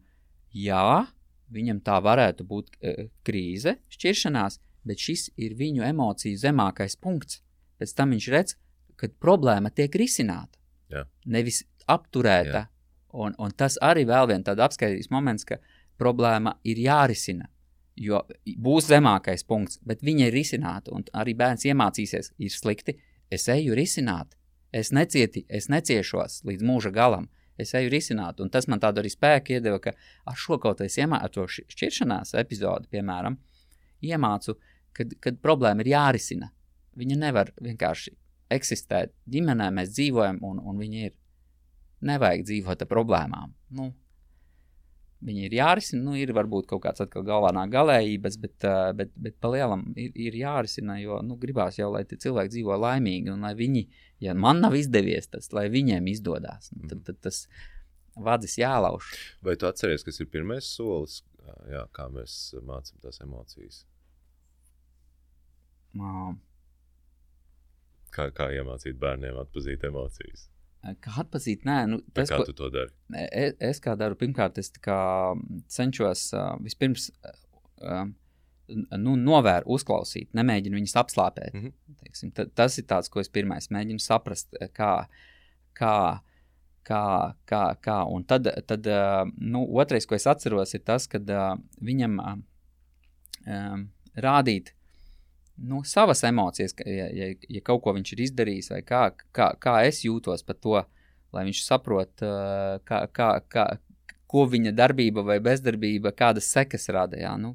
jā, 0.55 1.07
viņam 1.51 1.81
tā 1.81 2.01
varētu 2.03 2.45
būt 2.45 2.71
uh, 2.71 3.07
krīze, 3.23 3.77
šķiršanās, 3.89 4.61
bet 4.85 4.99
šis 4.99 5.31
ir 5.37 5.55
viņu 5.55 5.83
emociju 5.83 6.39
zemākais 6.39 6.97
punkts. 6.97 7.43
Pēc 7.79 7.95
tam 7.95 8.11
viņš 8.15 8.29
redz, 8.29 8.57
ka 8.97 9.09
problēma 9.21 9.73
tiek 9.75 9.95
risināta, 9.95 10.59
Jā. 10.93 11.05
nevis 11.27 11.65
apturēta. 11.91 12.65
Jā. 12.65 12.71
Un, 13.15 13.35
un 13.39 13.55
tas 13.55 13.77
arī 13.83 14.05
vēl 14.09 14.27
viens 14.31 14.47
tāds 14.47 14.63
apskaitījums 14.65 15.11
moments, 15.11 15.47
ka 15.47 15.61
problēma 16.01 16.57
ir 16.65 16.81
jārisina. 16.83 17.49
Jo 17.95 18.25
būs 18.59 18.89
zemākais 18.91 19.47
punkts, 19.47 19.79
bet 19.87 20.03
viņa 20.03 20.29
ir 20.29 20.35
risināta. 20.35 20.95
Un 20.95 21.05
arī 21.15 21.37
bērns 21.39 21.67
iemācīsies, 21.69 22.33
ir 22.39 22.51
slikti. 22.51 22.97
Es 23.31 23.47
eju 23.49 23.77
risināt, 23.79 24.35
es, 24.75 24.91
necieti, 24.93 25.45
es 25.49 25.71
neciešos 25.71 26.43
līdz 26.49 26.67
mūža 26.67 26.93
galam. 26.95 27.29
Es 27.59 27.71
eju 27.79 27.93
risināt, 27.93 28.41
un 28.43 28.51
tas 28.51 28.67
man 28.67 28.81
tādu 28.83 28.99
arī 28.99 29.13
spēku 29.13 29.55
iedeva, 29.55 29.79
ka 29.79 29.93
ar 30.27 30.39
šo 30.39 30.59
kaut 30.59 30.81
kādu 30.81 30.91
iemācu 30.91 31.47
šķiršanās 31.71 32.35
epizodi, 32.41 32.91
piemēram, 32.91 33.37
iemācu, 34.03 34.57
kad, 34.93 35.15
kad 35.23 35.39
problēma 35.43 35.85
ir 35.85 35.93
jārisina. 35.93 36.51
Viņa 36.99 37.19
nevar 37.21 37.53
vienkārši 37.63 38.11
eksistēt. 38.55 39.15
Ģimenē 39.31 39.71
mēs 39.75 39.95
dzīvojam, 39.95 40.41
un, 40.47 40.59
un 40.63 40.83
viņi 40.83 41.07
ir. 41.09 41.15
Nevajag 42.05 42.43
dzīvot 42.45 42.83
ar 42.85 42.89
problēmām. 42.91 43.55
Nu, 43.79 43.87
Viņi 45.25 45.47
ir 45.47 45.55
jārisina, 45.57 46.03
nu, 46.05 46.15
ir 46.21 46.35
varbūt 46.37 46.67
kaut 46.69 46.83
kāds 46.85 47.01
atkal 47.01 47.25
galvenā 47.25 47.63
galējības, 47.73 48.35
bet, 48.43 48.67
bet, 48.99 49.13
bet 49.17 49.37
pa 49.41 49.49
lielam 49.55 49.87
ir, 49.97 50.11
ir 50.27 50.37
jārisina, 50.37 50.99
jo, 51.01 51.21
nu, 51.25 51.39
gribās 51.41 51.79
jau, 51.79 51.89
lai 51.95 52.03
cilvēki 52.05 52.53
dzīvo 52.53 52.77
laimīgi, 52.83 53.33
un 53.33 53.47
lai 53.47 53.55
viņi, 53.57 53.87
ja 54.27 54.35
man 54.37 54.61
nav 54.61 54.77
izdevies 54.77 55.31
tas, 55.33 55.49
lai 55.57 55.71
viņiem 55.73 56.11
izdodas, 56.13 56.69
nu, 56.77 56.91
tad, 56.91 57.07
tad 57.09 57.23
tas 57.25 57.47
vadzis 58.21 58.59
jālauž. 58.61 59.15
Vai 59.45 59.57
tu 59.57 59.69
atceries, 59.71 60.05
kas 60.05 60.21
ir 60.21 60.29
pirmais 60.29 60.69
solis, 60.69 61.23
jā, 61.73 61.87
kā 61.97 62.11
mēs 62.13 62.55
mācām 62.61 63.01
tās 63.01 63.23
emocijas? 63.25 63.85
Um, 65.95 66.37
kā, 68.13 68.29
kā 68.35 68.51
iemācīt 68.59 68.99
bērniem 69.01 69.41
atpazīt 69.41 69.87
emocijas? 69.89 70.51
Kā 71.01 71.23
atzīt, 71.23 71.63
nē, 71.65 71.79
nu, 71.89 72.01
tas, 72.13 72.29
kā 72.29 72.41
ko, 72.41 72.45
tu 72.51 72.57
to 72.59 72.69
dari? 72.73 72.93
Es, 73.31 73.55
es 73.73 73.81
kā 73.81 73.95
daru, 73.97 74.19
pirmkārt, 74.21 74.59
es 74.61 74.73
cenšos 75.73 76.27
uh, 76.37 76.51
vispirms 76.61 77.09
uh, 77.81 78.05
nu, 78.99 79.15
novērt, 79.21 79.69
uzklausīt, 79.71 80.31
nemēģinu 80.37 80.81
viņus 80.81 80.97
apslāpēt. 81.01 81.55
Mm 81.55 81.63
-hmm. 81.63 81.97
Teiksim, 82.03 82.33
tas 82.33 82.79
ir 82.79 82.87
tas, 82.91 83.09
ko 83.09 83.21
es 83.21 83.33
pirmais 83.33 83.71
mēģinu 83.71 84.01
saprast, 84.01 84.57
kā, 84.77 84.93
kā, 85.73 85.97
kā, 86.85 87.05
kā, 87.47 87.65
kā. 87.81 87.99
Un 88.05 88.25
tad, 88.25 88.49
tad 88.67 88.87
uh, 88.87 89.25
nu, 89.39 89.65
otrais, 89.81 90.07
ko 90.07 90.15
es 90.15 90.27
atceros, 90.27 90.75
ir 90.75 90.85
tas, 90.85 91.07
kad 91.07 91.31
uh, 91.31 91.57
viņam 91.81 92.19
uh, 92.21 92.39
um, 93.47 93.89
rādīt 94.17 94.75
nu, 95.57 95.83
savas 95.87 96.25
emocijas, 96.27 96.75
ja, 96.87 97.09
ja, 97.15 97.31
ja 97.49 97.63
kaut 97.65 97.85
ko 97.85 97.95
viņš 97.97 98.13
ir 98.15 98.25
izdarījis, 98.29 98.71
vai 98.75 98.83
kā, 98.87 99.05
kā, 99.35 99.53
kā 99.61 99.79
es 99.89 100.03
jūtos 100.07 100.47
par 100.47 100.59
to, 100.59 100.81
lai 101.35 101.45
viņš 101.49 101.63
saprot, 101.67 102.25
kā, 102.89 103.05
kā, 103.15 103.29
kā, 103.51 103.67
ko 104.31 104.47
viņa 104.51 104.75
darbība 104.75 105.25
vai 105.27 105.39
bezdarbība, 105.43 106.15
kādas 106.17 106.51
sekas 106.51 106.89
rada. 106.95 107.19
Jā, 107.21 107.37
nu, 107.41 107.55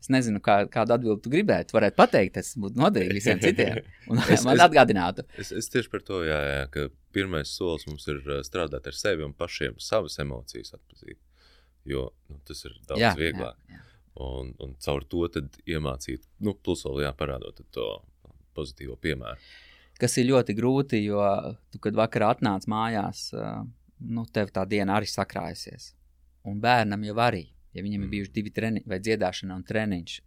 Es 0.00 0.08
nezinu, 0.08 0.40
kā, 0.40 0.62
kādu 0.72 0.94
atbildi 0.96 1.20
tu 1.26 1.30
gribētu. 1.32 1.74
Varētu 1.76 1.96
pateikt, 1.98 2.38
tas 2.38 2.54
būtu 2.56 2.80
noderīgi 2.80 3.18
visiem 3.18 3.40
citiem. 3.44 3.82
Un 4.08 4.22
es, 4.32 4.46
man 4.48 4.62
atgādinātu. 4.64 5.26
Es, 5.40 5.50
es 5.52 5.68
tieši 5.72 5.92
par 5.92 6.04
to, 6.06 6.22
jā, 6.24 6.38
jā, 6.40 6.62
ka 6.72 6.86
pirmais 7.12 7.52
solis 7.52 7.84
mums 7.88 8.08
ir 8.08 8.22
strādāt 8.46 8.88
ar 8.88 8.96
sevi 8.96 9.26
un 9.26 9.34
pašiem 9.36 9.76
savas 9.82 10.16
emocijas 10.24 10.72
atpazīt. 10.78 11.20
Jo 11.88 12.08
nu, 12.30 12.40
tas 12.48 12.64
ir 12.64 12.78
daudz 12.88 13.02
jā, 13.02 13.12
vieglāk. 13.18 13.60
Jā, 13.68 13.76
jā. 13.76 13.84
Un, 14.20 14.52
un 14.60 14.74
caur 14.84 15.04
to 15.08 15.24
iemācīt, 15.64 16.26
nu, 16.44 16.52
plus 16.52 16.84
vēl 16.84 17.06
jāparādot 17.06 17.62
to 17.72 17.86
pozitīvo 18.56 18.98
piemēru. 19.00 19.40
Kas 20.00 20.16
ir 20.20 20.30
ļoti 20.30 20.56
grūti, 20.56 21.02
jo 21.04 21.20
tu, 21.72 21.80
kad 21.80 21.96
vakarā 21.96 22.34
atnāc 22.34 22.66
mājās, 22.68 23.28
nu, 24.00 24.24
tev 24.32 24.52
tā 24.52 24.64
diena 24.68 24.98
arī 24.98 25.08
sakrājusies. 25.08 25.94
Un 26.48 26.60
bērnam 26.60 27.04
jau 27.04 27.16
arī, 27.20 27.46
ja 27.76 27.84
viņam 27.84 28.00
mm. 28.00 28.06
ir 28.06 28.12
bijuši 28.14 28.34
divi 28.36 28.52
treniņi 28.56 28.92
vai 28.92 29.00
dziedāšana 29.04 29.56
un 29.56 29.64
treniņš, 29.68 30.18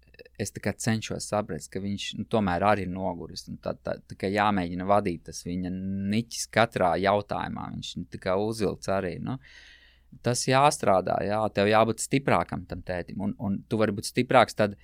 es 0.42 0.54
cenšos 0.54 1.30
saprast, 1.30 1.72
ka 1.74 1.82
viņš 1.82 2.08
nu, 2.20 2.26
tomēr 2.30 2.66
arī 2.70 2.86
ir 2.86 2.94
noguris. 2.94 3.48
Tā, 3.62 3.74
tā, 3.82 3.98
tā 4.10 4.18
kā 4.18 4.30
jāmēģina 4.30 4.86
vadīt 4.90 5.26
tas 5.30 5.42
viņa 5.46 5.74
niķis 6.14 6.50
katrā 6.54 6.94
jautājumā. 7.02 7.70
Viņš 7.76 7.96
nu, 7.98 8.10
tā 8.14 8.22
kā 8.22 8.38
uzvilks 8.38 8.90
arī. 8.94 9.18
Nu, 9.22 9.40
uh, 9.40 9.83
tas 10.26 10.46
jāstrādā, 10.48 11.18
jā, 11.26 11.40
tev 11.56 11.72
jābūt 11.72 12.04
stiprākam 12.04 12.66
tam 12.70 12.84
tētim. 12.86 13.22
Un, 13.24 13.36
un 13.40 13.62
tu 13.70 13.80
vari 13.82 13.96
būt 13.96 14.10
stiprāks 14.10 14.58
tad, 14.60 14.76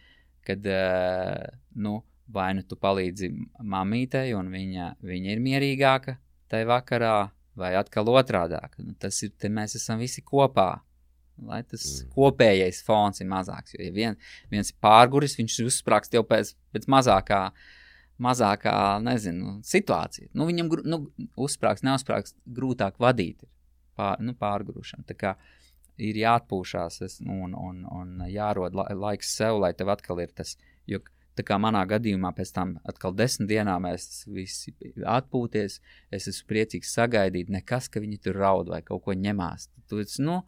kad, 0.47 0.65
uh, 0.65 1.45
nu, 1.75 1.99
vai 2.33 2.51
nu 2.57 2.63
tu 2.67 2.77
palīdzi 2.79 3.31
mamītei, 3.65 4.33
un 4.37 4.51
viņa, 4.53 4.93
viņa 5.05 5.33
ir 5.33 5.43
mierīgāka 5.43 6.17
tajā 6.49 6.67
vakarā, 6.69 7.17
vai 7.59 7.73
atkal 7.77 8.09
otrādāk. 8.13 8.77
Nu, 8.81 8.95
tas 8.99 9.17
ir, 9.25 9.33
mēs 9.53 9.77
esam 9.79 10.01
visi 10.01 10.23
kopā. 10.25 10.71
Lai 11.39 11.61
tas 11.63 11.83
mm. 11.85 12.09
kopējais 12.11 12.81
fons 12.83 13.21
ir 13.23 13.29
mazāks. 13.31 13.71
Jo, 13.75 13.83
ja 13.85 13.93
vien, 13.95 14.17
viens 14.51 14.73
ir 14.73 14.75
pārguris, 14.83 15.37
viņš 15.39 15.61
uzsprāgst 15.69 16.17
jau 16.17 16.25
pēc, 16.27 16.51
pēc 16.75 16.87
mazākā, 16.91 17.43
mazākā 18.19 18.73
nezinu, 19.05 19.59
situācija. 19.63 20.33
Nu, 20.35 20.49
viņam 20.49 20.73
nu, 20.83 20.99
uzsprāgst, 21.39 21.85
neuzsprāgst, 21.87 22.35
grūtāk 22.43 22.99
vadīt. 22.99 23.47
Pār, 23.99 24.19
nu, 24.23 24.35
pārgrūšana. 24.39 25.35
Ir 25.99 26.15
jāatpūšās 26.15 27.01
es, 27.03 27.17
un, 27.27 27.55
un, 27.59 27.83
un 27.91 28.27
jārod 28.31 28.75
la, 28.77 28.85
laiks 28.95 29.33
sev, 29.35 29.59
lai 29.59 29.73
tev 29.75 29.91
atkal 29.91 30.21
ir 30.23 30.31
tas. 30.35 30.55
Jo, 30.87 31.01
tā 31.35 31.43
kā 31.47 31.57
manā 31.61 31.81
gadījumā 31.87 32.31
pēc 32.35 32.53
tam 32.55 32.77
atkal 32.87 33.13
desmit 33.15 33.49
dienām 33.51 33.83
mēs 33.87 34.23
visi 34.31 34.73
atpūties, 35.03 35.79
es 36.15 36.31
esmu 36.31 36.47
priecīgs 36.51 36.95
sagaidīt, 36.95 37.51
nekas, 37.51 37.91
ka 37.91 38.03
viņi 38.03 38.19
tur 38.23 38.39
raud 38.39 38.71
vai 38.71 38.81
kaut 38.85 39.05
ko 39.05 39.15
ņemās. 39.15 39.69
Tu, 39.91 40.03
nu, 40.23 40.39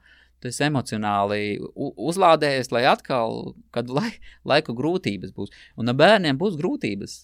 tu 0.41 0.49
esi 0.49 0.65
emocionāli 0.65 1.59
uzlādējies, 1.75 2.71
lai 2.73 2.83
atkal 2.89 3.53
kādu 3.75 3.99
lai, 3.99 4.09
laiku 4.47 4.75
grūtības 4.77 5.35
būs. 5.35 5.53
Un 5.79 5.91
ar 5.91 5.99
bērniem 5.99 6.39
būs 6.41 6.57
grūtības. 6.59 7.21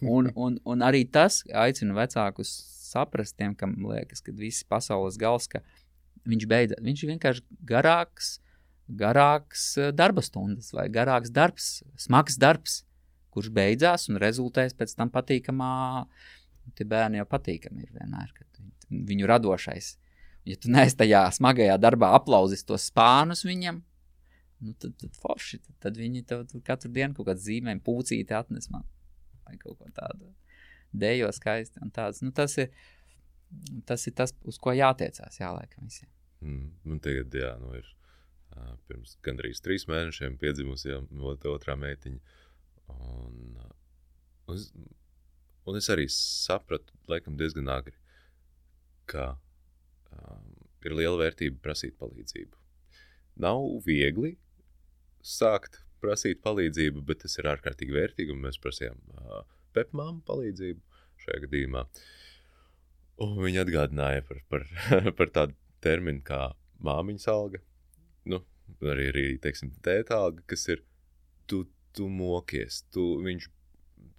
Un, 0.00 0.32
un, 0.34 0.58
un 0.64 0.84
arī 0.84 1.04
tas 1.12 1.42
aicina 1.54 1.96
vecākus 1.96 2.52
saprast 2.90 3.36
tiem, 3.38 3.54
kam 3.58 3.76
liekas, 3.90 4.22
ka 4.24 4.34
viss 4.36 4.66
pasaules 4.66 5.18
gals, 5.20 5.48
ka 5.50 5.62
viņš 6.28 6.46
beidzas. 6.50 6.82
Viņš 6.84 7.04
ir 7.04 7.12
vienkārši 7.14 7.44
garāks, 7.70 8.34
garāks 9.00 9.66
eh, 9.78 9.90
darba 9.96 10.24
stundas 10.24 10.72
vai 10.76 10.88
garāks 10.92 11.32
darbs, 11.32 11.80
smags 12.00 12.38
darbs, 12.40 12.82
kurš 13.30 13.50
beidzās 13.54 14.08
un 14.10 14.18
rezultēs 14.22 14.76
pēc 14.76 14.96
tam 14.98 15.12
patīkamā. 15.14 15.72
Tie 16.76 16.86
bērni 16.86 17.18
jau 17.18 17.26
patīkami 17.26 17.82
ir 17.82 17.94
vienmēr, 17.96 18.30
kad 18.36 18.60
viņu 18.90 19.26
radošais. 19.30 19.94
Ja 20.48 20.56
tu 20.60 20.70
neesi 20.72 20.96
tajā 20.98 21.24
smagajā 21.36 21.76
darbā 21.80 22.12
aplauzis 22.16 22.64
tos 22.66 22.86
spānus 22.90 23.42
viņam, 23.44 23.80
nu 24.64 24.74
tad, 24.80 24.94
tad 25.00 25.18
forši. 25.20 25.60
Tad, 25.64 25.76
tad 25.86 25.98
viņi 26.00 26.24
tev 26.28 26.46
katru 26.66 26.92
dienu 26.94 27.16
kaut 27.16 27.30
kādu 27.32 27.44
zīmēm, 27.44 27.82
pūcīti 27.84 28.36
atnes 28.36 28.70
man 28.72 28.86
vai 29.46 29.58
kaut 29.58 29.78
ko 29.80 29.90
tādu 29.94 30.30
dejo 30.92 31.30
skaisti. 31.34 31.82
Tāds, 31.94 32.22
nu, 32.24 32.32
tas, 32.36 32.56
ir, 32.60 32.70
tas 33.88 34.06
ir 34.08 34.16
tas, 34.18 34.34
uz 34.48 34.58
ko 34.62 34.74
jātiecās, 34.76 35.40
jāliekam 35.40 35.88
visiem. 35.88 36.10
Mm, 36.40 36.70
man 36.88 37.02
tagad, 37.04 37.34
jā, 37.36 37.50
nu 37.60 37.74
ir 37.76 37.88
uh, 38.56 38.76
pirms 38.88 39.16
gandrīz 39.26 39.60
trīs 39.64 39.86
mēnešiem 39.90 40.38
piedzimusi 40.40 40.90
jau 40.92 41.02
otrā 41.52 41.76
meitiņa. 41.80 42.38
Un, 42.90 43.58
un, 44.50 44.64
un 45.68 45.78
es 45.78 45.90
arī 45.92 46.08
sapratu, 46.10 46.96
laikam, 47.10 47.36
diezgan 47.38 47.70
agri, 47.70 47.94
ka 49.10 49.34
um, 50.14 50.56
ir 50.86 50.96
liela 50.96 51.20
vērtība 51.20 51.60
prasīt 51.62 51.96
palīdzību. 52.00 52.56
Nav 53.40 53.62
viegli 53.86 54.34
sākt 55.22 55.82
prasīt 56.00 56.40
palīdzību, 56.44 57.04
bet 57.06 57.22
tas 57.24 57.36
ir 57.38 57.48
ārkārtīgi 57.52 57.94
vērtīgi. 57.94 58.36
Mēs 58.36 58.58
prasījām 58.62 58.98
uh, 59.14 59.42
pepmāmu 59.76 60.22
palīdzību 60.28 61.04
šajā 61.24 61.44
gadījumā. 61.46 61.84
Un 63.20 63.36
viņa 63.44 63.64
atgādināja 63.66 64.24
par, 64.28 64.42
par, 64.48 64.66
par 65.18 65.32
tādu 65.34 65.56
terminu 65.84 66.22
kā 66.24 66.50
māmiņas 66.84 67.28
alga. 67.32 67.60
Nu, 68.28 68.40
arī, 68.80 69.10
arī 69.12 69.24
teiksim, 69.42 69.74
tēta 69.84 70.20
alga, 70.24 70.44
kas 70.50 70.66
ir 70.72 70.84
tu, 71.50 71.64
tu 71.96 72.08
mokies. 72.12 72.82
Tu, 72.94 73.04
viņš, 73.24 73.48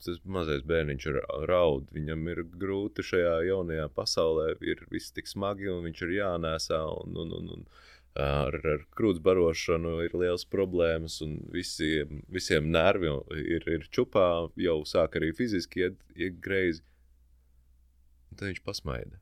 tas 0.06 0.20
mazais 0.38 0.66
bērniņš 0.70 1.08
raud, 1.50 1.90
viņam 1.96 2.28
ir 2.34 2.44
grūti 2.62 3.06
šajā 3.06 3.36
jaunajā 3.50 3.88
pasaulē, 3.96 4.52
ir 4.66 4.86
viss 4.94 5.14
tik 5.16 5.30
smagi 5.30 5.70
un 5.72 5.86
viņš 5.88 6.06
ir 6.08 6.16
jānēsā. 6.20 6.82
Un, 7.02 7.18
un, 7.24 7.34
un, 7.40 7.52
un, 7.58 7.66
ar, 8.20 8.56
ar 8.68 8.86
krūts 8.96 9.22
barošanu 9.24 9.98
ir 10.06 10.16
liels 10.18 10.44
problēmas, 10.52 11.20
un 11.24 11.38
visiem, 11.54 12.22
visiem 12.32 12.70
nervi 12.72 13.12
ir, 13.40 13.68
ir 13.68 13.88
čupā, 13.94 14.28
jau 14.60 14.80
sāk 14.88 15.16
arī 15.20 15.32
fiziski 15.38 15.88
iet, 15.88 16.00
iet 16.16 16.40
greizi. 16.44 16.84
Un 18.32 18.40
tad 18.40 18.52
viņš 18.52 18.64
pasmaida. 18.68 19.20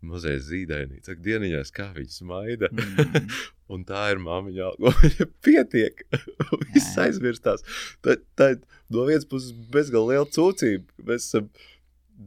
mazais 0.00 0.46
zīdainīts. 0.48 1.10
Saka, 1.10 1.20
dieniņās, 1.20 1.70
kā 1.76 1.90
viņa 1.92 2.14
smaida. 2.14 2.70
Mm. 2.72 3.26
Un 3.74 3.84
tā 3.84 4.06
ir 4.10 4.18
māmiņa, 4.24 4.70
ko 4.80 4.92
viņa 4.96 5.26
pietiek. 5.44 6.00
Viss 6.72 6.96
aizmirstās. 6.98 7.62
Tā, 8.00 8.16
tā 8.34 8.54
ir 8.54 8.62
no 8.88 9.04
vienas 9.06 9.28
puses 9.28 9.52
bezgalīgi 9.52 10.16
liela 10.16 10.30
cūcība. 10.32 11.04
Mēs 11.04 11.28
esam 11.28 11.50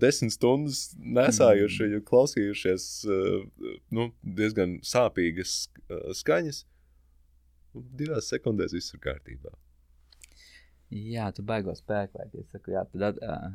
desmit 0.02 0.34
stundas 0.36 0.86
nesājuši, 0.98 1.90
mm. 1.90 2.06
klausījušies 2.08 2.86
uh, 3.08 3.44
nu, 3.94 4.10
diezgan 4.24 4.80
sāpīgas 4.86 5.58
uh, 5.68 6.10
skaņas. 6.18 6.64
Divās 7.74 8.30
sekundēs 8.30 8.74
viss 8.76 8.94
ir 8.94 9.02
kārtībā. 9.02 9.54
Jā, 10.94 11.32
tu 11.34 11.46
baigo 11.46 11.74
spēku, 11.74 12.20
vai 12.20 12.28
es 12.42 12.50
saku, 12.54 12.76
jā, 12.76 12.84
tad 12.94 13.18
uh, 13.26 13.48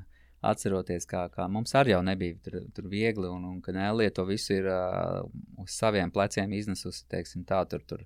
atceroties, 0.51 1.07
kā, 1.07 1.25
kā 1.35 1.47
mums 1.51 1.75
arī 1.79 1.95
nebija 2.03 2.39
tur, 2.43 2.59
tur 2.75 2.89
viegli, 2.91 3.31
un, 3.31 3.47
un 3.47 3.61
ka 3.63 3.75
Nelija 3.75 4.15
to 4.17 4.27
visu 4.27 4.57
ir 4.59 4.67
uh, 4.73 5.23
uz 5.63 5.75
saviem 5.75 6.11
pleciem 6.15 6.53
iznesusi, 6.59 7.07
teiksim 7.11 7.47
tā, 7.47 7.63
tur, 7.71 7.85
tur 7.87 8.05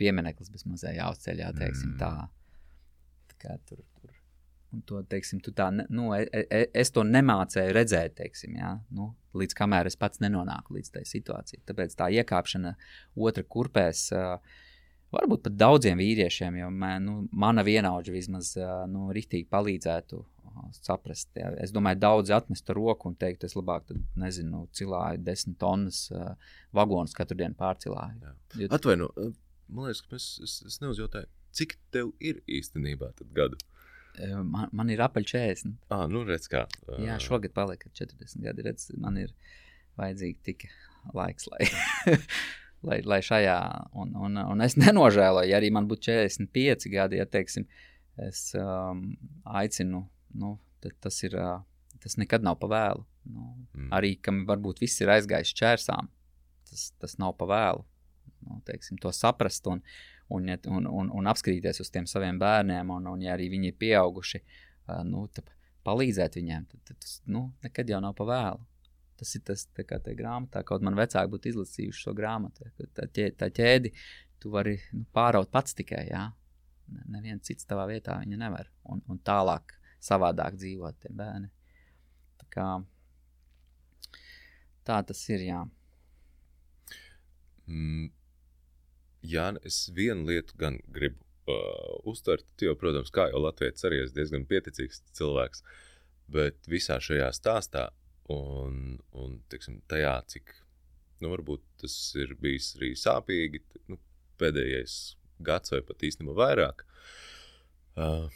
piemineklis 0.00 0.50
bez 0.50 0.66
mazai 0.66 0.96
jāuzceļ, 0.98 1.42
jā, 1.44 1.50
teiksim 1.58 1.94
tā. 2.00 2.12
tā 3.30 3.42
kā 3.46 3.58
tur. 3.68 3.82
Un 4.74 4.82
to, 4.88 5.00
teiksim, 5.06 5.38
tu 5.44 5.52
tā, 5.54 5.68
nu, 5.70 6.08
e, 6.16 6.26
e, 6.42 6.64
es 6.74 6.90
to 6.94 7.04
nemācēju 7.06 7.74
redzēt, 7.76 8.16
teiksim, 8.18 8.56
jā, 8.58 8.72
nu, 8.96 9.12
līdz 9.38 9.54
kamēr 9.58 9.86
es 9.90 9.98
pats 10.00 10.22
nenonāku 10.24 10.74
līdz 10.74 10.94
tai 10.96 11.04
situācijai. 11.06 11.62
Tāpēc 11.68 11.94
tā 11.98 12.10
iekāpšana 12.18 12.74
otra 13.28 13.44
kurpēs, 13.54 14.08
varbūt 15.14 15.44
pat 15.46 15.58
daudziem 15.60 16.02
vīriešiem, 16.02 16.58
jo 16.58 16.70
man, 16.74 17.06
nu, 17.06 17.16
mana 17.30 17.62
vienaudža 17.66 18.14
vismaz 18.14 18.54
nu, 18.90 19.06
rītīgi 19.14 19.46
palīdzētu 19.52 20.24
saprast. 20.82 21.30
Jā. 21.38 21.52
Es 21.62 21.72
domāju, 21.74 22.00
daudzi 22.02 22.34
atmestu 22.36 22.76
roku 22.76 23.10
un 23.10 23.16
teikt, 23.18 23.46
es 23.46 23.56
labāk, 23.58 23.90
nezinu, 24.20 24.64
cilāju 24.76 25.22
desmit 25.26 25.58
tonnas 25.60 26.04
uh, 26.14 26.34
vagonus 26.74 27.14
katru 27.16 27.38
dienu 27.40 27.56
pārcilāju. 27.58 28.34
Jo, 28.60 28.70
Atvaino, 28.74 29.10
man 29.68 29.88
liekas, 29.88 30.04
ka 30.04 30.14
mēs, 30.14 30.28
es, 30.44 30.58
es 30.70 30.80
neuzjautāju, 30.84 31.30
cik 31.54 31.76
tev 31.94 32.12
ir 32.22 32.42
īstenībā 32.46 33.12
gadu? 33.36 33.58
Uh, 34.20 34.40
man, 34.44 34.68
man 34.72 34.90
ir 34.92 35.02
apaļ 35.04 35.26
40. 35.30 35.74
Ah, 35.94 36.04
nu 36.10 36.24
redz 36.28 36.48
kā. 36.52 36.64
Uh, 36.88 36.98
Jā, 37.04 37.18
šogad 37.22 37.54
palika 37.56 37.90
40 37.92 38.40
gadi. 38.44 38.64
Redz, 38.66 38.88
man 39.00 39.18
ir 39.20 39.32
vajadzīgi 40.00 40.38
tik 40.46 40.66
laiks, 41.14 41.46
lai, 41.52 41.66
lai, 42.88 43.00
lai 43.04 43.20
šajā, 43.24 43.56
un, 44.00 44.14
un, 44.16 44.38
un 44.54 44.64
es 44.64 44.76
nenožēloju, 44.80 45.50
ja 45.50 45.60
arī 45.60 45.70
man 45.74 45.88
būtu 45.90 46.08
45 46.10 46.88
gadi, 46.92 47.20
ja 47.20 47.26
teiksim, 47.28 47.66
es 48.24 48.48
um, 48.58 49.04
aicinu, 49.44 50.04
nu, 50.40 50.54
tad 50.82 50.96
tas 51.04 51.18
ir, 51.26 51.36
uh, 51.38 51.60
tas 52.02 52.16
nekad 52.20 52.44
nav 52.46 52.58
pa 52.62 52.70
vēlu. 52.72 53.04
Nu, 53.24 53.50
Mm. 53.74 53.88
arī, 53.96 54.10
kam 54.22 54.42
varbūt 54.46 54.78
viss 54.84 55.00
ir 55.02 55.08
aizgājis 55.10 55.50
čērsām, 55.58 56.06
tas, 56.70 56.82
tas 57.02 57.16
nav 57.18 57.32
pa 57.40 57.46
vēlu. 57.50 57.80
Nu, 58.44 58.60
teiksim, 58.68 58.98
to 59.02 59.10
saprast 59.16 59.66
un, 59.66 59.80
un, 60.28 60.48
un, 60.48 60.86
un, 60.86 61.10
un 61.10 61.26
apskatīties 61.32 61.80
uz 61.84 61.90
tiem 61.92 62.06
saviem 62.10 62.38
bērniem, 62.40 62.90
un, 62.90 63.06
un 63.12 63.24
ja 63.24 63.34
arī 63.36 63.50
viņi 63.52 63.72
ir 63.72 63.76
pieauguši, 63.80 64.40
nu, 65.08 65.26
palīdzēt 65.84 66.38
viņiem, 66.40 66.68
tad, 66.70 66.80
tad 66.88 67.00
tas 67.04 67.18
nu, 67.28 67.48
nekad 67.64 67.90
jau 67.92 68.00
nav 68.04 68.14
pa 68.16 68.26
vēlu. 68.28 68.64
Tas 69.20 69.30
ir 69.38 69.44
tas, 69.46 69.66
tā 69.76 69.84
kā 69.86 70.00
tajā 70.02 70.18
grāmatā, 70.18 70.64
kaut 70.66 70.82
man 70.82 70.96
vecāki 70.98 71.30
būtu 71.30 71.52
izlasījuši 71.52 72.00
šo 72.06 72.14
grāmatu. 72.18 72.66
Tā, 72.96 73.06
ķē, 73.06 73.28
tā 73.38 73.46
ķēdi 73.54 73.92
tu 74.42 74.50
vari 74.50 74.74
nu, 74.92 75.04
pāraut 75.14 75.52
pats 75.54 75.76
tikai, 75.78 76.08
jā. 76.10 76.24
Ne- 76.90 77.04
Neviens 77.14 77.46
cits 77.46 77.68
tavā 77.68 77.86
vietā 77.88 78.18
viņa 78.20 78.40
nevar. 78.40 78.68
Un, 78.90 79.04
un 79.08 79.20
tālāk, 79.24 79.76
savādāk 80.02 80.58
dzīvot 80.58 80.98
tie 81.04 81.12
bērni. 81.14 81.48
Tā, 82.42 82.48
kā, 82.56 82.66
tā 84.84 84.98
tas 85.06 85.22
ir, 85.30 85.46
jā. 85.46 85.62
Mm, 87.70 88.10
Jā, 89.24 89.48
es 89.64 89.86
vienu 89.96 90.28
lietu 90.28 90.56
gan 90.60 90.76
gribu 90.92 91.22
uh, 91.48 91.96
uztvert. 92.10 92.46
Jau, 92.60 92.74
protams, 92.76 93.12
kā 93.14 93.28
jau 93.30 93.40
Latvijas 93.40 93.86
arī 93.88 94.02
esi 94.02 94.16
diezgan 94.18 94.44
pieticīgs 94.48 95.00
cilvēks, 95.16 95.64
bet 96.32 96.68
visā 96.68 96.98
šajā 97.00 97.30
stāstā 97.36 97.88
un, 98.32 98.98
un 99.16 99.38
teiksim, 99.52 99.80
tajā, 99.88 100.18
cik 100.28 100.52
nu, 101.22 101.30
varbūt 101.32 101.64
tas 101.80 101.96
ir 102.20 102.34
bijis 102.40 102.74
arī 102.78 102.92
sāpīgi, 103.00 103.62
nu, 103.92 104.00
pēdējais 104.40 104.98
gads 105.44 105.72
vai 105.72 105.80
pat 105.88 106.04
īstenībā 106.04 106.36
vairāk, 106.36 106.84
uh, 107.96 108.26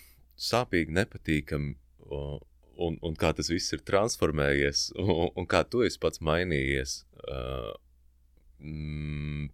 sāpīgi, 0.50 0.96
nepatīkami. 1.00 1.76
Uh, 2.08 2.38
Un, 2.78 2.94
un 3.02 3.16
kā 3.18 3.32
tas 3.34 3.48
viss 3.50 3.74
ir 3.74 3.80
transformējies, 3.82 4.92
un, 5.02 5.32
un 5.34 5.46
kā 5.50 5.64
tu 5.66 5.80
esi 5.82 5.98
pats 5.98 6.20
mainījies. 6.22 6.92
Uh, 7.26 7.72
mm, 8.62 9.48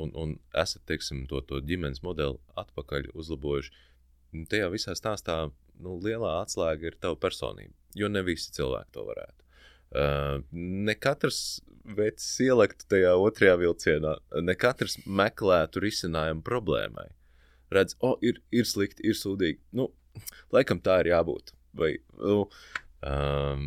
un, 0.00 0.12
un 0.18 0.36
esat 0.56 0.84
teiksim, 0.88 1.26
to, 1.30 1.42
to 1.46 1.60
ģimenes 1.66 2.02
modeli 2.06 2.38
atpakaļ 2.60 3.12
uzlabojuši. 3.14 3.74
Un 4.34 4.46
Tajā 4.50 4.70
visā 4.72 4.94
stāstā 4.98 5.36
nu, 5.82 5.96
lielā 6.02 6.36
atslēga 6.40 6.90
ir 6.90 6.98
tava 7.02 7.18
personība. 7.20 7.74
Jo 7.98 8.10
ne 8.10 8.22
visi 8.26 8.52
cilvēki 8.54 8.94
to 8.94 9.06
varētu. 9.08 9.36
Uh, 9.90 10.44
ne 10.54 10.94
katrs 10.94 11.58
veids 11.96 12.26
ielektu 12.44 12.86
tajā 12.92 13.16
otrajā 13.18 13.56
vilcienā, 13.58 14.12
ne 14.46 14.54
katrs 14.54 15.00
meklētu 15.06 15.82
risinājumu 15.82 16.44
problēmai. 16.46 17.08
Redz, 17.74 17.96
o, 18.02 18.16
ir, 18.22 18.38
ir 18.54 18.66
slikti, 18.66 19.02
ir 19.06 19.18
sūdīgi. 19.18 19.58
Nu, 19.78 19.88
laikam 20.54 20.82
tā 20.82 21.00
ir 21.02 21.12
jābūt. 21.12 21.54
Vai, 21.78 21.92
nu, 22.18 22.44
um, 23.06 23.66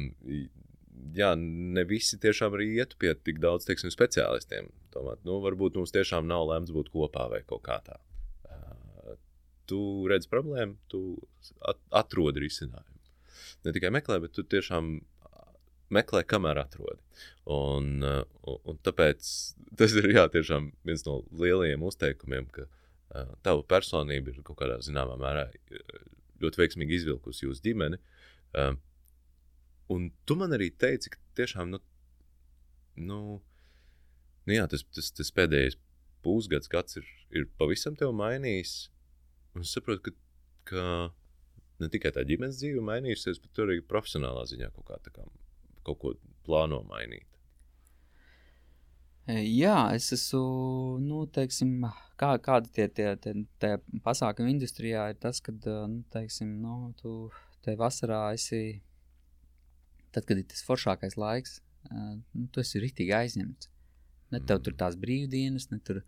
jā, 1.15 1.33
ne 1.39 1.83
visi 1.87 2.19
tiešām 2.23 2.55
arī 2.57 2.69
iet 2.77 2.97
pie 2.99 3.13
tik 3.15 3.39
daudz 3.43 3.67
teiksim, 3.67 3.91
speciālistiem. 3.93 4.71
Tomēr, 4.93 5.21
nu, 5.27 5.39
varbūt 5.43 5.79
mums 5.79 5.93
tiešām 5.95 6.27
nav 6.29 6.45
lemts 6.51 6.73
būt 6.73 6.91
kopā 6.93 7.27
vai 7.31 7.41
kaut 7.47 7.63
kā 7.65 7.79
tā. 7.85 7.97
Uh, 8.45 9.15
tu 9.69 9.79
redz 10.11 10.29
problēmu, 10.29 10.77
tu 10.91 11.03
at 11.65 11.81
atrodi 12.03 12.45
risinājumu. 12.45 13.01
Ne 13.65 13.73
tikai 13.75 13.89
meklē, 13.95 14.19
bet 14.23 14.35
tu 14.35 14.45
tiešām 14.45 14.97
meklē, 15.93 16.23
kamēr 16.27 16.61
atrodi. 16.63 17.01
Un, 17.53 17.89
uh, 18.05 18.23
un, 18.63 18.79
tāpēc 18.85 19.29
tas 19.79 19.95
ir 19.99 20.09
jā, 20.13 20.25
viens 20.33 21.05
no 21.07 21.19
lielajiem 21.39 21.85
uzteikumiem, 21.89 22.49
ka 22.55 22.65
uh, 22.67 23.33
tava 23.45 23.63
personība 23.75 24.33
ir 24.33 24.41
kaut 24.45 24.59
kādā 24.61 24.79
zināmā 24.85 25.17
mērā 25.21 25.47
ļoti 26.43 26.61
veiksmīgi 26.63 26.99
izvilkusi 26.99 27.47
jūsu 27.47 27.65
ģimeni. 27.67 27.99
Uh, 28.53 28.75
un 29.93 30.11
tu 30.27 30.37
man 30.39 30.55
arī 30.55 30.71
teici, 30.71 31.13
ka 31.13 31.21
tiešām 31.39 31.73
nu, 31.73 31.81
nu, 33.09 33.19
nu 34.47 34.57
jā, 34.57 34.67
tas, 34.71 34.85
tas, 34.95 35.11
tas 35.15 35.33
pēdējais 35.35 35.79
pusgads 36.23 36.71
gads 36.71 36.99
ir, 36.99 37.09
ir 37.35 37.49
pavisam 37.59 37.97
tev 37.99 38.13
mainījis. 38.15 38.73
Un 39.53 39.65
es 39.65 39.73
saprotu, 39.75 40.09
ka, 40.09 40.13
ka 40.71 40.85
ne 41.83 41.89
tikai 41.93 42.13
tā 42.15 42.23
ģimenes 42.27 42.61
dzīve 42.61 42.83
mainījusies, 42.85 43.41
bet 43.43 43.61
arī 43.63 43.81
profesionālā 43.85 44.45
ziņā 44.49 44.71
kaut, 44.73 44.89
kā, 44.89 45.13
kā, 45.13 45.27
kaut 45.85 46.01
ko 46.01 46.13
plāno 46.47 46.81
mainīt. 46.89 47.27
E, 49.23 49.39
Jā, 49.47 49.77
es 49.95 50.09
esmu, 50.15 50.99
nu, 51.03 51.23
teiksim, 51.31 51.85
kā, 52.19 52.33
kādi 52.43 52.71
tie, 52.75 52.87
tie, 52.91 53.13
tie, 53.23 53.35
tie 53.63 53.75
pasākumi 54.03 54.51
industrijā 54.51 55.09
ir 55.13 55.19
tas, 55.23 55.39
kad, 55.43 55.63
nu, 55.91 56.01
teiksim, 56.11 56.57
nu, 56.63 56.91
tu 56.99 57.29
te 57.63 57.77
vasarā 57.79 58.25
esi, 58.35 58.81
tad, 60.11 60.25
kad 60.27 60.35
ir 60.35 60.47
tas 60.51 60.65
foršākais 60.67 61.15
laiks, 61.19 61.61
e, 61.87 62.01
nu, 62.35 62.49
tu 62.51 62.63
esi 62.63 62.83
ritīgi 62.83 63.15
aizņemts. 63.21 63.72
Ne 64.33 64.41
tev 64.41 64.63
tur 64.65 64.75
tās 64.79 64.97
brīvdienas, 64.99 65.69
ne 65.71 65.79
tur 65.85 66.01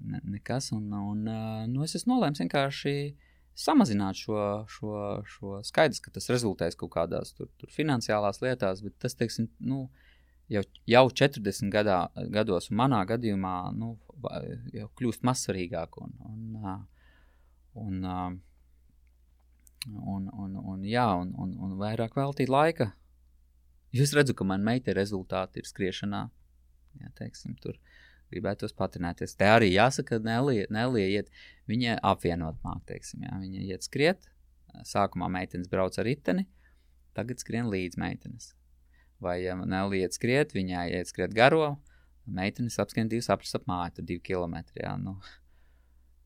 ne, 0.00 0.20
nekas, 0.36 0.70
un, 0.76 0.88
un 0.96 1.28
e, 1.28 1.38
nu, 1.70 1.84
es 1.86 1.96
esmu 1.98 2.14
nolēms 2.14 2.42
vienkārši 2.42 2.94
samazināt 3.54 4.18
šo, 4.18 4.38
šo, 4.70 4.94
šo 5.30 5.58
skaidrs, 5.66 6.02
ka 6.02 6.10
tas 6.14 6.26
rezultēs 6.32 6.78
kaut 6.78 6.92
kādās 6.96 7.34
tur, 7.36 7.50
tur 7.60 7.70
finansiālās 7.70 8.42
lietās, 8.42 8.82
bet 8.82 8.96
tas, 9.02 9.14
teiksim, 9.18 9.46
nu, 9.62 9.84
jau, 10.50 10.64
jau 10.90 11.04
40 11.22 11.70
gadā, 11.72 12.00
gados, 12.34 12.70
un 12.70 12.80
manā 12.82 13.04
gadījumā, 13.08 13.54
nu, 13.78 13.94
jau 14.74 14.88
kļūst 14.98 15.24
mazsvarīgāk 15.26 16.00
un, 16.02 16.16
un, 16.30 16.42
ā, 16.64 16.74
un, 17.84 18.02
ā, 18.02 18.18
un, 19.86 20.28
un, 20.32 20.58
un, 20.74 20.84
jā, 20.88 21.06
un, 21.22 21.34
un, 21.38 21.56
un 21.66 21.78
vairāk 21.80 22.16
veltīt 22.18 22.50
laika. 22.52 22.90
Jūs 23.94 24.14
redzat, 24.16 24.34
ka 24.40 24.46
man 24.48 24.64
meita 24.66 24.94
rezultāti 24.96 25.62
ir 25.62 25.68
skriešanā. 25.68 26.24
Jā, 27.02 27.10
teiksim, 27.18 27.56
tur 27.62 27.78
gribētos 28.32 28.74
patrinēties. 28.76 29.36
Te 29.38 29.48
arī 29.50 29.70
jāsaka, 29.72 30.18
Nelija, 30.24 30.66
Nelija 30.74 31.20
iet, 31.20 31.32
viņa 31.70 31.98
apvienot 32.06 32.60
māk, 32.66 32.82
teiksim, 32.90 33.24
jā, 33.26 33.38
viņa 33.42 33.64
iet 33.68 33.86
skriet. 33.86 34.28
Sākumā 34.88 35.28
meitenes 35.30 35.70
brauc 35.70 35.96
ar 36.00 36.08
riteni, 36.08 36.48
tagad 37.14 37.42
skrien 37.42 37.70
līdz 37.70 37.98
meitenes. 38.00 38.52
Vai 39.22 39.40
ja 39.44 39.54
Nelija 39.58 40.08
iet 40.08 40.16
skriet, 40.16 40.54
viņai 40.56 40.88
iet 40.98 41.10
skriet 41.10 41.34
garo, 41.36 41.76
meitenes 42.26 42.80
apskrien 42.82 43.10
divas 43.10 43.30
apris 43.30 43.54
ap 43.54 43.68
māju, 43.70 43.98
tur 43.98 44.08
divi 44.08 44.24
kilometri, 44.32 44.82
jā, 44.82 44.96
nu. 45.00 45.18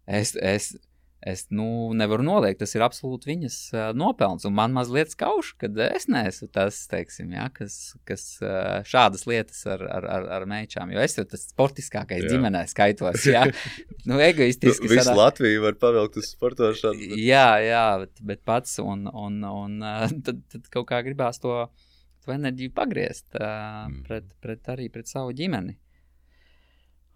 Es, 0.08 0.32
es, 0.40 0.72
es 1.20 1.46
nu, 1.50 1.92
nevaru 1.98 2.22
noliegt. 2.22 2.60
Tas 2.62 2.74
ir 2.76 2.84
absolūti 2.86 3.30
viņas 3.32 3.56
uh, 3.74 3.86
nopelns. 3.96 4.46
Un 4.48 4.54
man 4.56 4.74
mazliet 4.76 5.10
skauž, 5.14 5.54
ka 5.58 5.70
es 5.88 6.06
neesmu 6.10 6.48
tas, 6.54 6.78
teiksim, 6.90 7.32
ja, 7.34 7.48
kas, 7.54 7.96
kas 8.08 8.24
uh, 8.42 8.78
šādas 8.86 9.26
lietas 9.30 9.64
ar, 9.70 9.82
ar, 9.82 10.06
ar, 10.18 10.28
ar 10.38 10.46
meičām. 10.50 10.92
Jo 10.94 11.02
es 11.02 11.18
jau 11.18 11.26
tas 11.28 11.48
sportiskākais 11.50 12.24
jā. 12.26 12.30
ģimenē 12.34 12.62
skaitos. 12.70 13.26
Ja. 13.26 13.44
nu, 14.08 14.20
egoistiski. 14.22 14.90
Visu 14.90 15.08
sarā... 15.10 15.18
Latviju 15.24 15.66
var 15.66 15.80
pavilkt 15.82 16.20
uz 16.22 16.30
sportošanu. 16.36 17.02
Bet... 17.02 17.18
Jā, 17.24 17.50
jā, 17.64 17.84
bet, 18.04 18.24
bet 18.32 18.44
pats. 18.46 18.78
Un, 18.84 19.08
un, 19.10 19.42
un 19.42 19.82
tad, 20.26 20.40
tad 20.54 20.72
kaut 20.72 20.88
kā 20.92 21.02
gribās 21.06 21.42
to, 21.42 21.64
to 22.24 22.34
enerģiju 22.36 22.74
pagriezt 22.78 23.28
uh, 23.34 23.90
mm. 23.90 24.00
pret, 24.06 24.32
pret 24.44 24.74
arī 24.76 24.88
pret 24.94 25.10
savu 25.10 25.34
ģimeni. 25.34 25.74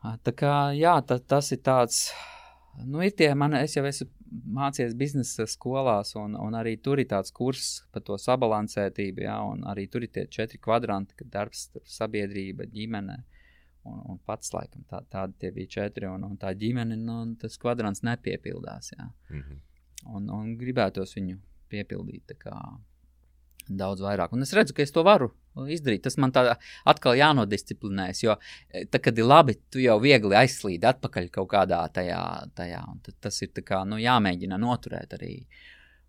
Tā 0.03 0.33
kā 0.35 0.55
jā, 0.75 0.97
ta, 1.07 1.21
tas 1.23 1.53
ir 1.55 1.61
tāds 1.63 2.09
Nu, 2.81 3.03
ir 3.05 3.13
tie, 3.17 3.29
man, 3.37 3.53
es 3.59 3.77
jau 3.77 3.85
esmu 3.85 4.09
mācījies 4.57 4.95
biznesa 4.97 5.45
skolās, 5.51 6.15
un, 6.17 6.37
un 6.41 6.55
arī 6.57 6.79
tur 6.81 7.01
ir 7.03 7.09
tāds 7.11 7.35
kurs 7.35 7.83
par 7.93 8.05
to 8.07 8.17
sabalansētību. 8.21 9.27
Ja, 9.27 9.37
arī 9.73 9.87
tur 9.93 10.07
ir 10.07 10.13
tie 10.15 10.25
četri 10.33 10.61
kvadranti, 10.63 11.17
kad 11.19 11.31
darbs, 11.35 11.67
sabiedrība, 11.99 12.67
ģimene. 12.73 13.19
Un, 13.89 13.99
un 14.13 14.19
pats, 14.25 14.53
laikam, 14.55 14.85
tā, 14.89 15.01
tādi 15.11 15.51
bija 15.57 15.73
četri, 15.77 16.07
un, 16.07 16.23
un 16.23 16.37
tā 16.41 16.53
ģimene, 16.55 16.97
nu, 17.03 17.19
tas 17.41 17.59
kvadrants 17.59 18.05
nepiepildās. 18.07 18.93
Ja. 18.95 19.11
Mm 19.31 19.41
-hmm. 19.43 19.61
un, 20.17 20.31
un 20.31 20.57
gribētos 20.59 21.17
viņu 21.17 21.39
piepildīt 21.69 22.33
daudz 23.69 24.01
vairāk. 24.01 24.33
Un 24.33 24.43
es 24.43 24.53
redzu, 24.53 24.75
ka 24.75 24.83
es 24.83 24.93
to 24.93 25.03
varu 25.03 25.33
izdarīt. 25.73 26.03
Tas 26.07 26.17
man 26.21 26.33
tā 26.35 26.57
atkal 26.89 27.19
jānodisciplinēs, 27.19 28.23
jo 28.25 28.37
e, 28.71 28.85
tad, 28.87 29.01
kad 29.05 29.19
ir 29.19 29.29
labi, 29.29 29.57
tu 29.73 29.83
jau 29.83 29.99
viegli 30.03 30.37
aizslīdi 30.39 30.89
atpakaļ 30.89 31.29
kaut 31.35 31.51
kādā 31.53 31.83
tajā, 31.95 32.23
tajā 32.59 32.83
tas 33.21 33.43
ir 33.45 33.53
kā, 33.61 33.83
nu, 33.89 34.01
jāmēģina 34.03 34.61
noturēt 34.61 35.17
arī. 35.19 35.37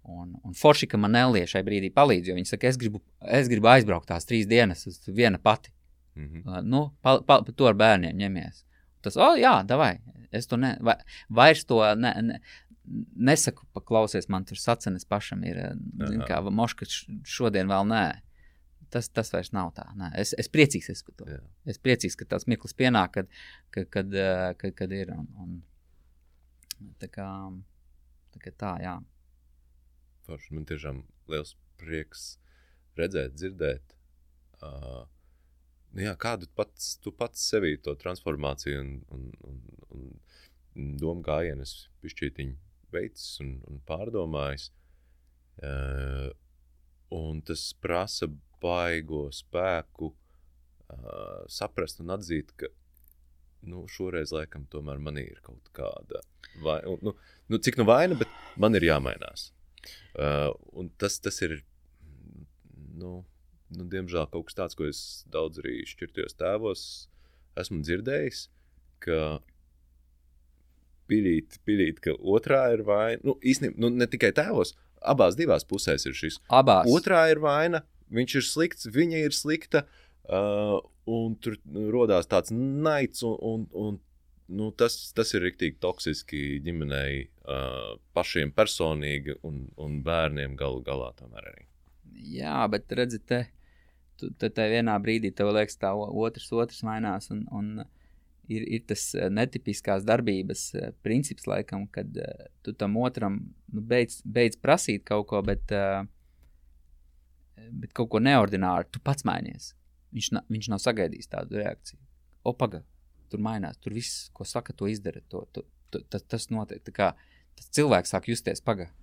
Un, 0.03 0.33
un 0.43 0.55
forši, 0.59 0.89
ka 0.91 0.99
man 0.99 1.15
Elija 1.15 1.47
šai 1.47 1.61
brīdī 1.63 1.87
palīdz, 1.95 2.27
jo 2.27 2.35
viņa 2.35 2.49
saka, 2.49 2.67
es 2.67 2.79
gribu, 2.79 2.99
es 3.23 3.47
gribu 3.47 3.69
aizbraukt 3.71 4.09
tās 4.09 4.27
trīs 4.27 4.49
dienas 4.51 4.83
uz 4.89 4.99
viena 5.07 5.39
pati. 5.39 5.71
Mm 6.15 6.25
-hmm. 6.27 6.61
nu, 6.69 6.91
pa, 7.01 7.21
pa, 7.21 7.41
pa, 7.41 7.51
to 7.51 7.65
ar 7.65 7.73
bērniem 7.73 8.17
ņemies. 8.17 8.65
Tas, 9.01 9.15
oh, 9.17 9.37
jā, 9.39 9.63
davai, 9.67 9.97
es 10.31 10.47
to 10.47 10.57
ne, 10.57 10.77
vai, 10.81 10.95
vairs 11.29 11.65
to 11.65 11.79
ne, 11.95 12.13
ne, 12.21 12.39
nesaku, 13.15 13.65
paklausies, 13.73 14.27
man 14.29 14.45
tur 14.45 14.59
sacenes 14.59 15.05
pašam 15.05 15.43
ir, 15.47 15.59
zin, 16.07 16.21
kā 16.27 16.41
moška 16.41 16.87
šodien 17.23 17.71
vēl 17.71 17.87
nē. 17.87 18.05
Tas, 18.93 19.07
tas 19.09 19.31
vairs 19.33 19.49
nav 19.55 19.71
tā. 19.77 19.87
Nē. 19.97 20.11
Es, 20.21 20.35
es 20.37 20.49
priecīgs 20.53 20.91
esmu 20.93 21.09
par 21.09 21.15
to. 21.21 21.29
Jā. 21.33 21.39
Es 21.73 21.79
priecīgs, 21.81 22.17
ka 22.19 22.27
tāds 22.29 22.45
mirklis 22.51 22.75
pienāk, 22.77 23.15
kad, 23.15 23.31
kad, 23.73 23.87
kad, 23.93 24.17
kad, 24.61 24.75
kad 24.77 24.93
ir. 24.93 25.13
Un, 25.17 25.29
un, 25.41 25.55
tā 27.01 27.09
kā 27.11 27.27
tā, 28.33 28.41
kā 28.43 28.53
tā 28.59 28.73
jā. 28.83 28.97
Forši, 30.27 30.53
man 30.55 30.67
tiešām 30.69 31.01
liels 31.31 31.55
prieks 31.81 32.35
redzēt, 32.99 33.35
dzirdēt. 33.37 33.95
Uh, 34.63 35.03
jā, 35.99 36.13
kādu 36.19 36.47
pats, 36.55 36.93
tu 37.03 37.11
pats 37.15 37.41
sevī 37.51 37.75
to 37.83 37.95
transformāciju 37.99 38.83
un, 38.83 38.93
un, 39.11 39.25
un, 39.49 40.05
un 40.77 40.93
domu 41.01 41.25
gājienu 41.25 41.65
es 41.65 41.75
pišķītiņu 42.03 42.55
veicis 42.93 43.41
un, 43.43 43.57
un 43.69 43.81
pārdomājis. 43.89 44.69
Uh, 45.63 46.31
un 47.13 47.43
tas 47.45 47.67
prasa 47.81 48.29
baigo 48.64 49.26
spēku 49.36 50.14
uh, 50.14 51.43
saprast 51.51 52.01
un 52.03 52.14
atzīt, 52.16 52.53
ka 52.59 52.72
nu, 53.70 53.86
šoreiz 53.91 54.34
laikam 54.36 54.66
tomēr 54.72 54.99
man 55.03 55.20
ir 55.22 55.39
kaut 55.45 55.70
kāda 55.76 56.24
vaina. 56.64 56.97
Nu, 57.03 57.16
nu, 57.51 57.59
cik 57.59 57.80
nu 57.80 57.88
vaina, 57.88 58.18
bet 58.20 58.32
man 58.59 58.76
ir 58.80 58.88
jāmainās. 58.88 59.51
Uh, 60.16 60.51
tas, 61.01 61.20
tas 61.24 61.39
ir, 61.45 61.59
nu, 62.99 63.22
nu, 63.74 63.88
diemžēl 63.91 64.30
kaut 64.32 64.49
kas 64.49 64.59
tāds, 64.59 64.78
ko 64.80 64.88
es 64.89 65.24
daudz 65.32 65.64
arī 65.64 65.82
šķirtajos 65.89 66.38
tēvos 66.39 66.86
esmu 67.59 67.82
dzirdējis, 67.86 68.45
ka 69.03 69.18
pilīt, 71.11 71.59
pilīt, 71.68 71.99
ka 72.03 72.16
otrā 72.18 72.66
ir 72.76 72.86
vaina. 72.88 73.22
Nu, 73.26 73.38
īstenībā, 73.43 73.78
nu, 73.84 73.91
ne 73.93 74.07
tikai 74.09 74.32
tēvos, 74.36 74.74
abās 75.03 75.38
divās 75.39 75.68
pusēs 75.68 76.07
ir 76.09 76.18
šis. 76.18 76.39
Abās. 76.53 76.89
Otrā 76.91 77.26
ir 77.34 77.41
vaina, 77.43 77.84
viņš 78.16 78.36
ir 78.39 78.47
slikts, 78.47 78.89
viņa 78.93 79.24
ir 79.28 79.36
slikta, 79.36 79.84
uh, 80.30 80.80
un 81.09 81.38
tur 81.41 81.57
radās 81.93 82.30
tāds 82.32 82.53
naids, 82.53 83.24
un, 83.28 83.38
un, 83.41 83.68
un 83.74 83.99
nu, 84.53 84.70
tas, 84.78 84.95
tas 85.16 85.34
ir 85.34 85.45
rīktīgi 85.47 85.80
toksiski 85.84 86.43
ģimenei, 86.64 87.26
uh, 87.47 87.95
pašiem 88.16 88.53
personīgi 88.55 89.38
un, 89.47 89.66
un 89.82 89.99
bērniem 90.05 90.57
galu 90.59 90.84
galā 90.86 91.11
tomēr 91.20 91.51
arī. 91.53 91.68
Jā, 92.14 92.61
bet 92.72 92.91
redziet, 92.93 93.26
te, 93.28 94.49
te 94.49 94.70
vienā 94.70 94.95
brīdī 95.01 95.34
tev 95.36 95.51
liekas, 95.55 95.80
tā 95.82 95.91
otrs, 95.95 96.51
otrs 96.53 96.84
mainās. 96.86 97.30
Un, 97.34 97.43
un, 97.51 97.72
ir, 98.51 98.66
ir 98.78 98.84
tas 98.88 99.09
netipiskās 99.34 100.05
darbības 100.07 100.70
princips, 101.05 101.47
laikam, 101.49 101.88
kad 101.91 102.11
tu 102.64 102.76
tam 102.78 102.99
otram 103.01 103.39
nu, 103.74 103.82
beidz, 103.82 104.22
beidz 104.24 104.59
prasīt 104.61 105.05
kaut 105.07 105.28
ko, 105.32 105.41
bet, 105.45 105.74
uh, 105.74 106.05
bet 107.56 107.93
kaut 107.97 108.12
ko 108.14 108.22
neordināru, 108.24 108.89
tu 108.91 109.01
pats 109.04 109.26
mainies. 109.28 109.74
Viņš, 110.14 110.32
na, 110.36 110.43
viņš 110.54 110.70
nav 110.74 110.82
sagaidījis 110.84 111.32
tādu 111.32 111.60
reakciju. 111.62 111.99
O, 112.45 112.54
pagaidi, 112.58 112.86
tur 113.32 113.41
mainās, 113.43 113.80
tur 113.82 113.95
viss, 113.95 114.28
ko 114.36 114.45
saka, 114.47 114.76
to 114.78 114.89
izdara. 114.91 115.24
To, 115.34 115.45
to, 115.56 115.64
to, 115.93 116.04
tas, 116.12 116.26
tas 116.30 116.49
notiek. 116.54 116.84
Kā, 116.93 117.14
tas 117.58 117.72
cilvēks 117.78 118.14
sāk 118.14 118.30
justies 118.30 118.62
pagaidi. 118.66 118.93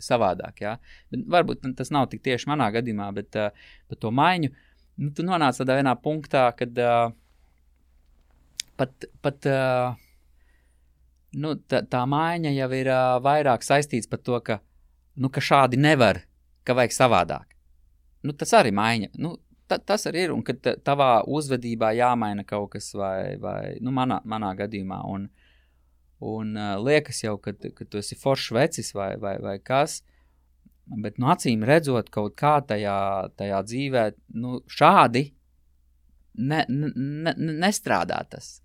Savādāk, 0.00 0.62
jā. 0.64 0.74
Bet 1.12 1.24
varbūt 1.28 1.64
tas 1.76 1.90
nav 1.92 2.06
tik 2.12 2.22
tieši 2.24 2.48
manā 2.48 2.70
gadījumā, 2.72 3.10
bet 3.16 3.36
uh, 3.36 3.50
par 3.88 3.98
to 4.00 4.12
maiņu. 4.16 4.52
Nu, 5.00 5.10
tu 5.16 5.24
nonāc 5.24 5.58
tādā 5.60 5.76
vienā 5.76 5.92
punktā, 6.00 6.46
kad 6.56 6.80
uh, 6.80 7.12
pat, 8.80 9.06
pat 9.20 9.48
uh, 9.48 9.92
nu, 11.36 11.52
tā, 11.68 11.82
tā 11.84 12.00
maiņa 12.08 12.54
jau 12.56 12.70
ir 12.78 12.88
uh, 12.88 13.20
vairāk 13.24 13.64
saistīts 13.64 14.08
par 14.08 14.24
to, 14.24 14.40
ka, 14.44 14.60
nu, 15.20 15.28
ka 15.32 15.44
šādi 15.44 15.80
nevar, 15.80 16.22
ka 16.64 16.76
vajag 16.76 16.96
savādāk. 16.96 17.59
Nu, 18.26 18.34
tas 18.36 18.52
arī 18.58 18.72
maiņa. 18.76 19.12
Nu, 19.22 19.34
ta, 19.70 19.78
tas 19.78 20.06
arī 20.10 20.26
ir, 20.26 20.34
un 20.34 20.42
ka 20.46 20.54
tavā 20.84 21.10
uzvedībā 21.38 21.92
jāmaina 21.96 22.44
kaut 22.48 22.74
kas, 22.74 22.90
vai, 22.96 23.36
vai 23.40 23.76
nu, 23.84 23.94
manā, 23.96 24.20
manā 24.28 24.52
gadījumā. 24.58 25.00
Un, 25.08 25.26
un 26.32 26.54
uh, 26.58 26.76
liekas 26.82 27.22
jau, 27.24 27.36
ka, 27.42 27.54
tu 27.56 28.00
esi 28.00 28.18
foršs 28.18 28.54
vecis 28.56 28.94
vai, 28.96 29.14
vai, 29.20 29.36
vai 29.42 29.58
kas. 29.64 30.00
Bet, 30.90 31.20
nu, 31.22 31.28
acīm 31.30 31.62
redzot, 31.66 32.10
kaut 32.10 32.34
kā 32.40 32.56
tajā, 32.66 32.98
tajā 33.38 33.60
dzīvē, 33.68 34.06
nu, 34.42 34.58
šādi 34.66 35.28
ne, 36.34 36.64
ne, 36.68 36.90
ne, 36.96 37.34
nestrādā 37.62 38.20
tas. 38.30 38.58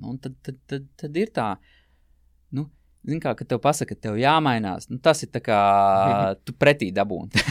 Nu, 0.00 0.16
tad, 0.20 0.36
tad, 0.44 0.60
tad, 0.68 0.86
tad 1.00 1.16
ir 1.20 1.32
tā, 1.36 1.54
nu, 2.56 2.66
zini, 3.06 3.20
kā, 3.22 3.32
ka 3.36 3.46
tev 3.48 3.60
pasaka, 3.64 3.94
ka 3.94 4.08
tev 4.08 4.18
jāmainās. 4.20 4.88
Nu, 4.90 4.98
tas 5.02 5.22
ir 5.24 5.30
tā 5.32 5.42
kā 5.44 5.58
tu 6.44 6.54
pretī 6.56 6.90
dabūni. 6.94 7.44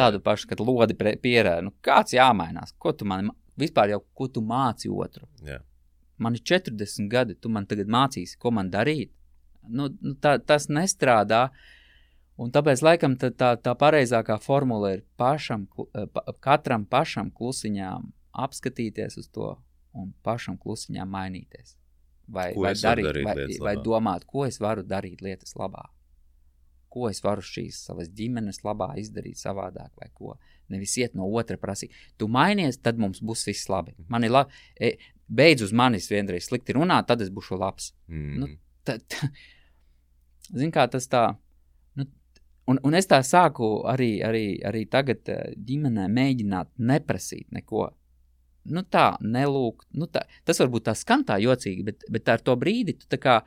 Tādu 0.00 0.22
pašu, 0.24 0.48
kad 0.50 0.62
lodi 0.64 0.96
pierē. 0.96 1.58
Nu, 1.64 1.74
kāds 1.84 2.16
jāmainās? 2.16 2.74
Ko 2.80 2.94
tu 2.96 3.08
man 3.08 3.30
vispār 3.60 3.94
jau, 3.94 4.02
ko 4.16 4.28
tu 4.32 4.42
māci 4.44 4.90
otru? 4.92 5.28
Jā. 5.46 5.60
Man 6.22 6.36
ir 6.38 6.44
40 6.48 7.10
gadi, 7.12 7.36
tu 7.36 7.52
man 7.52 7.66
tagad 7.68 7.90
mācīsi, 7.92 8.38
ko 8.40 8.54
man 8.56 8.70
darīt. 8.72 9.12
Nu, 9.66 9.90
nu, 10.00 10.14
tā, 10.22 10.36
tas 10.40 10.70
nestrādā. 10.72 11.48
Un 12.40 12.52
tāpēc, 12.52 12.82
laikam, 12.84 13.16
tā, 13.20 13.30
tā, 13.32 13.54
tā 13.60 13.72
pareizākā 13.80 14.36
formula 14.44 14.92
ir 14.96 15.04
pašam, 15.20 15.64
pa, 16.12 16.24
katram 16.44 16.84
pašam 16.88 17.30
klusiņām 17.32 18.10
apskatīties 18.44 19.16
uz 19.20 19.30
to 19.32 19.54
un 19.96 20.12
pašam 20.24 20.58
klusiņām 20.60 21.08
mainīties. 21.08 21.76
Vai, 22.26 22.50
ko 22.54 22.64
vai, 22.64 22.72
darīt, 22.74 23.06
darīt 23.06 23.26
vai, 23.26 23.46
vai 23.62 23.76
domāt, 23.82 24.26
ko 24.26 24.46
es 24.46 24.58
varu 24.62 24.82
darīt 24.86 25.22
lietas 25.22 25.54
labā? 25.58 25.84
Ko 26.90 27.10
es 27.10 27.20
varu 27.22 27.44
šīs 27.44 27.84
savas 27.86 28.08
ģimenes 28.16 28.62
labā 28.64 28.94
izdarīt 28.98 29.38
savādāk, 29.38 29.92
vai 30.00 30.08
ko? 30.14 30.34
Nevis 30.72 30.96
iet 30.98 31.14
no 31.14 31.28
otra 31.38 31.58
prasīt. 31.60 31.94
Tu 32.18 32.26
mainies, 32.26 32.80
tad 32.82 32.98
mums 32.98 33.22
būs 33.22 33.46
viss 33.46 33.70
labi. 33.70 33.94
Mhm. 33.94 34.08
Man 34.10 34.26
ir 34.26 34.34
labi. 34.34 34.62
E, 34.80 34.96
beidz 35.28 35.66
uz 35.66 35.74
manis 35.76 36.10
vienreiz 36.10 36.48
slikti 36.48 36.74
runāt, 36.74 37.06
tad 37.10 37.22
es 37.22 37.30
būšu 37.34 37.58
labs. 37.60 37.92
Mm. 38.08 38.38
Nu, 38.40 38.48
tad, 38.86 39.18
zin 40.62 40.72
kā 40.74 40.86
tas 40.90 41.06
tā. 41.12 41.28
Nu, 41.98 42.08
un, 42.72 42.80
un 42.82 42.98
es 42.98 43.06
tā 43.10 43.20
sāku 43.26 43.70
arī, 43.86 44.16
arī, 44.26 44.46
arī 44.66 44.86
tagad 44.90 45.30
e, 45.30 45.38
ģimenē 45.68 46.08
mēģināt 46.10 46.74
neprasīt 46.78 47.52
neko 47.54 47.90
nu, 48.72 48.82
tā, 48.82 49.08
nelūgt. 49.22 49.88
Nu, 49.96 50.08
tā, 50.10 50.24
tas 50.48 50.60
varbūt 50.62 50.88
tā 50.88 50.96
skan 50.98 51.24
tā 51.28 51.38
jocīgi, 51.42 51.84
bet, 51.86 52.06
bet 52.12 52.28
ar 52.32 52.42
to 52.44 52.56
brīdi 52.58 52.96
tu 53.02 53.20
kā 53.20 53.40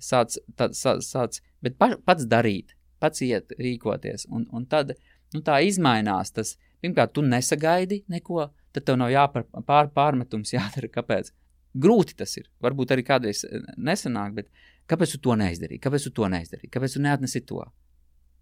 sāc, 0.00 0.38
tā, 0.56 0.70
sāc, 0.76 1.04
sāc 1.06 1.40
bet 1.64 1.76
pa, 1.80 1.92
pats 2.06 2.28
darīt, 2.28 2.74
pats 3.02 3.22
iet, 3.26 3.54
rīkoties. 3.58 4.28
Un, 4.30 4.46
un 4.54 4.66
tad 4.70 4.94
nu, 5.34 5.42
tā 5.44 5.60
izmainās 5.66 6.34
tas. 6.36 6.56
Pirmkārt, 6.80 7.12
tu 7.12 7.20
nesagaidi 7.20 7.98
neko, 8.08 8.46
tad 8.72 8.86
tev 8.88 8.96
nav 8.96 9.10
jāpār, 9.12 9.44
pār, 9.68 9.90
pārmetums 9.92 10.54
jādara. 10.54 10.88
Kāpēc? 10.88 11.28
Grūti 11.76 12.16
tas 12.16 12.32
ir. 12.40 12.46
Varbūt 12.64 12.94
arī 12.94 13.04
kādreiz 13.04 13.42
nesanāk, 13.76 14.32
bet 14.38 14.48
Kāpēc 14.90 15.14
tu 15.14 15.20
to 15.22 15.36
neizdarīji? 15.38 15.78
Kāpēc 15.84 16.08
tu 16.08 16.10
to 16.18 16.28
neizdarīji? 16.32 16.70
Kāpēc 16.74 16.96
tu 16.96 17.02
neatnesi 17.04 17.44
to? 17.46 17.62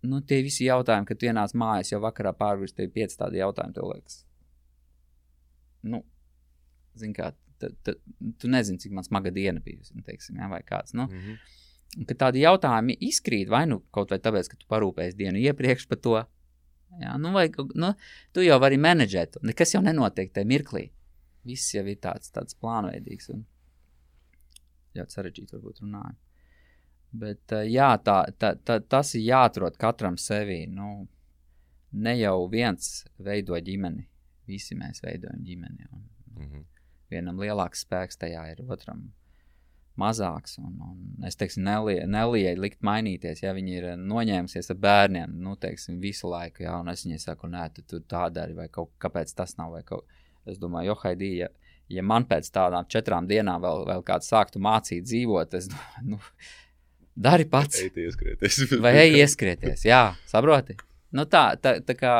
Nu, 0.08 0.20
tie 0.24 0.38
visi 0.46 0.64
jautājumi, 0.64 1.08
kad 1.08 1.18
tu 1.20 1.26
ienāc 1.28 1.52
mājās, 1.58 1.90
jau 1.92 2.00
vakarā 2.00 2.32
pārvis 2.38 2.72
tev 2.76 2.88
pieci 2.94 3.18
tādi 3.18 3.42
jautājumi, 3.42 3.74
tev 3.76 3.88
liekas. 3.90 4.22
Nu, 5.92 6.00
zin 7.00 7.14
kā, 7.16 7.30
t, 7.60 7.70
t, 7.84 7.94
tu 8.40 8.50
nezini, 8.50 8.80
cik 8.82 8.94
man 8.96 9.06
smaga 9.06 9.32
diena 9.34 9.62
bijusi, 9.64 9.96
nu, 9.96 10.04
teiksim, 10.06 10.38
jā, 10.40 10.48
vai 10.50 10.62
kāds. 10.66 10.94
Nu, 10.94 11.08
mm 11.08 11.22
-hmm. 11.24 11.56
Kad 12.06 12.18
tādi 12.18 12.42
jautājumi 12.44 12.96
izkrīt, 13.00 13.48
vai 13.48 13.66
nu 13.66 13.80
kaut 13.90 14.10
vai 14.10 14.18
tāpēc, 14.18 14.48
ka 14.48 14.56
tu 14.56 14.66
parūpējies 14.68 15.16
dienu 15.16 15.38
iepriekš 15.38 15.88
par 15.88 15.98
to, 15.98 16.24
jā, 17.00 17.18
nu, 17.18 17.32
vai, 17.32 17.50
nu, 17.74 17.94
tu 18.32 18.40
jau 18.40 18.60
vari 18.60 18.76
menedžēt, 18.76 19.36
nekas 19.42 19.74
jau 19.74 19.82
nenotiek 19.82 20.32
tajā 20.32 20.46
mirklī. 20.46 20.90
Viss 21.44 21.74
jau 21.74 21.86
ir 21.86 21.96
tāds, 21.96 22.30
tāds 22.30 22.54
plānveidīgs 22.54 23.30
un 23.32 23.46
ļoti 24.96 25.16
sarežģīti 25.16 25.56
varbūt 25.56 25.80
runājot. 25.80 26.16
Bet 27.10 27.54
eh, 27.56 27.68
jā, 27.72 27.92
tā, 28.04 28.18
tā, 28.38 28.52
tā, 28.64 28.80
tas 28.80 29.14
ir 29.16 29.24
jāatrod 29.24 29.78
katram 29.80 30.18
sevī. 30.20 30.66
Nu, 30.68 31.06
ne 31.92 32.14
jau 32.18 32.48
viens 32.52 33.06
veido 33.16 33.56
ģimeni, 33.56 34.04
visi 34.48 34.76
mēs 34.76 35.00
veidojam 35.04 35.44
ģimeni. 35.44 35.88
Un, 35.92 36.02
mm 36.34 36.50
-hmm. 36.50 36.64
Vienam 37.12 37.40
lielāks 37.40 37.84
spēks 37.86 38.20
tajā 38.20 38.44
ir, 38.52 38.64
otram 38.68 39.08
mazāks. 39.98 40.58
Un, 40.62 40.74
un 40.84 41.26
es 41.26 41.38
teiktu, 41.38 41.62
Nelijai 41.64 42.54
likt 42.58 42.84
mainīties, 42.86 43.42
ja 43.42 43.54
viņi 43.56 43.78
ir 43.80 43.88
noņēmusies 43.98 44.70
ar 44.74 44.78
bērniem, 44.84 45.34
nu, 45.42 45.56
teiksim, 45.60 45.98
visu 46.02 46.30
laiku, 46.30 46.62
jā, 46.66 46.76
un 46.82 46.92
es 46.92 47.02
viņai 47.06 47.18
saku, 47.24 47.50
nē, 47.50 47.64
tu, 47.74 47.84
tu 47.88 48.02
tā 48.06 48.28
dari, 48.34 48.54
vai 48.58 48.68
kaut, 48.72 48.92
kāpēc 49.02 49.34
tas 49.34 49.56
nav, 49.58 49.74
kaut, 49.88 50.06
es 50.48 50.60
domāju, 50.62 50.92
jo 50.92 50.98
Haidī, 51.02 51.32
ja, 51.42 51.50
ja 51.90 52.04
man 52.06 52.28
pēc 52.30 52.52
tādām 52.54 52.86
četrām 52.92 53.26
dienām 53.30 53.64
vēl, 53.64 53.84
vēl 53.90 54.06
kāds 54.06 54.30
sāktu 54.30 54.62
mācīt 54.62 55.08
dzīvot, 55.08 55.58
es 55.58 55.70
nu, 56.10 56.22
Dari 57.18 57.48
pats. 57.50 57.80
Ej, 57.82 57.90
ieskrieties. 57.98 58.60
Vai 58.84 58.92
ej, 59.00 59.16
ieskrieties. 59.18 59.82
Jā, 59.88 60.12
saproti. 60.30 60.76
Nu 61.10 61.24
tā, 61.26 61.56
tā, 61.58 61.78
tā 61.82 61.96
kā, 61.98 62.12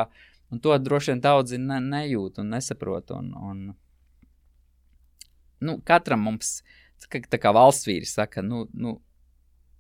un 0.51 0.59
to 0.59 0.75
droši 0.83 1.13
vien 1.13 1.21
daudzi 1.23 1.61
ne, 1.63 1.79
nejūt 1.85 2.41
un 2.43 2.51
nesaprot. 2.57 3.13
Un, 3.15 3.29
un, 3.39 3.61
nu, 5.65 5.79
katram 5.85 6.25
mums, 6.29 6.59
tā, 7.03 7.21
tā 7.21 7.41
kā 7.41 7.53
valsts 7.55 7.89
vīri 7.89 8.09
saka, 8.09 8.45
nu, 8.45 8.67
nu, 8.75 8.99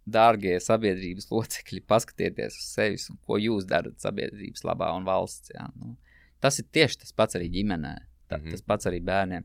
dārgie 0.09 0.55
sabiedrības 0.65 1.29
locekļi, 1.31 1.83
paskatieties 1.89 2.57
uz 2.57 2.69
sevi 2.73 3.01
un 3.13 3.19
ko 3.29 3.37
jūs 3.41 3.67
darat 3.69 3.99
sabiedrības 4.01 4.65
labā 4.65 4.93
un 4.97 5.05
valsts. 5.09 5.53
Jā, 5.55 5.67
nu, 5.77 5.97
tas 6.41 6.61
ir 6.63 6.69
tieši 6.73 7.03
tas 7.03 7.13
pats 7.13 7.37
arī 7.37 7.51
ģimenē, 7.59 7.97
tā, 8.29 8.39
mm 8.39 8.45
-hmm. 8.45 8.51
tas 8.57 8.63
pats 8.63 8.89
arī 8.89 9.03
bērniem. 9.05 9.45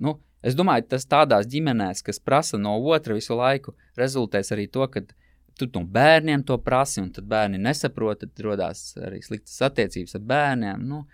Nu, 0.00 0.20
Es 0.44 0.52
domāju, 0.52 0.84
tas 0.92 1.06
tādās 1.08 1.46
ģimenēs, 1.48 2.02
kas 2.04 2.20
prasa 2.20 2.58
no 2.60 2.74
otra 2.92 3.14
visu 3.16 3.36
laiku, 3.38 3.72
rezultēs 3.96 4.52
arī 4.52 4.66
to, 4.68 4.84
ka 4.92 5.00
tu 5.58 5.68
no 5.72 5.84
bērniem 5.88 6.44
to 6.44 6.58
prasi, 6.60 7.00
un 7.00 7.10
tad 7.14 7.24
bērni 7.30 7.60
nesaprot, 7.62 8.20
tad 8.20 8.42
radās 8.44 8.82
arī 9.00 9.22
sliktas 9.24 9.62
attiecības 9.64 10.18
ar 10.18 10.24
bērniem. 10.32 10.84
Nu, 10.84 11.04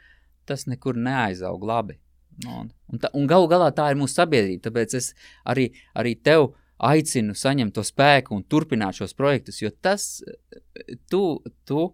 tas 0.48 0.66
nekur 0.66 0.98
neaizaug 0.98 1.62
labi. 1.62 2.00
Nu, 2.44 2.62
un, 2.62 2.70
un, 2.92 3.02
un 3.20 3.28
galu 3.28 3.48
galā 3.50 3.70
tā 3.76 3.90
ir 3.92 3.98
mūsu 4.00 4.20
sabiedrība. 4.20 4.64
Tāpēc 4.68 4.96
es 4.98 5.12
arī, 5.48 5.70
arī 5.98 6.14
tev 6.16 6.52
aicinu 6.80 7.34
saņemt 7.36 7.74
to 7.76 7.84
spēku 7.84 8.34
un 8.36 8.44
turpināt 8.48 9.00
šos 9.00 9.12
projektus, 9.16 9.60
jo 9.60 9.70
tas 9.84 10.22
tu, 11.12 11.22
tu 11.68 11.90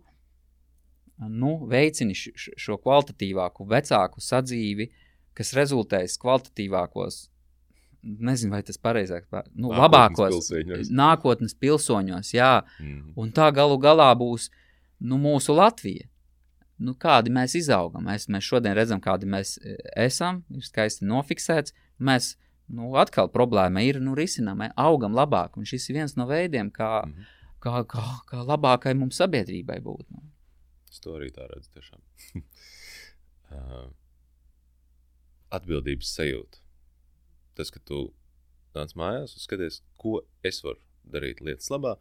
nu, 1.16 1.52
veicini 1.70 2.14
šo 2.16 2.76
kvalitatīvāku, 2.82 3.66
vecāku 3.70 4.22
sadzīvi, 4.22 4.90
kas 5.36 5.54
rezultēs 5.56 6.16
kvalitatīvākos, 6.20 7.24
nezinu, 8.02 8.54
vai 8.54 8.62
tas 8.66 8.78
pareizāk, 8.80 9.26
nu, 9.54 9.72
nākotnes 9.72 9.82
labākos 9.82 10.34
pilsēņos. 10.36 10.92
nākotnes 10.92 11.56
pilsoņos, 11.60 12.34
jā, 12.36 12.52
mm. 12.82 13.16
un 13.18 13.32
tā 13.36 13.48
galu 13.56 13.80
galā 13.82 14.12
būs 14.18 14.50
nu, 15.00 15.18
mūsu 15.20 15.56
Latvija. 15.56 16.08
Nu, 16.78 16.92
kādi 17.00 17.32
mēs 17.32 17.54
izaugam? 17.56 18.04
Mēs, 18.04 18.26
mēs 18.32 18.44
šodien 18.44 18.74
redzam, 18.76 19.00
kādi 19.00 19.28
mēs 19.32 19.54
e, 19.58 19.76
esam, 20.04 20.42
ir 20.52 20.64
skaisti 20.66 21.06
nofiksēts. 21.08 21.72
Mēs 22.04 22.34
nu, 22.68 22.90
atkal 23.00 23.30
problēma 23.32 23.80
ir, 23.86 24.00
nu, 24.02 24.16
risinām, 24.18 24.60
augam 24.76 25.16
labāk. 25.16 25.56
Un 25.56 25.68
šis 25.68 25.88
ir 25.88 26.02
viens 26.02 26.16
no 26.18 26.26
veidiem, 26.28 26.70
kā, 26.74 27.06
mm 27.06 27.12
-hmm. 27.12 27.30
kā, 27.64 27.84
kā, 27.92 28.04
kā 28.28 28.44
labākai 28.44 28.94
mums 28.94 29.16
sabiedrībai 29.22 29.78
būt. 29.80 30.04
Nu. 30.10 30.22
Es 30.90 31.00
to 31.00 31.16
arī 31.16 31.30
tā 31.32 31.48
redzu 31.48 31.70
uh, 33.50 33.88
atbildības 35.56 36.12
sajūta. 36.18 36.58
Tas, 37.54 37.70
ka 37.70 37.80
tu 37.80 38.12
nāc 38.74 38.92
mājās 38.96 39.32
un 39.36 39.40
skaties, 39.40 39.82
ko 39.96 40.20
es 40.42 40.60
varu 40.64 40.80
darīt 41.12 41.42
lietas 41.44 41.70
labā. 41.72 41.94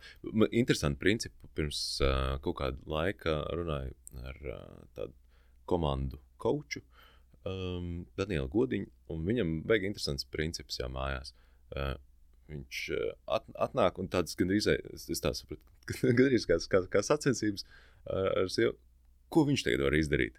Interesanti 0.51 1.01
principi. 1.01 1.51
Pirms 1.55 1.81
uh, 2.03 2.35
kaut 2.43 2.59
kāda 2.59 2.89
laika 2.89 3.37
runāju 3.55 3.93
ar 4.25 4.41
uh, 4.51 4.81
tādu 4.97 5.15
komandu 5.69 6.19
koču, 6.41 6.81
um, 7.47 8.05
Danielu 8.19 8.49
Godiņu, 8.51 8.89
un 9.13 9.23
viņam 9.29 9.55
vajag 9.69 9.89
interesants 9.89 10.27
princips 10.29 10.81
jau 10.81 10.89
mājās. 10.93 11.33
Uh, 11.75 11.95
viņš 12.51 12.81
at, 13.37 13.45
atnāk 13.67 13.99
un 14.01 14.09
tāds 14.11 14.37
gandrīz, 14.37 14.67
es, 14.69 15.07
tā 15.23 15.33
sapratu, 15.33 15.61
gandrīz 16.19 16.45
kā, 16.49 16.59
kā, 16.69 16.83
kā 16.91 17.01
sacensības 17.05 17.65
ar, 18.05 18.45
sievu, 18.51 18.75
ko 19.33 19.45
viņš 19.47 19.65
tagad 19.65 19.85
var 19.87 19.97
izdarīt. 19.97 20.37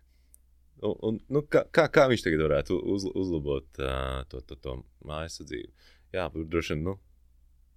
Un, 0.84 0.94
un, 1.08 1.18
nu, 1.32 1.42
kā, 1.48 1.64
kā, 1.72 1.86
kā 1.92 2.04
viņš 2.10 2.26
tagad 2.26 2.44
varētu 2.44 2.76
uz, 2.92 3.06
uzlabot 3.16 3.80
uh, 3.80 4.22
to, 4.30 4.42
to, 4.44 4.58
to 4.60 4.76
mājas 5.08 5.40
dzīvi? 5.40 5.72
Jā, 6.14 6.28
droši 6.36 6.74
vien 6.74 6.84
nu, 6.86 6.96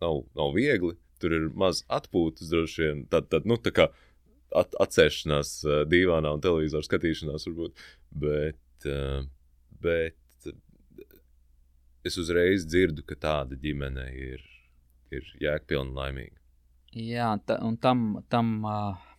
nav, 0.03 0.23
nav 0.37 0.53
viegli. 0.57 0.95
Tur 1.19 1.35
ir 1.35 1.49
maz 1.59 1.83
atpūtas, 1.91 2.51
droši 2.51 2.85
vien. 2.85 3.01
Tad, 3.11 3.27
tad 3.31 3.47
nu, 3.49 3.57
tā 3.59 3.73
kā 3.75 3.89
at, 4.55 4.75
atcerēšanās 4.79 5.53
uh, 5.67 5.81
divānā 5.89 6.31
un 6.35 6.43
televizoru 6.43 6.87
skatīšanās, 6.87 7.47
varbūt. 7.49 7.83
Bet, 8.23 8.87
uh, 8.87 9.27
bet 9.83 10.15
es 12.07 12.17
uzreiz 12.21 12.65
dzirdu, 12.67 13.03
ka 13.07 13.17
tāda 13.19 13.57
ģimene 13.59 14.07
ir, 14.15 14.43
ir 15.11 15.27
jēgpilna 15.43 15.91
un 15.91 15.97
laimīga. 15.99 16.37
Jā, 16.95 17.33
ta, 17.45 17.59
un 17.65 17.75
tam, 17.77 18.07
tam 18.31 18.55
uh, 18.65 19.09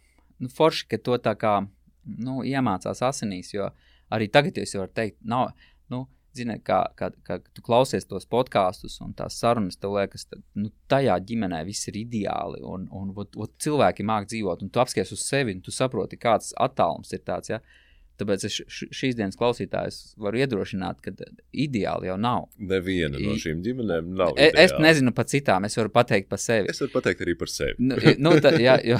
nu, 0.43 0.51
forši, 0.51 0.89
ka 0.91 0.99
to 1.05 1.18
tā 1.22 1.37
kā 1.39 1.61
nu, 2.18 2.41
iemācās 2.47 3.03
asinīs. 3.07 3.53
Jo 3.55 3.70
arī 4.11 4.31
tagad 4.33 4.59
jūs 4.59 4.74
varat 4.78 4.97
teikt, 4.97 5.20
nav. 5.22 5.53
Nu, 5.93 6.07
Zini, 6.37 6.61
kā, 6.62 6.78
kā, 6.95 7.09
kā 7.26 7.41
tu 7.43 7.62
klausies 7.66 8.07
tos 8.07 8.28
podkāstus 8.31 9.01
un 9.03 9.11
tās 9.18 9.41
sarunas, 9.43 9.78
tev 9.81 9.97
liekas, 9.97 10.28
ka 10.31 10.39
nu, 10.62 10.70
tajā 10.91 11.16
ģimenē 11.26 11.64
viss 11.66 11.91
ir 11.91 11.99
ideāli. 12.05 12.62
Un, 12.62 12.87
un, 12.95 13.11
un, 13.11 13.26
un 13.35 13.53
cilvēki 13.64 14.07
māk 14.07 14.28
dzīvot, 14.31 14.62
un 14.62 14.70
tu 14.70 14.83
apskaties 14.83 15.11
uz 15.16 15.24
sevi, 15.26 15.57
un 15.57 15.64
tu 15.66 15.74
saproti, 15.74 16.20
kāds 16.20 16.53
attālums 16.62 17.11
ir 17.16 17.24
tāds. 17.26 17.51
Ja? 17.51 17.59
Tāpēc 18.20 18.45
es 18.47 18.57
šīs 18.68 19.16
dienas 19.16 19.39
klausītājus 19.41 19.99
varu 20.20 20.43
iedrošināt, 20.43 21.01
ka 21.05 21.12
ideāli 21.51 22.11
jau 22.11 22.16
nav. 22.20 22.49
Neviena 22.72 23.20
no 23.22 23.37
šīm 23.41 23.62
ģimenēm 23.64 24.11
nav. 24.18 24.35
E, 24.37 24.51
ideāli. 24.51 24.66
Es 24.66 24.74
nezinu 24.83 25.14
par 25.16 25.28
citām, 25.31 25.64
es 25.66 25.78
varu 25.81 25.93
pateikt 25.95 26.28
par 26.31 26.43
sevi. 26.43 26.68
Es 26.72 26.83
varu 26.85 26.93
pateikt 26.99 27.24
arī 27.24 27.37
par 27.41 27.53
sevi. 27.53 27.76
nu, 27.81 27.97
nu, 28.20 28.35
tā, 28.45 28.53
jā, 28.61 28.76
jo, 28.87 28.99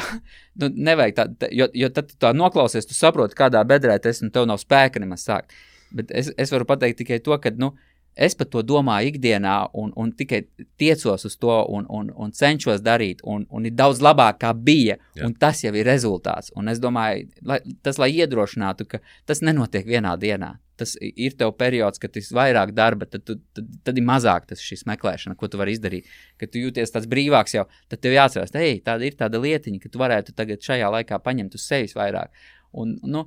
nu, 0.63 0.71
nevajag 0.91 1.19
tā, 1.19 1.51
jo, 1.55 1.69
jo 1.83 1.91
tad 1.97 2.09
tu 2.11 2.17
tā 2.23 2.33
noklausies, 2.37 2.89
tu 2.89 2.97
saproti, 2.97 3.37
kādā 3.39 3.63
bedrē 3.69 3.99
tu 4.01 4.11
esi, 4.13 4.25
un 4.25 4.33
tev 4.35 4.49
nav 4.49 4.63
spēka 4.63 5.03
nemaz 5.03 5.27
sākt. 5.29 5.53
Bet 5.95 6.13
es, 6.15 6.31
es 6.39 6.53
varu 6.55 6.67
pateikt 6.69 7.01
tikai 7.03 7.21
to, 7.25 7.37
ka, 7.43 7.53
nu, 7.59 7.75
Es 8.19 8.35
par 8.35 8.49
to 8.51 8.63
domāju 8.67 9.13
ikdienā, 9.13 9.55
un, 9.79 9.93
un 9.97 10.11
tikai 10.13 10.41
tiecos 10.81 11.25
uz 11.29 11.37
to, 11.41 11.53
un, 11.71 11.87
un, 11.89 12.09
un 12.11 12.33
cenšos 12.35 12.83
darīt, 12.83 13.23
un, 13.23 13.45
un 13.55 13.69
ir 13.69 13.77
daudz 13.79 14.03
labāk, 14.03 14.41
kā 14.43 14.51
bija. 14.53 14.97
Tas 15.41 15.63
jau 15.63 15.73
ir 15.79 15.87
rezultāts. 15.87 16.51
Un 16.59 16.69
es 16.73 16.83
domāju, 16.83 17.29
lai, 17.47 17.61
tas, 17.87 18.01
lai 18.03 18.11
iedrošinātu, 18.19 18.89
ka 18.91 19.01
tas 19.31 19.45
nenotiek 19.47 19.87
vienā 19.87 20.17
dienā. 20.21 20.57
Tas 20.81 20.97
ir 21.01 21.37
tev 21.39 21.53
periods, 21.61 22.01
kad 22.01 22.17
ir 22.17 22.25
vairāk 22.35 22.73
darba, 22.75 23.07
tad, 23.07 23.23
tu, 23.29 23.37
tad, 23.55 23.67
tad 23.85 23.99
ir 24.01 24.07
mazāk 24.09 24.49
tas 24.49 24.85
meklēšana, 24.91 25.37
ko 25.39 25.49
tu 25.49 25.61
vari 25.61 25.77
izdarīt. 25.77 26.09
Kad 26.41 26.53
tu 26.53 26.65
jūties 26.65 26.93
tāds 26.93 27.09
brīvāks 27.09 27.55
jau, 27.55 27.67
tad 27.93 28.03
tev 28.03 28.17
jāatcerās, 28.17 28.51
ka 28.51 28.65
tāda 28.89 29.07
ir 29.07 29.19
tāda 29.21 29.41
lietiņa, 29.45 29.81
ka 29.81 29.93
tu 29.93 30.01
varētu 30.01 30.35
tagad 30.35 30.65
šajā 30.65 30.89
laikā 30.97 31.21
paņemt 31.23 31.55
uz 31.55 31.69
sevis 31.69 31.95
vairāk. 31.97 32.33
Un, 32.81 32.97
nu, 33.03 33.27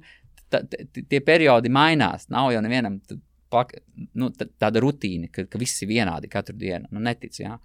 tā, 0.54 0.64
tie 1.10 1.22
periodi 1.26 1.72
mainās. 1.74 2.30
Nav 2.34 2.52
jau 2.54 2.62
nevienam 2.64 3.00
pak, 3.54 3.76
nu, 4.18 4.32
tāda 4.34 4.82
rutīna, 4.82 5.30
ka, 5.34 5.46
ka 5.50 5.62
viss 5.62 5.84
ir 5.86 5.92
vienādi 5.92 6.30
katru 6.32 6.56
dienu. 6.58 6.90
Nu, 6.94 7.02
netic, 7.04 7.38
jā. 7.42 7.58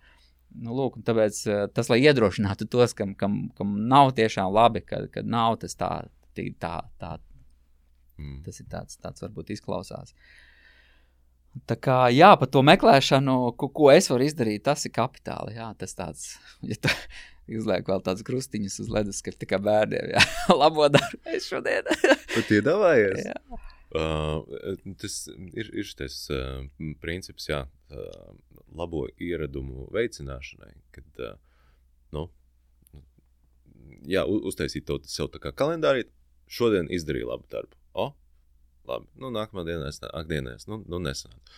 Nu, 0.59 0.75
lūk, 0.77 0.99
tāpēc 1.05 1.41
eh, 1.49 1.65
tas, 1.77 1.91
lai 1.93 2.01
iedrošinātu 2.03 2.69
tos, 2.73 2.95
kam, 2.97 3.15
kam, 3.19 3.41
kam 3.57 3.75
nav 3.89 4.15
tiešām 4.17 4.53
labi, 4.53 4.83
ka, 4.85 5.05
ka 5.13 5.25
nav 5.25 5.59
tas 5.63 5.77
tā, 5.79 5.91
tā, 6.37 6.75
tā 7.01 7.11
mm. 8.19 8.39
tas 8.47 8.61
ir 8.63 8.69
tāds, 8.73 9.01
tāds 9.03 9.25
varbūt 9.25 9.53
izklausās. 9.57 10.15
Tā 11.69 11.77
kā, 11.81 11.97
jā, 12.15 12.31
par 12.39 12.51
to 12.53 12.63
meklēšanu, 12.67 13.35
ko, 13.59 13.69
ko 13.75 13.89
es 13.93 14.09
varu 14.13 14.27
izdarīt, 14.27 14.63
tas 14.69 14.85
ir 14.87 14.93
kapitāli. 14.95 15.57
Jā, 15.59 15.71
tas 15.79 15.97
tāds, 15.97 16.29
ja 16.63 16.77
tā 16.81 16.93
izliek 17.59 17.89
vēl 17.89 18.05
tādas 18.05 18.25
krustiņas 18.27 18.79
uz 18.85 18.93
ledus, 18.93 19.23
ka 19.25 19.35
kā 19.49 19.61
bērniem, 19.63 20.13
jā, 20.15 20.23
labo 20.63 20.89
darbu 20.93 21.35
es 21.35 21.49
šodien. 21.51 21.89
Pat 22.37 22.55
iedāvājies? 22.55 23.27
Jā. 23.31 23.65
Uh, 23.89 24.45
tas 25.01 25.15
ir, 25.33 25.71
ir 25.73 25.87
šis 25.89 26.27
uh, 26.37 26.67
princips, 27.01 27.49
jā, 27.49 27.63
uh, 27.65 28.33
labo 28.77 29.07
ieradumu 29.17 29.89
veicināšanai, 29.97 30.75
kad 30.93 31.25
uh, 31.25 31.39
nu, 32.13 32.27
jā, 34.05 34.27
uztaisīt 34.29 34.87
to 34.89 35.01
sev 35.09 35.33
tā 35.33 35.41
kā 35.43 35.55
kalendārī. 35.57 36.05
Šodien 36.49 36.87
izdarīju 36.93 37.29
labu 37.29 37.45
darbu. 37.53 37.77
O, 37.93 38.07
labi. 38.89 39.07
Nu, 39.21 39.31
nākamā 39.35 39.65
dienā 39.69 39.89
es 39.93 40.01
nāk, 40.03 40.27
dienās, 40.31 40.67
nu, 40.71 40.81
nu 40.89 40.99
nesanāca. 41.05 41.57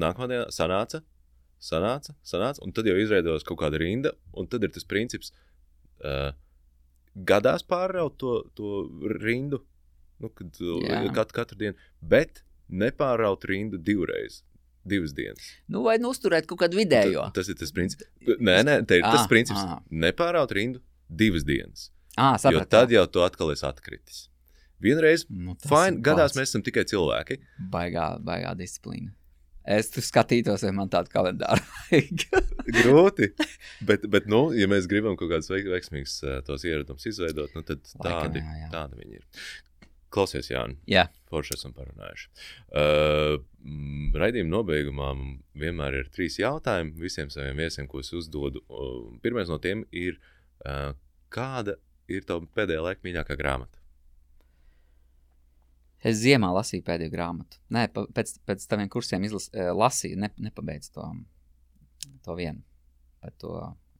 Nākamā 0.00 0.28
dienā 0.32 0.46
sanāca, 0.54 1.02
sanāca, 1.60 2.14
sanāca, 2.24 2.62
un 2.64 2.72
tad 2.72 2.88
jau 2.88 2.96
izveidojās 2.96 3.44
kaut 3.44 3.60
kāda 3.60 3.80
rinda, 3.82 4.14
un 4.32 4.48
tad 4.48 4.64
ir 4.64 4.72
tas 4.72 4.86
princips, 4.88 5.32
uh, 6.04 6.30
gadās 7.28 7.64
pārraut 7.68 8.16
to, 8.22 8.36
to 8.56 8.86
rindu, 9.20 9.60
nu, 10.20 10.30
kad 10.32 10.56
kat, 11.16 11.34
katru 11.36 11.58
dienu, 11.60 11.76
bet 12.00 12.42
nepārraut 12.70 13.44
rindu 13.50 13.76
divreiz, 13.82 14.40
divas 14.86 15.12
dienas. 15.16 15.50
Nu, 15.68 15.82
vai 15.84 15.98
nu 16.00 16.12
uzturēt 16.14 16.46
kaut 16.48 16.62
kādu 16.62 16.78
vidējo? 16.80 17.26
Tas, 17.34 17.44
tas 17.44 17.52
ir 17.52 17.58
tas 17.60 17.72
princips. 17.76 18.08
Nē, 18.40 18.60
nē, 18.64 18.78
te 18.88 19.00
ir 19.00 19.04
tas 19.04 19.24
Ah, 19.26 19.28
princips. 19.28 19.60
ah. 19.60 19.80
Nepārraut 19.90 20.52
rindu 20.56 20.80
divas 21.08 21.44
dienas. 21.44 21.90
Ah, 22.16 22.34
Jo 22.38 22.42
sapratu. 22.46 22.70
tad 22.72 22.90
jau 22.94 23.04
tu 23.06 23.20
atkal 23.26 23.52
esi 23.52 23.66
atkritis. 23.68 24.29
Vienreiz, 24.80 25.26
Nu, 25.28 25.56
fine, 25.66 26.00
gadās 26.04 26.36
mēs 26.38 26.50
esam 26.52 26.62
tikai 26.66 26.86
cilvēki. 26.88 27.40
Baigā, 27.72 28.14
baigā 28.24 28.54
disciplīna. 28.58 29.12
Es 29.70 29.90
tur 29.92 30.02
skatītos, 30.02 30.62
vai 30.64 30.70
man 30.74 30.88
tādu 30.90 31.12
kalendāru 31.12 31.60
vajag. 31.90 32.22
Grūti. 32.80 33.28
bet, 33.86 34.06
bet 34.10 34.26
nu, 34.32 34.46
ja 34.56 34.66
mēs 34.72 34.88
gribam 34.90 35.18
kaut 35.20 35.28
kādus 35.34 35.50
veik- 35.52 35.68
veiksmīgus 35.70 36.14
uh, 36.24 36.38
tos 36.46 36.64
ieradumus 36.66 37.04
izveidot, 37.10 37.52
nu, 37.54 37.62
tad 37.68 37.84
Laikam 38.00 38.32
tādi, 38.32 38.40
jā, 38.40 38.54
jā. 38.64 38.70
tādi 38.72 39.02
viņi 39.02 39.20
ir. 39.20 39.26
Klausies, 40.10 40.48
Jānis. 40.50 40.80
Jā. 40.90 41.04
Forši 41.30 41.54
esam 41.54 41.74
parunājuši. 41.76 42.30
Uh, 42.74 43.36
raidījuma 44.18 44.50
nobeigumā 44.56 45.10
vienmēr 45.60 46.00
ir 46.00 46.08
trīs 46.10 46.40
jautājumi 46.40 46.96
visiem 46.98 47.30
saviem 47.30 47.60
viesiem, 47.60 47.86
ko 47.86 48.00
es 48.02 48.10
uzdodu. 48.16 48.64
Uh, 48.66 49.04
Pirmais 49.22 49.52
no 49.52 49.60
tiem 49.62 49.84
ir, 49.94 50.16
uh, 50.64 50.96
kāda 51.30 51.76
ir 52.10 52.24
tava 52.26 52.48
pēdējā 52.58 52.82
laika 52.88 53.06
mīļākā 53.06 53.36
grāmata? 53.38 53.78
Es 56.00 56.16
ziemā 56.22 56.48
lasīju 56.56 56.84
pēdējo 56.86 57.12
grāmatu. 57.12 57.58
Nē, 57.76 57.84
pa, 57.92 58.06
pēc, 58.16 58.38
pēc 58.48 58.64
taviem 58.70 58.88
kursiem 58.92 59.24
izlas, 59.28 59.50
eh, 59.52 59.68
lasīju, 59.76 60.16
ne, 60.22 60.30
nepabeidzu 60.48 60.94
to, 60.94 61.08
to 62.24 62.36
vienu. 62.38 62.62
Par 63.20 63.34
to, 63.36 63.56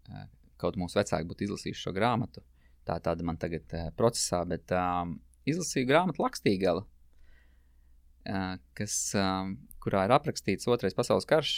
eh, 0.08 0.24
kaut 0.60 0.78
mūsu 0.80 0.96
vecāki 1.00 1.28
būtu 1.28 1.44
izlasījuši 1.48 1.84
šo 1.84 1.92
grāmatu. 1.96 2.44
Tā 2.88 2.96
tāda 3.04 3.24
man 3.26 3.36
tagad 3.40 3.68
uh, 3.76 3.90
procesā, 3.96 4.40
bet 4.48 4.72
um, 4.74 5.18
izlasīju 5.48 5.88
grāmatu 5.88 6.22
Lakstīgala, 6.24 6.82
uh, 6.82 8.54
kas, 8.76 8.94
um, 9.20 9.52
kurā 9.84 10.06
ir 10.08 10.14
aprakstīts 10.16 10.68
otrais 10.72 10.96
pasaules 10.96 11.28
karš 11.28 11.52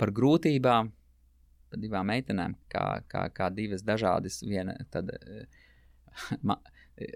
par 0.00 0.12
grūtībām, 0.14 0.92
par 1.70 1.82
divām 1.82 2.08
meitenēm, 2.10 2.54
kā, 2.70 2.86
kā, 3.10 3.26
kā 3.34 3.50
divas 3.54 3.82
dažādas, 3.86 4.40
viena 4.46 4.76
tāda 4.94 5.18
uh, 5.18 5.44
ma- 6.46 6.62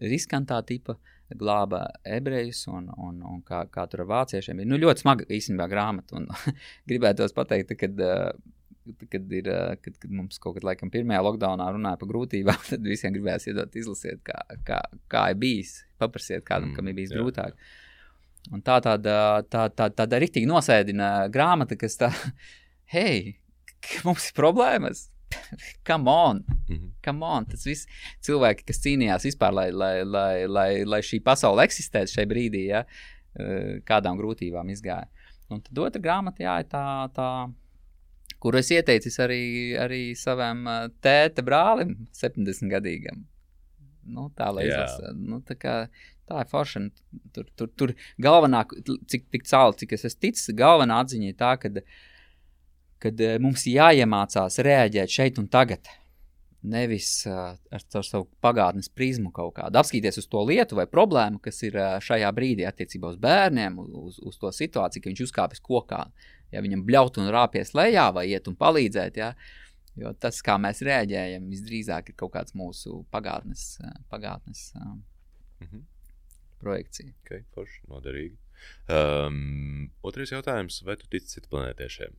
riskantā 0.03 0.59
tipa 0.67 0.99
glāba 1.37 1.83
ebrejus 2.07 2.63
un, 2.71 2.89
un, 2.97 3.19
un 3.27 3.41
kā, 3.47 3.65
kā 3.73 3.85
tur 3.91 4.05
ar 4.05 4.13
vāciešiem. 4.13 4.63
Ir 4.63 4.71
nu, 4.71 4.79
ļoti 4.81 5.05
smaga 5.05 5.27
īstenībā 5.29 5.67
grāmata. 5.71 6.23
Gribētos 6.89 7.35
pateikt, 7.37 7.75
kad, 7.81 8.01
kad, 9.13 9.35
ir, 9.37 9.51
kad, 9.83 9.99
kad 10.01 10.15
mums 10.15 10.41
kaut 10.43 10.57
kad 10.57 10.69
laikam 10.71 10.93
pirmajā 10.93 11.21
lockdownā 11.27 11.69
runāja 11.75 12.01
par 12.01 12.13
grūtībām, 12.13 12.63
tad 12.71 12.87
visiem 12.87 13.13
gribējās 13.17 13.51
iedot 13.51 13.77
izlasiet, 13.77 14.23
kā, 14.27 14.41
kā, 14.69 14.81
kā 15.13 15.27
ir 15.35 15.43
bijis. 15.43 15.77
Paprasiet 16.01 16.47
kādam, 16.49 16.73
kam 16.77 16.89
ir 16.89 16.97
bijis 16.97 17.13
jā. 17.13 17.21
grūtāk. 17.21 17.59
Un 18.55 18.65
tā 18.65 18.79
tāda, 18.81 19.19
tā, 19.51 19.67
tā, 19.77 19.91
tāda 19.93 20.21
rīktīgi 20.23 20.49
nosēdina 20.49 21.29
grāmata, 21.35 21.77
kas 21.77 21.99
tā, 22.01 22.13
hei, 22.95 23.37
mums 24.07 24.31
ir 24.31 24.39
problēmas. 24.39 25.09
Come 25.89 26.09
on, 26.11 26.45
Mhm. 26.69 26.91
come 27.05 27.23
on. 27.27 27.47
Tas 27.47 27.65
viss 27.65 27.87
cilvēki, 28.25 28.67
kas 28.69 28.81
cīnījās 28.85 29.25
vispār, 29.29 29.53
lai, 29.53 29.71
lai, 29.71 30.03
lai, 30.05 30.47
lai, 30.47 30.85
lai 30.85 31.01
šī 31.01 31.21
pasaule 31.25 31.65
eksistētu 31.67 32.13
šajā 32.15 32.29
brīdī, 32.31 32.67
ja, 32.73 32.85
eh, 33.39 33.81
kādām 33.89 34.19
grūtībām 34.21 34.69
izgāja. 34.73 35.07
Un 35.51 35.63
tad 35.65 35.79
otra 35.81 36.01
grāmata, 36.03 36.45
jā, 36.45 36.59
ir 36.61 36.69
tā, 36.69 36.85
tā 37.17 37.29
kur 38.41 38.55
es 38.57 38.69
ieteicu 38.71 39.09
arī, 39.25 39.41
arī 39.81 40.03
savam 40.17 40.67
eh, 40.69 40.89
tēta 41.03 41.43
brālim, 41.45 42.07
70 42.13 42.71
gadīgam. 42.71 43.25
Nu, 44.09 44.31
tā 44.37 44.49
izlasa. 44.65 45.13
Nu, 45.15 45.41
tā, 45.45 45.55
kā, 45.61 45.89
tā 46.29 46.41
ir 46.41 46.49
forša. 46.49 46.77
un 46.81 46.91
Tur, 47.33 47.45
tur, 47.57 47.69
tur 47.77 47.93
galvenā, 48.21 48.63
cik 49.07 49.27
tik 49.31 49.45
cāli, 49.45 49.77
cik 49.77 49.93
es 49.93 50.05
esmu 50.09 50.21
ticis, 50.21 50.55
galvenā 50.57 51.03
atziņa 51.05 51.29
ir 51.29 51.35
tā, 51.35 51.51
ka 51.61 51.69
kad 53.03 53.21
eh, 53.21 53.39
mums 53.43 53.67
jāiemācās 53.69 54.61
reaģēt 54.65 55.15
šeit 55.15 55.41
un 55.43 55.49
tagad. 55.53 55.91
Nevis 56.69 57.23
uh, 57.31 57.53
ar 57.55 57.83
savu 57.87 58.25
pagātnes 58.43 58.89
prizmu 58.91 59.31
kaut 59.31 59.53
kādu. 59.61 59.79
Apskatīties 59.79 60.19
uz 60.19 60.27
to 60.27 60.41
lietu 60.43 60.75
vai 60.75 60.89
problēmu, 60.91 61.39
kas 61.43 61.63
ir 61.63 61.77
uh, 61.79 62.01
šajā 62.03 62.33
brīdī 62.35 62.67
attiecībā 62.67 63.13
uz 63.13 63.21
bērniem, 63.23 63.77
uz, 63.79 64.19
uz 64.19 64.41
to 64.43 64.51
situāciju, 64.51 65.05
ka 65.05 65.13
viņš 65.13 65.23
uzkāpjas 65.29 65.63
kokā. 65.63 66.01
Ja 66.51 66.65
viņam 66.65 66.83
bļaut 66.89 67.21
un 67.23 67.31
rāpjas 67.31 67.71
lejā, 67.79 68.09
vai 68.17 68.27
iet 68.33 68.51
un 68.51 68.59
palīdzēt, 68.59 69.21
ja? 69.23 69.31
jo 69.99 70.11
tas, 70.19 70.43
kā 70.43 70.59
mēs 70.59 70.83
reaģējam, 70.83 71.47
visdrīzāk 71.53 72.11
ir 72.11 72.19
kaut 72.19 72.35
kāds 72.35 72.59
mūsu 72.59 73.05
pagātnes, 73.15 73.77
pagātnes 74.11 74.73
uh, 74.81 74.97
Mhm. 75.61 75.83
projekcija. 76.59 77.13
Okay, 77.25 77.45
forši, 77.55 77.83
noderīgi. 77.91 78.39
Um, 78.91 79.91
otrais 80.03 80.33
jautājums, 80.35 80.81
vai 80.87 80.97
tu 80.99 81.07
tici 81.11 81.37
citplanētiešiem? 81.37 82.17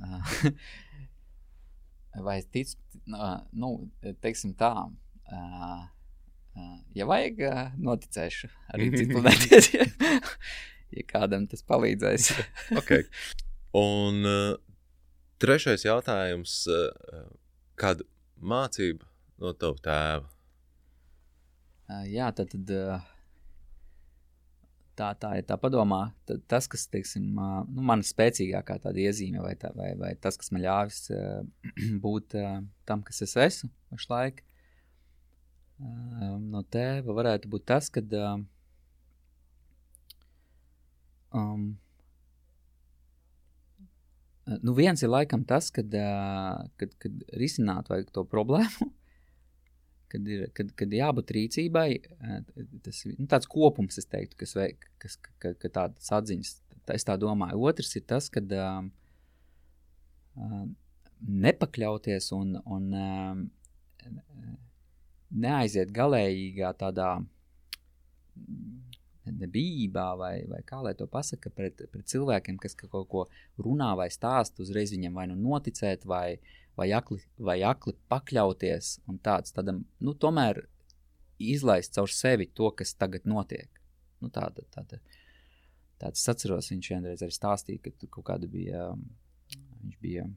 Vai 2.26 2.38
es 2.42 2.46
ticu, 2.52 2.76
nu, 3.56 3.68
teiksim 4.20 4.52
tā, 4.58 4.74
ja 6.92 7.06
vajag, 7.08 7.40
noticēšu 7.80 8.50
arī 8.74 8.90
citu 8.92 9.14
planētiešiem, 9.16 9.94
ja 10.98 11.06
kādam 11.08 11.46
tas 11.48 11.64
palīdzēs. 11.64 12.28
Okay. 12.82 13.06
Un 13.78 14.28
trešais 15.40 15.86
jautājums, 15.86 16.58
kāda 17.80 18.04
mācība 18.36 19.08
no 19.40 19.54
tava 19.56 19.80
tēva? 19.88 20.28
Jā, 22.12 22.28
tad, 22.36 22.52
tad 22.52 22.68
tā, 25.02 25.10
tā 25.18 25.32
ir 25.40 25.46
tā 25.48 25.58
padomā. 25.60 26.02
Tad, 26.28 26.44
tas, 26.50 26.68
kas, 26.70 26.86
teiksim, 26.92 27.32
nu, 27.34 27.82
man 27.90 28.04
spēcīgākā 28.06 28.78
tāda 28.84 29.02
iezīme, 29.02 29.42
vai, 29.42 29.54
tā, 29.58 29.72
vai, 29.76 29.92
vai 29.98 30.14
tas, 30.22 30.38
kas 30.40 30.52
man 30.54 30.64
ļāvis 30.64 31.02
būt 32.06 32.38
tam, 32.88 33.04
kas 33.06 33.22
es 33.26 33.36
esmu 33.48 33.70
pašlaik, 33.92 34.42
no 35.82 36.62
tēva 36.70 37.16
varētu 37.16 37.50
būt 37.50 37.66
tas, 37.72 37.90
ka 37.90 38.04
um, 41.34 41.72
nu 44.62 44.74
viens 44.78 45.02
ir 45.02 45.10
laikam 45.10 45.46
tas, 45.48 45.72
kad, 45.74 45.90
kad, 46.78 46.98
kad 47.02 47.22
risināt 47.40 47.90
to 48.14 48.26
problēmu, 48.30 48.92
kad 50.12 50.28
ir 50.28 50.44
kad, 50.56 50.72
kad 50.78 50.92
jābūt 50.96 51.32
rīcībai, 51.36 51.88
tas 52.84 53.00
ir 53.08 53.16
nu, 53.18 53.26
tāds 53.30 53.48
kopums, 53.50 53.98
teiktu, 54.12 54.38
kas, 54.42 54.54
veik, 54.58 54.86
kas 55.02 55.16
ka, 55.22 55.54
ka 55.58 55.72
tādas 55.72 56.12
atziņas, 56.18 56.54
tā, 56.82 56.96
es 56.98 57.08
tā 57.08 57.16
domāju. 57.20 57.62
Otrs 57.70 57.96
ir 57.98 58.06
tas, 58.12 58.28
uh, 58.56 58.84
uh, 60.36 60.64
nepakļauties 61.46 62.32
un, 62.36 62.56
un 62.76 62.88
uh, 62.96 63.36
neaiziet 65.32 65.92
galējīgā 65.96 66.74
tādā 66.80 67.14
nebijībā, 69.22 70.06
vai, 70.18 70.32
vai 70.50 70.60
kā 70.66 70.80
lai 70.82 70.94
to 70.98 71.06
pasaka, 71.10 71.50
pret, 71.54 71.84
pret 71.92 72.08
cilvēkiem, 72.10 72.58
kas 72.62 72.74
ka 72.78 72.88
kaut 72.90 73.08
ko 73.10 73.26
runā 73.62 73.92
vai 73.98 74.08
stāsta, 74.10 74.62
uzreiz 74.64 74.92
viņam 74.94 75.20
vai 75.20 75.28
nu 75.30 75.38
noticēt, 75.38 76.06
vai, 76.08 76.40
vai, 76.78 76.88
akli, 76.96 77.18
vai 77.38 77.58
akli 77.66 77.94
pakļauties 78.12 78.92
un 79.10 79.18
tāds, 79.24 79.54
tādam, 79.56 79.82
nu, 80.00 80.14
tomēr 80.14 80.64
izlaist 81.42 81.96
caur 81.96 82.12
sevi 82.12 82.48
to, 82.54 82.70
kas 82.78 82.94
tagad 82.98 83.26
notiek. 83.28 83.82
Nu, 84.22 84.30
tāda, 84.30 84.64
tāda, 84.74 85.00
tāds 86.02 86.22
es 86.22 86.30
atceros, 86.30 86.70
viņš 86.70 86.92
vienreiz 86.94 87.24
arī 87.24 87.34
stāstīja, 87.34 87.82
ka 87.82 87.94
tur 87.98 88.12
kaut 88.18 88.28
kāda 88.30 88.50
bija, 88.50 88.92
viņš 89.82 89.98
bija 90.02 90.28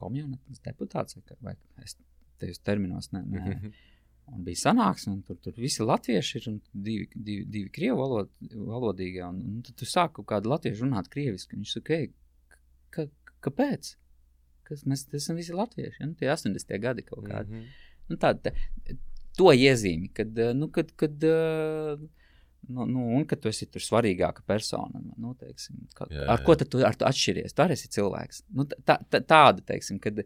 komunitās 0.00 0.60
deputāts, 0.64 1.16
vai, 1.40 1.56
vai 1.76 1.86
es 1.86 1.96
tajos 2.42 2.60
terminos, 2.66 3.12
ne, 3.14 3.24
ne, 3.30 3.58
Un 4.32 4.44
bija 4.44 4.56
sanāksme, 4.56 5.18
un 5.18 5.22
tur, 5.26 5.36
tur 5.44 5.56
visi 5.60 5.84
latvieši 5.84 6.38
ir, 6.38 6.46
un 6.48 6.54
divi, 6.72 7.08
divi, 7.12 7.42
divi 7.44 7.72
krievu 7.72 7.98
valod, 8.00 8.30
valodīgie. 8.54 9.20
Un, 9.26 9.42
un 9.50 9.58
tad 9.66 9.76
tu 9.80 9.88
sāki 9.88 10.16
kaut 10.18 10.30
kādu 10.30 10.52
latviešu 10.52 10.86
runāt 10.86 11.10
krieviski. 11.12 11.58
Viņš 11.58 11.74
saka, 11.76 11.98
ka, 12.94 13.04
kāpēc? 13.44 13.90
Kas, 14.64 14.84
mēs 14.88 15.06
esam 15.16 15.38
visi 15.40 15.54
latvieši, 15.56 16.00
ja? 16.00 16.08
nu, 16.08 16.16
tie 16.18 16.30
80. 16.32 16.76
gadi 16.82 17.04
kaut 17.06 17.26
kādi. 17.28 17.52
Mhm. 17.52 17.90
Nu, 18.10 18.20
tā, 18.20 18.34
tā, 18.36 18.52
to 19.38 19.52
iezīmi, 19.52 20.10
kad, 20.16 20.32
eh, 20.38 20.52
nu, 20.56 20.68
kad, 20.72 20.90
kad, 21.00 21.24
eh, 21.24 22.00
nu, 22.68 22.88
nu, 22.88 23.04
un 23.18 23.24
kad 23.28 23.40
tu 23.40 23.52
esi 23.52 23.68
tur 23.68 23.84
svarīgāka 23.84 24.44
persona. 24.46 25.00
Nu, 25.20 25.34
teiksim, 25.40 25.84
kā, 25.96 26.08
Jā, 26.12 26.26
ar 26.26 26.40
jā. 26.40 26.44
ko 26.46 26.56
tad 26.60 26.72
tu, 26.72 26.80
ar 26.84 26.96
tu 26.96 27.08
atšķiries? 27.08 27.56
Tu 27.56 27.64
arī 27.64 27.76
esi 27.76 27.92
cilvēks. 27.96 28.44
Nu, 28.56 28.64
tā, 28.64 28.98
tā, 29.08 29.20
tāda, 29.20 29.64
teiksim, 29.72 30.00
kad, 30.02 30.24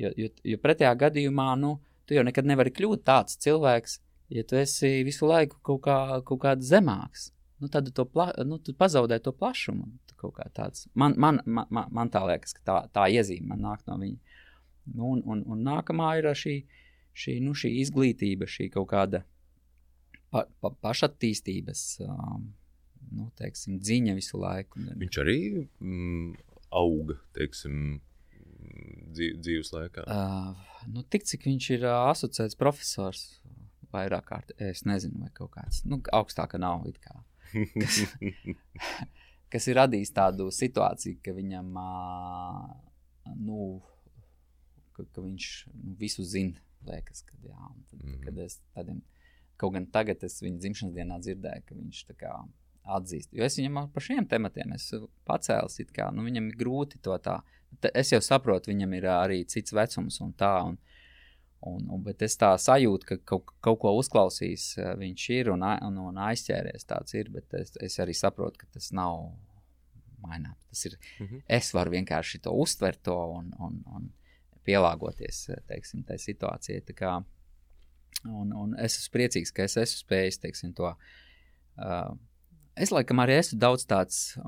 Jo, 0.00 0.10
jo, 0.16 0.28
jo 0.44 0.58
pretējā 0.60 0.92
gadījumā, 1.00 1.52
nu, 1.60 1.76
tu 2.06 2.16
jau 2.16 2.24
nekad 2.26 2.48
nevari 2.48 2.72
kļūt 2.74 3.04
tāds 3.06 3.38
cilvēks, 3.40 3.98
ja 4.36 4.44
tu 4.48 4.58
esi 4.60 5.00
visu 5.06 5.28
laiku 5.28 5.58
kaut, 5.64 5.80
kā, 5.86 5.96
kaut 6.26 6.42
kāds 6.42 6.68
zemāks. 6.68 7.30
Nu, 7.58 7.70
tad 7.72 7.88
tu, 7.94 8.04
pla, 8.04 8.30
nu, 8.44 8.58
tu 8.60 8.74
pazaudē 8.76 9.18
to 9.22 9.32
plašumu. 9.32 9.88
Tāds. 10.56 10.88
Man, 10.94 11.14
man, 11.20 11.40
man, 11.46 11.88
man 11.92 12.10
tā 12.12 12.22
liekas, 12.26 12.56
ka 12.56 12.64
tā, 12.66 12.76
tā 12.92 13.06
iezīme 13.12 13.52
man 13.52 13.62
nāk 13.64 13.84
no 13.88 13.96
viņa. 14.00 14.42
Nu, 14.96 15.12
un, 15.14 15.22
un, 15.24 15.42
un 15.52 15.62
nākamā 15.66 16.10
ir 16.20 16.28
šī, 16.36 16.56
šī, 17.16 17.38
nu, 17.44 17.54
šī 17.56 17.72
izglītība, 17.82 18.48
šī 18.50 18.68
kaut 18.74 18.88
kāda 18.92 19.22
pa, 20.30 20.44
pa, 20.60 20.72
pašattīstības 20.88 21.84
um, 22.06 22.50
nu, 23.16 23.28
teiksim, 23.38 23.78
dziņa 23.82 24.16
visu 24.18 24.40
laiku. 24.42 24.82
Viņš 25.02 25.20
arī 25.22 25.38
mm, 25.62 26.34
auga, 26.76 27.18
teiksim, 27.36 28.00
dzīves 29.16 29.72
laikā? 29.74 30.06
Uh, 30.10 30.82
nu, 30.92 31.04
tik 31.08 31.26
cik 31.28 31.46
viņš 31.48 31.70
ir 31.78 31.86
uh, 31.86 32.10
asociēts 32.10 32.58
profesors, 32.58 33.24
vairāk 33.94 34.28
kārt, 34.28 34.52
es 34.60 34.84
nezinu, 34.88 35.22
vai 35.24 35.32
kaut 35.34 35.54
kāds, 35.56 35.84
nu, 35.88 36.00
augstāka 36.14 36.60
nav, 36.60 36.84
it 36.90 37.00
kā. 37.02 37.16
Kas, 37.56 37.98
kas 39.52 39.68
ir 39.70 39.78
radījis 39.80 40.14
tādu 40.16 40.48
situāciju, 40.54 41.20
ka 41.24 41.34
viņam, 41.36 41.72
nu, 43.40 43.66
ka, 44.96 45.06
ka 45.06 45.24
viņš 45.24 45.50
nu, 45.72 45.96
visu 46.00 46.26
zina, 46.26 46.60
liekas, 46.86 47.24
kad, 47.26 47.40
jā, 47.42 47.56
tad, 47.90 47.98
mm 47.98 48.06
-hmm. 48.10 48.20
kad 48.24 48.38
es 48.44 48.60
tādiem, 48.74 49.02
kaut 49.56 49.74
gan 49.74 49.86
tagad 49.86 50.24
es 50.24 50.38
viņa 50.42 50.62
dzimšanas 50.62 50.94
dienā 50.94 51.18
dzirdēju, 51.24 51.66
ka 51.66 51.74
viņš 51.74 52.04
tā 52.10 52.16
kā 52.20 52.36
atzīst. 52.86 53.32
Jo 53.34 53.46
es 53.46 53.58
viņam 53.58 53.90
par 53.92 54.04
šiem 54.04 54.26
tematiem 54.30 54.72
esmu 54.76 55.08
pacēlis. 55.26 55.80
Kā, 55.94 56.10
nu, 56.14 56.24
viņam 56.26 56.50
ir 56.50 56.58
grūti 56.60 57.00
to 57.02 57.16
tā. 57.18 57.40
Es 57.92 58.12
jau 58.12 58.20
saprotu, 58.22 58.70
viņam 58.70 58.94
ir 58.94 59.08
arī 59.10 59.44
cits 59.44 59.74
vecums 59.74 60.20
un 60.20 60.32
tā. 60.32 60.52
Un, 60.70 60.78
un, 61.66 61.88
un, 61.90 62.02
bet 62.06 62.22
es 62.22 62.36
tā 62.40 62.52
sajūtu, 62.60 63.06
ka 63.08 63.18
kaut, 63.32 63.52
kaut 63.64 63.80
ko 63.82 63.92
uzklausījis 63.98 64.66
viņš 65.00 65.26
ir 65.36 65.50
un, 65.54 65.64
un, 65.88 65.98
un 66.10 66.20
aizķēries 66.28 66.88
tāds 66.88 67.16
ir. 67.18 67.30
Bet 67.34 67.54
es, 67.58 67.74
es 67.82 67.98
arī 68.02 68.14
saprotu, 68.16 68.62
ka 68.62 68.70
tas 68.78 68.92
nav 68.96 69.30
maināms. 70.22 70.62
Tas 70.70 70.84
ir. 70.86 70.98
Mm 71.20 71.26
-hmm. 71.26 71.42
Es 71.58 71.72
varu 71.74 71.90
vienkārši 71.90 72.42
to 72.42 72.52
uztvert 72.52 73.02
to 73.02 73.16
un, 73.38 73.52
un, 73.58 73.82
un 73.86 74.12
pielāgoties 74.64 75.50
teiksim, 75.66 76.04
tai 76.04 76.18
situācijai. 76.18 76.82
Kā, 76.94 77.24
un, 78.24 78.52
un 78.52 78.78
es 78.78 78.98
esmu 78.98 79.12
priecīgs, 79.18 79.52
ka 79.52 79.62
es 79.62 79.76
esmu 79.76 80.02
spējis 80.04 80.40
teiksim, 80.42 80.72
to. 80.74 80.94
Uh, 81.76 82.16
es 82.76 82.90
laikam 82.90 83.18
arī 83.22 83.38
esmu 83.38 83.58
daudz 83.58 83.86
tāds. 83.86 84.38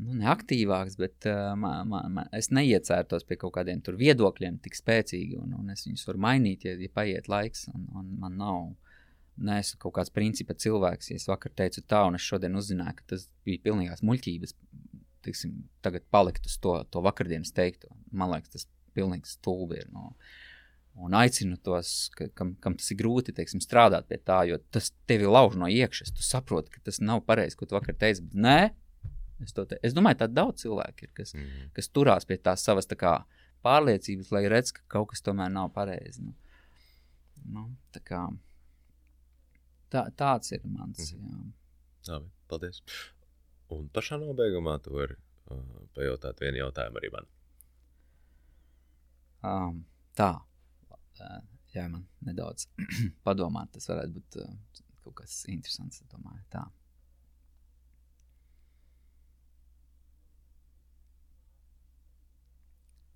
Nu, 0.00 0.14
neaktīvāks, 0.18 0.96
bet 0.98 1.26
uh, 1.28 1.52
man, 1.58 1.88
man, 1.90 2.06
man, 2.16 2.30
es 2.34 2.48
neiecērtos 2.54 3.26
pie 3.28 3.36
kaut 3.40 3.54
kādiem 3.58 3.82
viedokļiem 3.84 4.56
tik 4.64 4.78
spēcīgi, 4.78 5.36
un, 5.38 5.52
un 5.58 5.74
es 5.74 5.84
viņus 5.86 6.06
varu 6.08 6.22
mainīt, 6.24 6.64
ja, 6.66 6.72
ja 6.80 6.92
paiet 6.94 7.28
laiks. 7.30 7.68
Un, 7.74 7.84
un 7.98 8.08
man 8.22 8.38
nav, 8.40 8.62
neesmu 9.40 9.80
kaut 9.82 9.96
kāds 9.98 10.12
principa 10.14 10.56
cilvēks. 10.58 11.12
Ja 11.12 11.20
es 11.20 11.28
vakar 11.30 11.54
teicu 11.56 11.84
tā, 11.88 12.04
un 12.08 12.18
es 12.18 12.26
šodien 12.26 12.56
uzzināju, 12.58 12.98
ka 12.98 13.12
tas 13.14 13.28
bija 13.46 13.62
pilnīgās 13.68 14.04
muļķības. 14.06 14.56
Tiksim, 15.22 15.58
tagad 15.84 16.06
palikt 16.10 16.48
uz 16.50 16.56
to, 16.62 16.78
to 16.90 17.02
vakardienas 17.04 17.54
teikto. 17.54 17.92
Man 18.10 18.32
liekas, 18.32 18.56
tas 18.56 18.66
pilnīgs 18.96 19.36
stulbi 19.38 19.78
ir. 19.78 19.90
No, 19.94 20.16
un 21.02 21.14
aicinu 21.16 21.56
tos, 21.62 22.10
ka, 22.16 22.26
kam, 22.36 22.56
kam 22.62 22.76
tas 22.78 22.90
ir 22.92 22.98
grūti 23.00 23.34
teiksim, 23.36 23.62
strādāt 23.62 24.08
pie 24.10 24.18
tā, 24.18 24.42
jo 24.50 24.58
tas 24.74 24.90
tevi 25.08 25.30
lauž 25.30 25.56
no 25.60 25.70
iekšas. 25.70 26.12
Tu 26.16 26.26
saproti, 26.26 26.74
ka 26.74 26.82
tas 26.90 27.00
nav 27.04 27.22
pareizi, 27.28 27.56
ko 27.58 27.68
tu 27.68 27.78
vakar 27.78 27.96
teici. 27.98 28.26
Bet 28.26 28.42
nē, 28.48 28.58
es, 29.44 29.54
te, 29.56 29.78
es 29.82 29.94
domāju, 29.96 30.18
ka 30.22 30.28
daudz 30.30 30.64
cilvēku 30.64 31.06
ir, 31.06 31.12
kas, 31.14 31.34
mm 31.34 31.40
-hmm. 31.40 31.70
kas 31.76 31.88
turās 31.88 32.26
pie 32.28 32.36
tās 32.36 32.64
savas 32.64 32.86
tā 32.86 32.96
kā, 32.98 33.24
pārliecības, 33.62 34.30
lai 34.34 34.48
redz, 34.48 34.72
ka 34.72 34.82
kaut 34.88 35.08
kas 35.10 35.22
tomēr 35.22 35.50
nav 35.50 35.72
pareizi. 35.72 36.22
Nu, 36.22 36.34
nu, 37.44 37.64
tā 37.92 38.00
kā, 38.00 38.22
tā, 39.90 40.06
tāds 40.16 40.52
ir 40.52 40.60
mans. 40.64 41.12
Mm 41.12 41.18
-hmm. 41.18 41.52
jā. 42.06 42.12
Labi, 42.12 42.30
paldies. 42.48 42.82
Un 43.68 43.88
pašā 43.88 44.18
nobeigumā 44.18 44.82
tu 44.82 44.94
vari 44.94 45.14
uh, 45.50 45.86
pajautāt 45.94 46.40
vienu 46.40 46.58
jautājumu 46.58 46.98
arī 46.98 47.12
man. 47.12 47.26
Um, 49.42 49.84
tā 50.16 50.42
ļauj 51.74 51.88
man 51.92 52.04
nedaudz 52.26 52.68
padomāt. 53.26 53.72
Tas 53.76 53.88
varētu 53.90 54.18
būt 54.18 54.38
kaut 55.04 55.16
kas 55.22 55.42
interesants. 55.50 56.02
Domāju, 56.12 56.42
tā. 56.52 56.66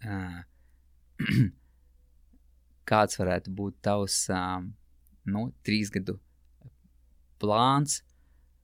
Kāds 2.91 3.19
varētu 3.19 3.51
būt 3.57 3.81
tavs 3.83 4.27
nu, 5.27 5.49
trīs 5.67 5.91
gadu 5.91 6.19
plāns 7.43 8.03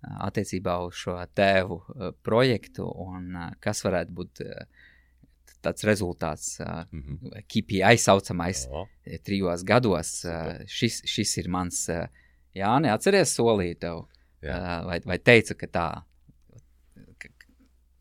attiecībā 0.03 0.76
uz 0.87 0.95
šo 0.99 1.16
tēvu 1.35 1.78
projektu, 2.26 2.87
un 2.87 3.35
kas 3.62 3.83
varētu 3.87 4.14
būt 4.18 4.43
tāds 5.62 5.87
rezultāts, 5.87 6.57
mm 6.61 7.03
-hmm. 7.03 7.43
KPI 7.47 7.99
saucamais, 7.99 8.66
oh. 8.70 8.89
trijos 9.24 9.62
gados. 9.64 10.24
Šis, 10.66 11.03
šis 11.07 11.37
ir 11.39 11.49
mans, 11.49 11.89
jā, 12.55 12.72
neatceries 12.83 13.37
solīt 13.39 13.78
tev, 13.80 14.07
jā. 14.43 14.85
vai, 14.87 15.01
vai 15.05 15.18
teicu, 15.18 15.55
ka 15.55 15.66
tā, 15.66 16.03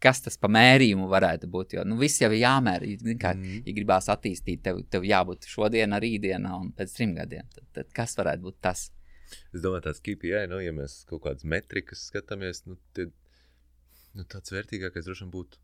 kas 0.02 0.24
tas 0.26 0.38
pa 0.42 0.50
mērījumu 0.52 1.08
varētu 1.12 1.50
būt. 1.52 1.78
Jo 1.78 1.86
nu, 1.88 1.98
viss 2.02 2.22
jau 2.22 2.32
ir 2.32 2.42
jāmēra. 2.44 2.90
Kā, 3.22 3.34
mm. 3.38 3.64
Ja 3.68 3.76
gribās 3.78 4.10
attīstīt, 4.12 4.64
tev, 4.66 4.82
tev 4.92 5.08
jābūt 5.08 5.50
šodien, 5.50 5.98
rītdienā 6.02 6.54
un 6.58 6.72
pēc 6.78 6.98
trim 6.98 7.16
gadiem. 7.18 7.50
Tad, 7.56 7.68
tad 7.78 7.96
kas 7.96 8.18
varētu 8.20 8.48
būt 8.50 8.62
tas? 8.66 8.90
Es 9.56 9.64
domāju, 9.64 9.86
tāds 9.88 10.04
KPI, 10.04 10.48
nu, 10.52 10.60
ja 10.60 10.74
mēs 10.76 11.02
kaut 11.08 11.24
kādas 11.26 11.48
metrikas 11.48 12.08
skatāmies, 12.10 12.66
nu, 12.68 12.76
tad 12.98 13.14
nu, 14.18 14.26
tāds 14.28 14.52
vērtīgākais 14.52 15.08
droši 15.08 15.24
vien 15.24 15.36
būtu 15.38 15.62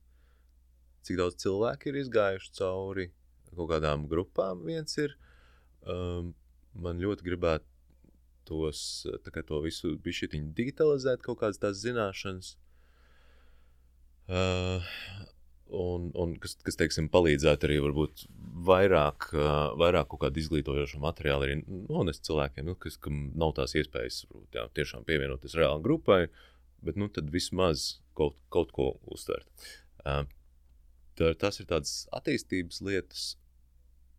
cik 1.07 1.19
daudz 1.21 1.39
cilvēku 1.39 1.91
ir 1.91 2.01
izgājuši 2.01 2.53
cauri 2.59 3.07
kaut 3.55 3.71
kādām 3.71 4.05
grupām. 4.11 4.65
Viens 4.67 4.97
ir, 4.99 5.15
um, 5.88 6.33
man 6.75 6.99
ļoti 6.99 7.25
gribētu 7.25 7.65
tos, 8.47 8.81
kā, 9.31 9.43
to 9.43 9.61
visu 9.63 9.95
bišķiņu 10.03 10.53
digitalizēt, 10.57 11.23
kaut 11.23 11.41
kādas 11.43 11.61
tās 11.63 11.79
zināšanas. 11.83 12.55
Uh, 14.28 14.84
un, 15.71 16.09
un 16.19 16.34
kas, 16.43 16.57
kas 16.67 16.75
teiksim, 16.80 17.07
palīdzētu 17.11 17.67
arī 17.67 17.78
varbūt 17.84 18.25
vairāk, 18.67 19.30
uh, 19.32 19.75
vairāk 19.80 20.09
kaut 20.11 20.25
kādu 20.25 20.41
izglītojošu 20.41 20.99
materiālu 21.03 21.47
arī 21.47 21.57
nonest 21.67 22.25
cilvēkiem, 22.28 22.67
nu, 22.67 22.75
kas, 22.80 22.97
kam 22.99 23.30
nav 23.39 23.53
tās 23.59 23.75
iespējas 23.80 24.25
varbūt, 24.28 24.57
jā, 24.59 24.65
tiešām 24.80 25.05
pievienoties 25.07 25.55
reāli 25.55 25.86
grupai, 25.86 26.21
bet 26.84 26.99
nu, 26.99 27.07
tad 27.13 27.32
vismaz 27.32 28.01
kaut, 28.19 28.36
kaut 28.53 28.73
ko 28.75 28.89
uztvert. 29.07 29.47
Uh, 30.03 30.25
tā, 31.15 31.32
tas 31.39 31.61
ir 31.61 31.69
tādas 31.69 31.93
attīstības 32.15 32.82
lietas. 32.84 33.28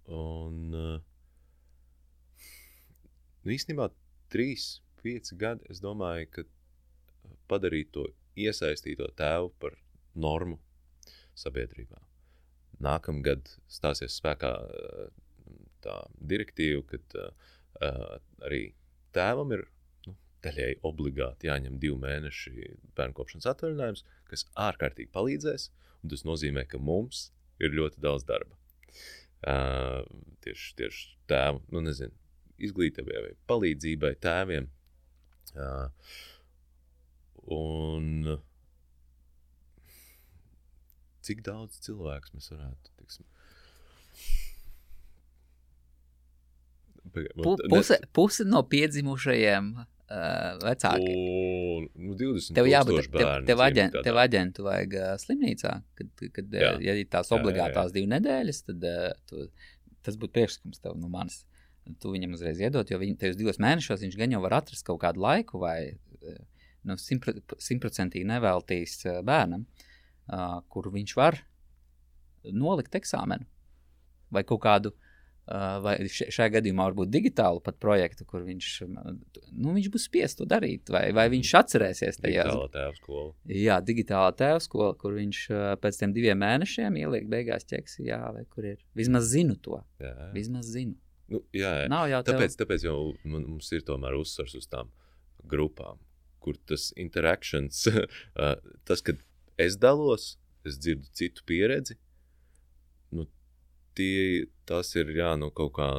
Un 0.09 0.73
uh, 0.73 1.01
īstenībā 3.45 3.91
trīs, 4.33 4.79
pieci 5.05 5.37
gadi, 5.37 5.69
es 5.69 5.85
domāju, 5.85 6.31
ka 6.33 6.47
padarīt 7.49 7.93
to 7.93 8.07
iesaistīto 8.39 9.09
tēvu 9.19 9.53
par 9.61 9.77
normu 10.21 10.59
sabiedrībā. 11.39 12.01
Nākamgad 12.85 13.49
stāsies 13.71 14.19
spēkā 14.21 14.53
tā 15.85 15.97
direktīva, 16.31 16.85
kad 16.93 17.19
uh, 17.19 18.19
arī 18.47 18.63
tēvam 19.17 19.55
ir 19.57 19.65
nu, 20.07 20.15
daļai 20.45 20.71
obligāti 20.87 21.51
jāņem 21.51 21.79
divi 21.83 21.99
mēneši 22.03 22.71
bērnkopšanas 22.99 23.49
atvaļinājums, 23.53 24.05
kas 24.31 24.47
ārkārtīgi 24.69 25.13
palīdzēs. 25.15 25.69
Tas 26.09 26.25
nozīmē, 26.27 26.65
ka 26.71 26.79
mums 26.79 27.29
ir 27.63 27.75
ļoti 27.75 28.03
daudz 28.03 28.27
darba. 28.29 28.55
Uh, 29.39 30.03
tieši, 30.43 30.73
tieši 30.79 31.05
tēvu, 31.31 31.63
nu 31.75 31.83
nezinu, 31.87 32.15
izglītībai 32.59 33.23
vai 33.23 33.35
palīdzībai 33.51 34.13
tēviem. 34.23 34.67
Uh, 35.55 35.89
un 37.55 38.39
cik 41.29 41.45
daudz 41.47 41.81
cilvēku 41.85 42.37
mēs 42.37 42.53
varētu, 42.55 42.95
tiksim, 42.99 43.27
Puse, 47.69 47.97
puse 48.13 48.45
no 48.45 48.63
piedzimušajiem 48.69 49.69
uh, 49.79 49.87
vecāki. 50.63 51.13
Un, 51.15 51.87
nu, 52.05 52.17
20 52.21 52.57
tev 52.59 52.69
jābūt 52.69 53.09
tev, 53.15 53.31
tev, 53.49 53.63
aģent, 53.65 53.99
tev 54.05 54.21
aģentu 54.21 54.67
vajag 54.67 54.97
uh, 54.99 55.13
slimnīcā, 55.23 55.73
kad, 55.99 56.25
kad 56.37 56.59
jā. 56.61 56.73
ja 56.85 56.97
ir 57.01 57.09
tās 57.11 57.33
obligātās 57.35 57.95
divas 57.97 58.13
nedēļas, 58.13 58.61
tad 58.69 58.87
uh, 58.91 59.09
tu, 59.31 59.49
tas 60.05 60.21
būtu 60.21 60.37
priekšlikums 60.37 60.85
tev 60.85 60.99
no 61.01 61.11
manis. 61.13 61.45
Tu 62.03 62.13
viņam 62.13 62.37
uzreiz 62.37 62.61
iedot, 62.61 62.91
jo 62.93 63.01
viņi 63.01 63.17
tajos 63.23 63.41
divos 63.41 63.61
mēnešos 63.65 64.05
viņš 64.05 64.17
gan 64.21 64.37
jau 64.37 64.45
var 64.45 64.59
atrast 64.61 64.85
kaut 64.85 65.01
kādu 65.07 65.25
laiku 65.25 65.63
vai 65.63 65.79
nu, 66.85 66.99
simtprocentīgi 67.01 68.29
neveltīs 68.29 69.01
bērnam, 69.25 69.65
uh, 69.65 69.88
kur 70.69 70.91
viņš 70.93 71.15
var 71.19 71.39
nolikt 72.53 72.97
eksāmenu 72.99 73.47
vai 74.33 74.45
kaut 74.45 74.63
kādu 74.65 74.93
Uh, 75.49 75.79
vai 75.81 75.95
šajā 76.13 76.51
gadījumā 76.59 76.91
varbūt 76.91 77.09
digitālu 77.09 77.63
pat 77.65 77.79
projektu, 77.81 78.27
kur 78.29 78.43
viņš, 78.45 78.67
nu, 78.93 79.71
viņš 79.73 79.87
būs 79.95 80.05
spiests 80.05 80.37
to 80.37 80.45
darīt, 80.45 80.91
vai, 80.93 81.07
vai 81.17 81.25
viņš 81.33 81.53
atcerēsies 81.63 82.21
tajā. 82.21 82.45
Digitālā 82.45 82.67
tēva 82.75 82.97
skola. 82.99 83.31
Jā, 83.57 83.79
digitālā 83.81 84.35
tēva 84.37 84.59
skola, 84.61 84.91
kur 85.01 85.17
viņš 85.17 85.39
uh, 85.55 85.63
pēc 85.81 86.03
tam 86.03 86.13
diviem 86.13 86.37
mēnešiem 86.45 86.99
ieliek 87.01 87.31
beigās 87.33 87.65
ķeksi, 87.71 88.05
jā, 88.11 88.21
vai 88.37 88.45
kur 88.53 88.69
ir. 88.75 88.83
Vismaz 88.99 89.31
zinu 89.33 89.57
to. 89.65 89.81
Jā. 90.05 90.13
Vismaz 90.37 90.69
zinu. 90.75 90.99
Nu, 91.33 91.41
jā, 91.57 91.73
jā. 91.81 91.89
Nav 91.95 92.11
jau 92.13 92.21
tāpēc, 92.29 92.53
tev... 92.53 92.67
tāpēc 92.67 92.85
jau 92.91 92.99
mums 93.25 93.73
ir 93.73 93.89
tomēr 93.89 94.21
uzsvars 94.21 94.59
uz 94.61 94.69
tām 94.69 94.93
grupām, 95.49 95.97
kur 96.45 96.61
tas 96.69 96.91
interakcijas, 97.01 97.87
uh, 97.89 98.53
tas, 98.91 99.01
kad 99.01 99.25
es 99.59 99.77
dalos, 99.81 100.37
es 100.67 100.79
dzirdu 100.79 101.11
citu 101.19 101.45
pieredzi, 101.49 101.99
nu, 103.15 103.27
tie, 103.99 104.47
tas 104.69 104.95
ir 104.97 105.11
jā, 105.17 105.35
nu, 105.41 105.51
kaut 105.55 105.75
kā 105.79 105.91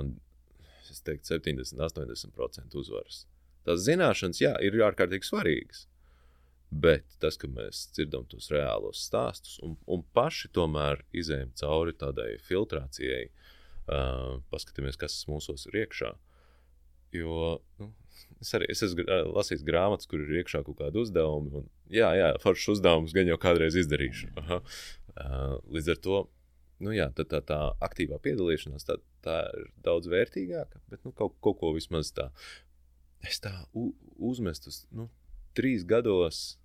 teiktu, 1.06 1.28
70, 1.36 1.80
80% 1.80 2.80
uzvaras. 2.80 3.24
Tās 3.68 3.84
zināšanas, 3.86 4.42
jā, 4.42 4.56
ir 4.66 4.80
ārkārtīgi 4.88 5.28
svarīgas. 5.28 5.86
Bet 6.70 7.06
tas, 7.22 7.38
ka 7.42 7.50
mēs 7.50 7.88
dzirdam 7.96 8.28
tos 8.30 8.52
reālos 8.54 9.02
stāstus 9.08 9.58
un, 9.66 9.74
un 9.90 10.04
paši 10.14 10.52
tomēr 10.54 11.02
izējām 11.18 11.56
cauri 11.58 11.96
tādai 11.98 12.36
filtrācijai, 12.46 13.24
uh, 13.90 14.38
paskatīties, 14.54 15.00
kas 15.02 15.24
mūsos 15.30 15.66
ir 15.70 15.80
iekšā. 15.84 16.12
Jo 17.18 17.58
nu, 17.82 17.90
es 18.42 18.54
arī 18.58 18.70
es 18.72 18.84
esmu 18.86 19.06
lasījis 19.36 19.66
grāmatas, 19.68 20.10
kur 20.10 20.24
ir 20.24 20.42
iekšā 20.42 20.64
kaut 20.68 20.80
kādi 20.82 21.02
uzdevumi. 21.02 21.54
Un, 21.62 21.70
jā, 21.94 22.12
jā, 22.18 22.34
foršs 22.44 22.76
uzdevums 22.78 23.16
gan 23.16 23.30
jau 23.30 23.40
kādreiz 23.42 23.78
izdarīšu. 23.80 24.34
Aha. 24.44 24.60
Uh, 25.20 25.56
līdz 25.76 25.96
ar 25.96 26.04
to 26.04 26.20
nu, 26.84 26.94
jā, 26.96 27.10
tā, 27.16 27.26
tā, 27.28 27.42
tā 27.46 27.60
aktīvā 27.84 28.20
piedalīšanās 28.24 28.88
tā, 28.88 28.98
tā 29.26 29.40
ir 29.60 29.70
daudz 29.86 30.10
vērtīgāka. 30.12 30.82
Bet 30.92 31.04
nu, 31.08 31.14
kaut, 31.16 31.36
kaut 31.44 31.60
ko 31.62 31.74
vismaz 31.76 32.14
tā, 32.16 32.30
es 33.28 33.42
tā 33.44 33.54
u, 33.76 33.92
uzmestu 34.32 34.72
uz 34.72 34.82
nu, 34.96 35.10
trīs 35.58 35.86
gados, 35.88 36.58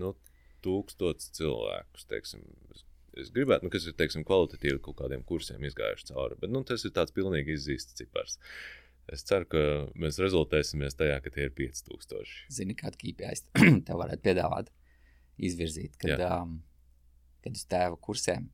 nu, 0.00 0.14
tūkstotis 0.66 1.30
cilvēkus. 1.38 2.06
Teiksim, 2.10 2.44
es, 3.18 3.30
gribētu, 3.34 3.66
nu, 3.66 3.72
kas 3.74 3.86
ir 3.86 3.96
teiksim, 3.98 4.26
kvalitatīvi 4.26 4.82
kaut 4.82 4.98
kādiem 5.02 5.24
kursiem 5.26 5.62
izgājuši 5.68 6.12
cauri, 6.12 6.38
bet 6.42 6.52
nu, 6.52 6.64
tas 6.66 6.86
ir 6.86 6.94
tāds 6.96 7.14
pilnīgi 7.14 7.56
izzīsts 7.58 7.98
cipars. 7.98 8.38
Es 9.10 9.24
ceru, 9.26 9.48
ka 9.50 9.62
mēs 9.98 10.20
rezultēsimies 10.22 10.94
tajā, 10.98 11.18
ka 11.24 11.30
tie 11.34 11.48
ir 11.48 11.54
5000. 11.58 12.34
Zini, 12.54 12.76
kādu 12.78 13.00
KPI 13.00 13.34
tev 13.86 13.98
varētu 13.98 14.22
piedāvāt, 14.22 14.70
izvirzīt. 15.42 15.96
Kad, 16.00 16.22
Jā. 16.22 16.36
um, 16.42 16.60
kad 17.42 17.58
uz 17.58 17.64
tēva 17.66 17.98
kursiem, 17.98 18.46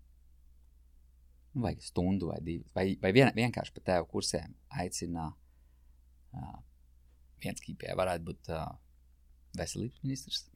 nu, 1.53 1.65
vai 1.66 1.75
stundu 1.85 2.33
vai 2.33 2.41
divas, 2.45 2.73
vai, 2.77 2.87
vai 3.03 3.12
vien, 3.16 3.31
vienkārši 3.37 3.75
pa 3.77 3.85
tēva 3.91 4.09
kursiem 4.09 4.57
aicina 4.81 5.29
uh, 5.29 6.59
viens 7.45 7.62
kīpē, 7.65 7.93
varētu 7.99 8.29
būt 8.31 8.51
uh, 8.55 8.73
veselības 9.59 10.03
ministrs, 10.05 10.49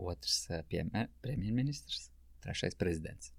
otrs 0.00 0.40
uh, 0.50 0.64
premjerministrs, 1.22 2.08
trešais 2.44 2.76
prezidents. 2.80 3.32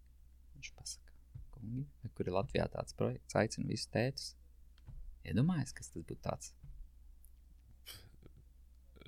Viņš 0.55 0.71
pasaka, 0.77 1.13
kungi, 1.57 1.85
kur 2.15 2.29
ir 2.29 2.37
Latvijā 2.37 2.69
tāds 2.71 2.95
projekts, 2.97 3.37
aicina 3.41 3.67
visus 3.69 3.91
tētus. 3.91 4.33
Iedomājies, 5.25 5.73
kas 5.73 5.89
tas 5.89 6.03
būtu 6.03 6.17
tāds? 6.21 6.53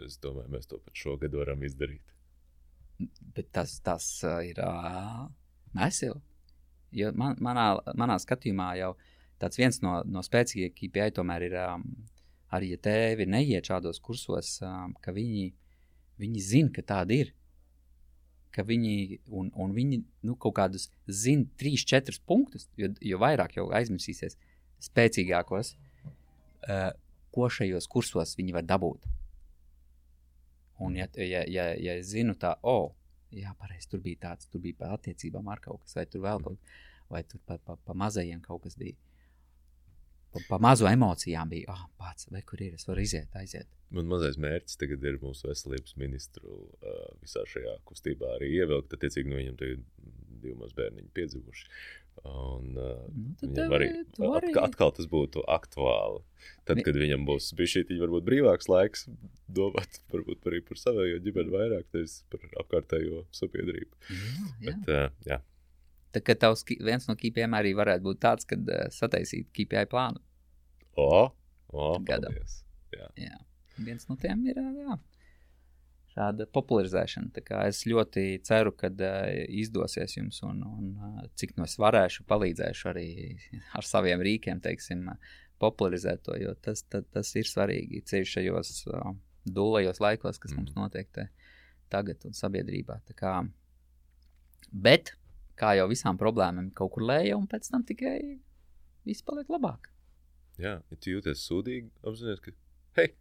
Es 0.05 0.17
domāju, 0.21 0.49
mēs 0.53 0.69
to 0.69 0.79
pat 0.81 0.97
šogad 0.97 1.33
varam 1.37 1.63
izdarīt. 1.65 2.13
Bet 3.33 3.49
tas, 3.53 3.77
tas 3.85 4.05
ir 4.45 4.59
uh, 4.61 5.25
nesili. 5.77 6.19
Jo 6.97 7.11
man, 7.17 7.37
manā, 7.43 7.67
manā 7.97 8.17
skatījumā 8.21 8.71
jau 8.79 8.91
tāds 9.41 9.59
viens 9.59 9.81
no, 9.83 9.99
no 10.05 10.23
spēcīgākajiem 10.25 10.75
KPI 10.77 11.15
tomēr 11.17 11.47
ir 11.49 11.57
um, 11.61 11.83
arī, 12.53 12.71
ja 12.73 12.81
tēvi 12.87 13.27
neiet 13.29 13.69
šādos 13.69 13.99
kursos, 14.01 14.55
um, 14.65 14.95
ka 15.03 15.13
viņi, 15.13 15.49
viņi 16.21 16.45
zina, 16.45 16.73
ka 16.73 16.85
tāda 16.93 17.17
ir. 17.25 17.33
Ka 18.53 18.63
viņi, 18.65 19.19
un, 19.37 19.51
un 19.53 19.73
viņi 19.75 19.99
nu, 20.25 20.37
kaut 20.41 20.55
kādus 20.57 20.87
zina, 21.05 21.45
trīs, 21.59 21.83
četrus 21.85 22.17
punktus, 22.17 22.65
jo, 22.79 22.89
jo 23.05 23.19
vairāk 23.21 23.59
jau 23.59 23.67
aizmirsīsies 23.77 24.39
spēcīgākos, 24.87 25.75
uh, 25.75 25.86
ko 27.33 27.49
šajos 27.53 27.87
kursos 27.91 28.35
viņi 28.39 28.55
var 28.55 28.65
dabūt. 28.67 29.07
Un, 30.83 30.95
ja, 30.97 31.07
ja, 31.17 31.41
ja, 31.49 31.71
ja 31.73 31.97
es 31.97 32.11
zinu, 32.13 32.35
tā, 32.37 32.53
oh, 32.61 32.91
jā, 33.33 33.53
pareizi, 33.57 33.89
tur 33.91 34.03
bija 34.03 34.27
tāds, 34.27 34.49
tur 34.51 34.61
bija 34.61 34.77
par 34.77 34.93
attiecībām 34.97 35.49
ar 35.49 35.61
kaut 35.63 35.81
kas, 35.83 35.97
vai 35.97 36.05
tur 36.05 36.23
vēl 36.25 36.43
kaut 36.45 36.59
kas, 36.59 36.83
vai 37.09 37.23
tur 37.25 37.41
pa, 37.45 37.57
pa, 37.57 37.77
pa 37.81 37.95
mazajiem 37.97 38.43
kaut 38.45 38.63
kas 38.65 38.77
bija. 38.77 38.97
Pa, 40.33 40.41
pa 40.49 40.59
mazu 40.61 40.85
emocijām 40.89 41.49
bija, 41.49 41.71
ah, 41.73 41.85
oh, 41.85 41.91
pats, 41.97 42.27
vai 42.29 42.43
kur 42.45 42.61
ir, 42.61 42.75
es 42.77 42.85
varu 42.87 43.01
iziet, 43.01 43.33
aiziet. 43.39 43.69
Man 43.95 44.09
mazais 44.11 44.37
mērķis 44.43 44.79
tagad 44.81 45.05
ir 45.07 45.17
mūsu 45.21 45.47
veselības 45.47 45.95
ministru 45.97 46.57
uh, 46.67 47.05
visā 47.23 47.45
šajā 47.47 47.77
kustībā 47.87 48.33
arī 48.35 48.51
ievilkt. 48.59 48.93
Attiecīgi, 48.97 49.31
nu, 49.31 49.39
viņam 49.39 49.59
tagad 49.61 49.85
divi 50.41 50.55
mazi 50.59 50.77
bērniņi 50.77 51.09
piedzimuši. 51.15 51.67
Un, 52.25 52.71
uh, 52.73 53.03
nu, 53.13 53.33
viņam 53.43 53.73
arī, 53.77 53.87
arī 54.25 54.53
atkal, 54.59 54.91
tas 54.97 55.07
būtu 55.09 55.43
aktuāli. 55.53 56.23
Tad, 56.67 56.81
kad 56.85 56.97
viņam 56.97 57.27
būs 57.27 57.51
bijis 57.57 57.75
šī 57.75 57.99
varbūt 58.01 58.25
brīvāks 58.27 58.69
laiks, 58.71 59.05
domāt 59.53 59.99
varbūt 60.13 60.49
arī 60.49 60.63
par 60.65 60.81
savējo 60.81 61.19
ģimeni 61.25 61.53
vairāk, 61.53 61.85
nevis 61.93 62.19
par 62.31 62.47
apkārtējo 62.63 63.25
sabiedrību. 63.37 64.01
Jā, 64.09 64.23
jā. 64.23 64.55
Bet, 64.65 64.89
uh, 64.89 65.27
jā. 65.29 65.41
Tā 66.15 66.23
kā 66.25 66.37
tavs 66.39 66.63
viens 66.67 67.05
no 67.09 67.17
KPI 67.19 67.49
arī 67.59 67.75
varētu 67.77 68.07
būt 68.07 68.23
tāds, 68.23 68.47
kad 68.49 68.65
uh, 68.65 68.87
sataisīt 68.93 69.51
KPI 69.53 69.85
plānu. 69.91 70.23
O, 70.97 71.27
o 71.69 71.91
gadam. 72.07 72.33
Jā. 72.95 73.11
jā. 73.19 73.37
Viens 73.77 74.07
no 74.09 74.17
tiem 74.17 74.41
ir, 74.49 74.57
jā 74.57 74.97
šāda 76.17 76.47
popularizēšana. 76.53 77.29
Es 77.67 77.83
ļoti 77.89 78.25
ceru, 78.45 78.73
ka 78.77 78.89
uh, 78.89 79.27
izdosies 79.61 80.17
jums, 80.17 80.41
un, 80.47 80.63
un 80.65 80.87
uh, 80.95 81.27
cik 81.37 81.55
no 81.57 81.67
es 81.67 81.77
varēšu, 81.81 82.25
palīdzēšu 82.29 82.89
arī 82.91 83.09
ar 83.77 83.85
saviem 83.85 84.23
rīkiem, 84.25 84.61
teiksim, 84.63 85.05
popularizēt 85.61 86.23
to, 86.25 86.37
jo 86.37 86.53
tas, 86.61 86.83
ta, 86.89 87.01
tas 87.13 87.33
ir 87.37 87.49
svarīgi 87.49 88.03
ceļš 88.09 88.33
šajos 88.37 88.73
uh, 88.91 89.13
dūlajos 89.47 90.01
laikos, 90.03 90.41
kas 90.41 90.53
mm. 90.53 90.63
mums 90.63 90.75
notiek 90.77 91.09
te, 91.13 91.29
tagad 91.93 92.25
un 92.27 92.35
sabiedrībā. 92.37 92.99
Kā, 93.17 93.37
bet, 94.71 95.13
kā 95.59 95.75
jau 95.79 95.87
visām 95.91 96.19
problēmām, 96.19 96.71
kaut 96.77 96.95
kur 96.95 97.07
lēja, 97.09 97.37
un 97.39 97.47
pēc 97.49 97.71
tam 97.73 97.85
tikai 97.87 98.17
viss 99.07 99.25
paliek 99.25 99.49
labāk. 99.53 99.89
Jā, 100.57 100.79
ja 100.81 100.97
tu 100.97 101.13
jūties 101.13 101.45
sūdīgi, 101.45 101.91
apzināties, 102.01 102.41
ka, 102.43 102.53
hei, 102.97 103.11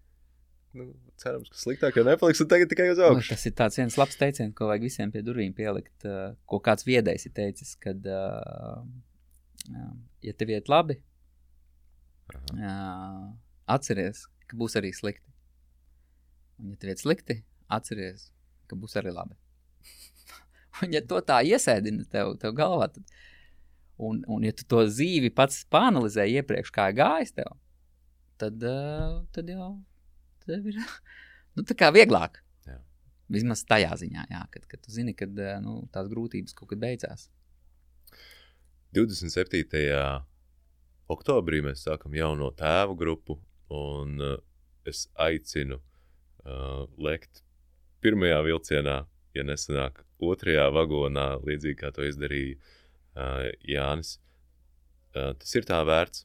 nu, 0.77 0.86
cerams, 1.20 1.48
ka 1.53 1.59
sliktāk 1.61 1.97
jau 1.98 2.05
nepaliks, 2.07 2.43
tagad 2.51 2.70
tikai 2.70 2.90
uz 2.93 3.01
augšu. 3.03 3.32
Tas 3.32 3.47
ir 3.48 3.55
tāds 3.57 3.78
viens 3.81 3.97
labs 3.98 4.19
teiciens, 4.20 4.55
ko 4.57 4.69
vajag 4.70 4.86
visiem 4.86 5.12
pie 5.15 5.23
durvīm 5.24 5.55
pielikt, 5.57 5.94
uh, 6.09 6.35
ko 6.48 6.61
kāds 6.65 6.86
viedais 6.86 7.27
ir 7.27 7.35
teicis, 7.36 7.74
kad, 7.82 8.05
uh, 8.05 8.82
uh, 9.73 9.90
ja 10.27 10.36
tev 10.36 10.53
iet 10.53 10.70
labi, 10.73 10.98
uh, 12.59 13.24
atceries, 13.77 14.27
ka 14.51 14.61
būs 14.61 14.78
arī 14.81 14.93
slikti. 14.97 15.32
Un, 16.61 16.73
ja 16.74 16.81
tev 16.82 16.93
iet 16.93 17.03
slikti, 17.03 17.40
atceries, 17.73 18.31
ka 18.70 18.78
būs 18.78 18.97
arī 19.01 19.15
labi. 19.16 19.36
un, 20.82 20.93
ja 20.93 21.03
to 21.05 21.20
tā 21.24 21.40
iesēdina 21.48 22.07
tev, 22.12 22.36
tev 22.43 22.57
galvā, 22.59 22.90
tad, 22.94 23.19
un, 23.97 24.23
un 24.28 24.47
ja 24.47 24.53
tu 24.57 24.69
to 24.69 24.85
dzīvi 24.89 25.32
pats 25.36 25.65
pāanalizē 25.73 26.28
iepriekš, 26.36 26.73
kā 26.74 26.90
gājis 26.97 27.36
tev, 27.40 27.57
tad, 28.40 28.61
tad 29.32 29.53
jau 29.53 29.74
tev 30.47 30.68
ir 30.73 30.81
nu, 31.56 31.64
tā 31.66 31.77
kā 31.78 31.90
vieglāk. 31.94 32.40
Jā. 32.66 32.78
Vismaz 33.32 33.64
tajā 33.68 33.97
ziņā, 34.02 34.28
jā, 34.32 34.43
kad, 34.55 34.68
kad 34.70 34.85
tu 34.85 34.94
zini, 34.94 35.16
ka 35.18 35.28
eh, 35.28 35.56
nu, 35.64 35.81
tās 35.94 36.10
grūtības 36.12 36.56
kaut 36.56 36.73
kad 36.73 36.82
beidzās. 36.82 37.28
27. 38.97 39.66
oktobrī 41.12 41.60
mēs 41.66 41.85
sākam 41.85 42.14
jauno 42.16 42.48
tēvu 42.56 42.97
grupu, 42.97 43.36
un 43.74 44.23
uh, 44.23 44.39
es 44.89 45.05
aicinu 45.20 45.81
uh, 46.47 46.86
lekt 47.02 47.43
pirmajā 48.05 48.39
vilcienā, 48.47 48.97
ja 49.36 49.44
nesanāk 49.44 50.01
otrajā 50.23 50.68
vagonā, 50.73 51.27
līdzīgi 51.44 51.81
kā 51.82 51.90
to 51.93 52.06
izdarīja 52.06 52.56
uh, 52.56 53.51
Jānis. 53.66 54.16
Uh, 55.12 55.35
tas 55.36 55.52
ir 55.59 55.66
tā 55.68 55.82
vērts. 55.86 56.24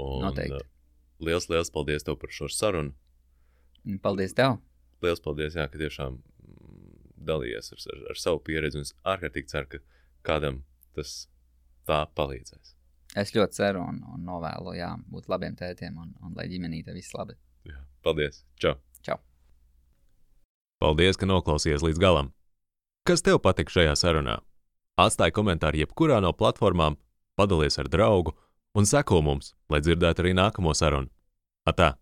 Un, 0.00 0.24
Noteikti. 0.26 0.73
Liels, 1.24 1.48
liels 1.48 1.72
paldies 1.72 2.04
tev 2.06 2.18
par 2.20 2.32
šo 2.34 2.48
sarunu. 2.52 2.94
Paldies 4.04 4.36
tev! 4.36 4.58
Liels 5.04 5.22
paldies, 5.24 5.56
jā, 5.58 5.66
ka 5.68 5.80
tiešām 5.80 6.20
dalījies 7.28 7.72
ar, 7.72 7.82
ar, 7.94 8.00
ar 8.12 8.20
savu 8.20 8.40
pieredzi. 8.44 8.80
Un 8.80 8.88
es 8.88 8.94
ārkārtīgi 9.04 9.50
ceru, 9.52 9.70
ka 9.74 9.82
kādam 10.28 10.62
tas 10.96 11.26
tā 11.88 12.04
palīdzēs. 12.16 12.74
Es 13.20 13.30
ļoti 13.34 13.54
ceru 13.54 13.84
un, 13.84 14.00
un 14.10 14.24
novēlu, 14.26 14.74
jā, 14.78 14.90
būt 15.12 15.28
labiem 15.30 15.54
tētiem 15.58 15.96
un, 16.00 16.14
un 16.24 16.34
lai 16.38 16.48
ģimenīte 16.50 16.94
viss 16.96 17.14
labi. 17.14 17.36
Jā, 17.68 17.78
paldies! 18.04 18.42
Čau! 18.60 18.74
Čau! 19.06 19.20
Paldies, 20.82 21.20
ka 21.20 21.28
noklausījies 21.28 21.84
līdz 21.86 22.02
galam! 22.02 22.32
Kas 23.06 23.22
tev 23.22 23.38
patika 23.44 23.70
šajā 23.70 23.94
sarunā? 24.00 24.38
Atstāj 24.98 25.34
komentāru 25.36 25.82
jebkurā 25.82 26.20
no 26.24 26.32
platformām, 26.32 26.96
padalies 27.38 27.78
ar 27.82 27.90
draugu 27.92 28.34
un 28.74 28.88
seko 28.88 29.20
mums, 29.22 29.52
lai 29.70 29.82
dzirdētu 29.84 30.24
arī 30.24 30.32
nākamo 30.38 30.74
sarunu. 30.74 31.10
Ата. 31.66 31.96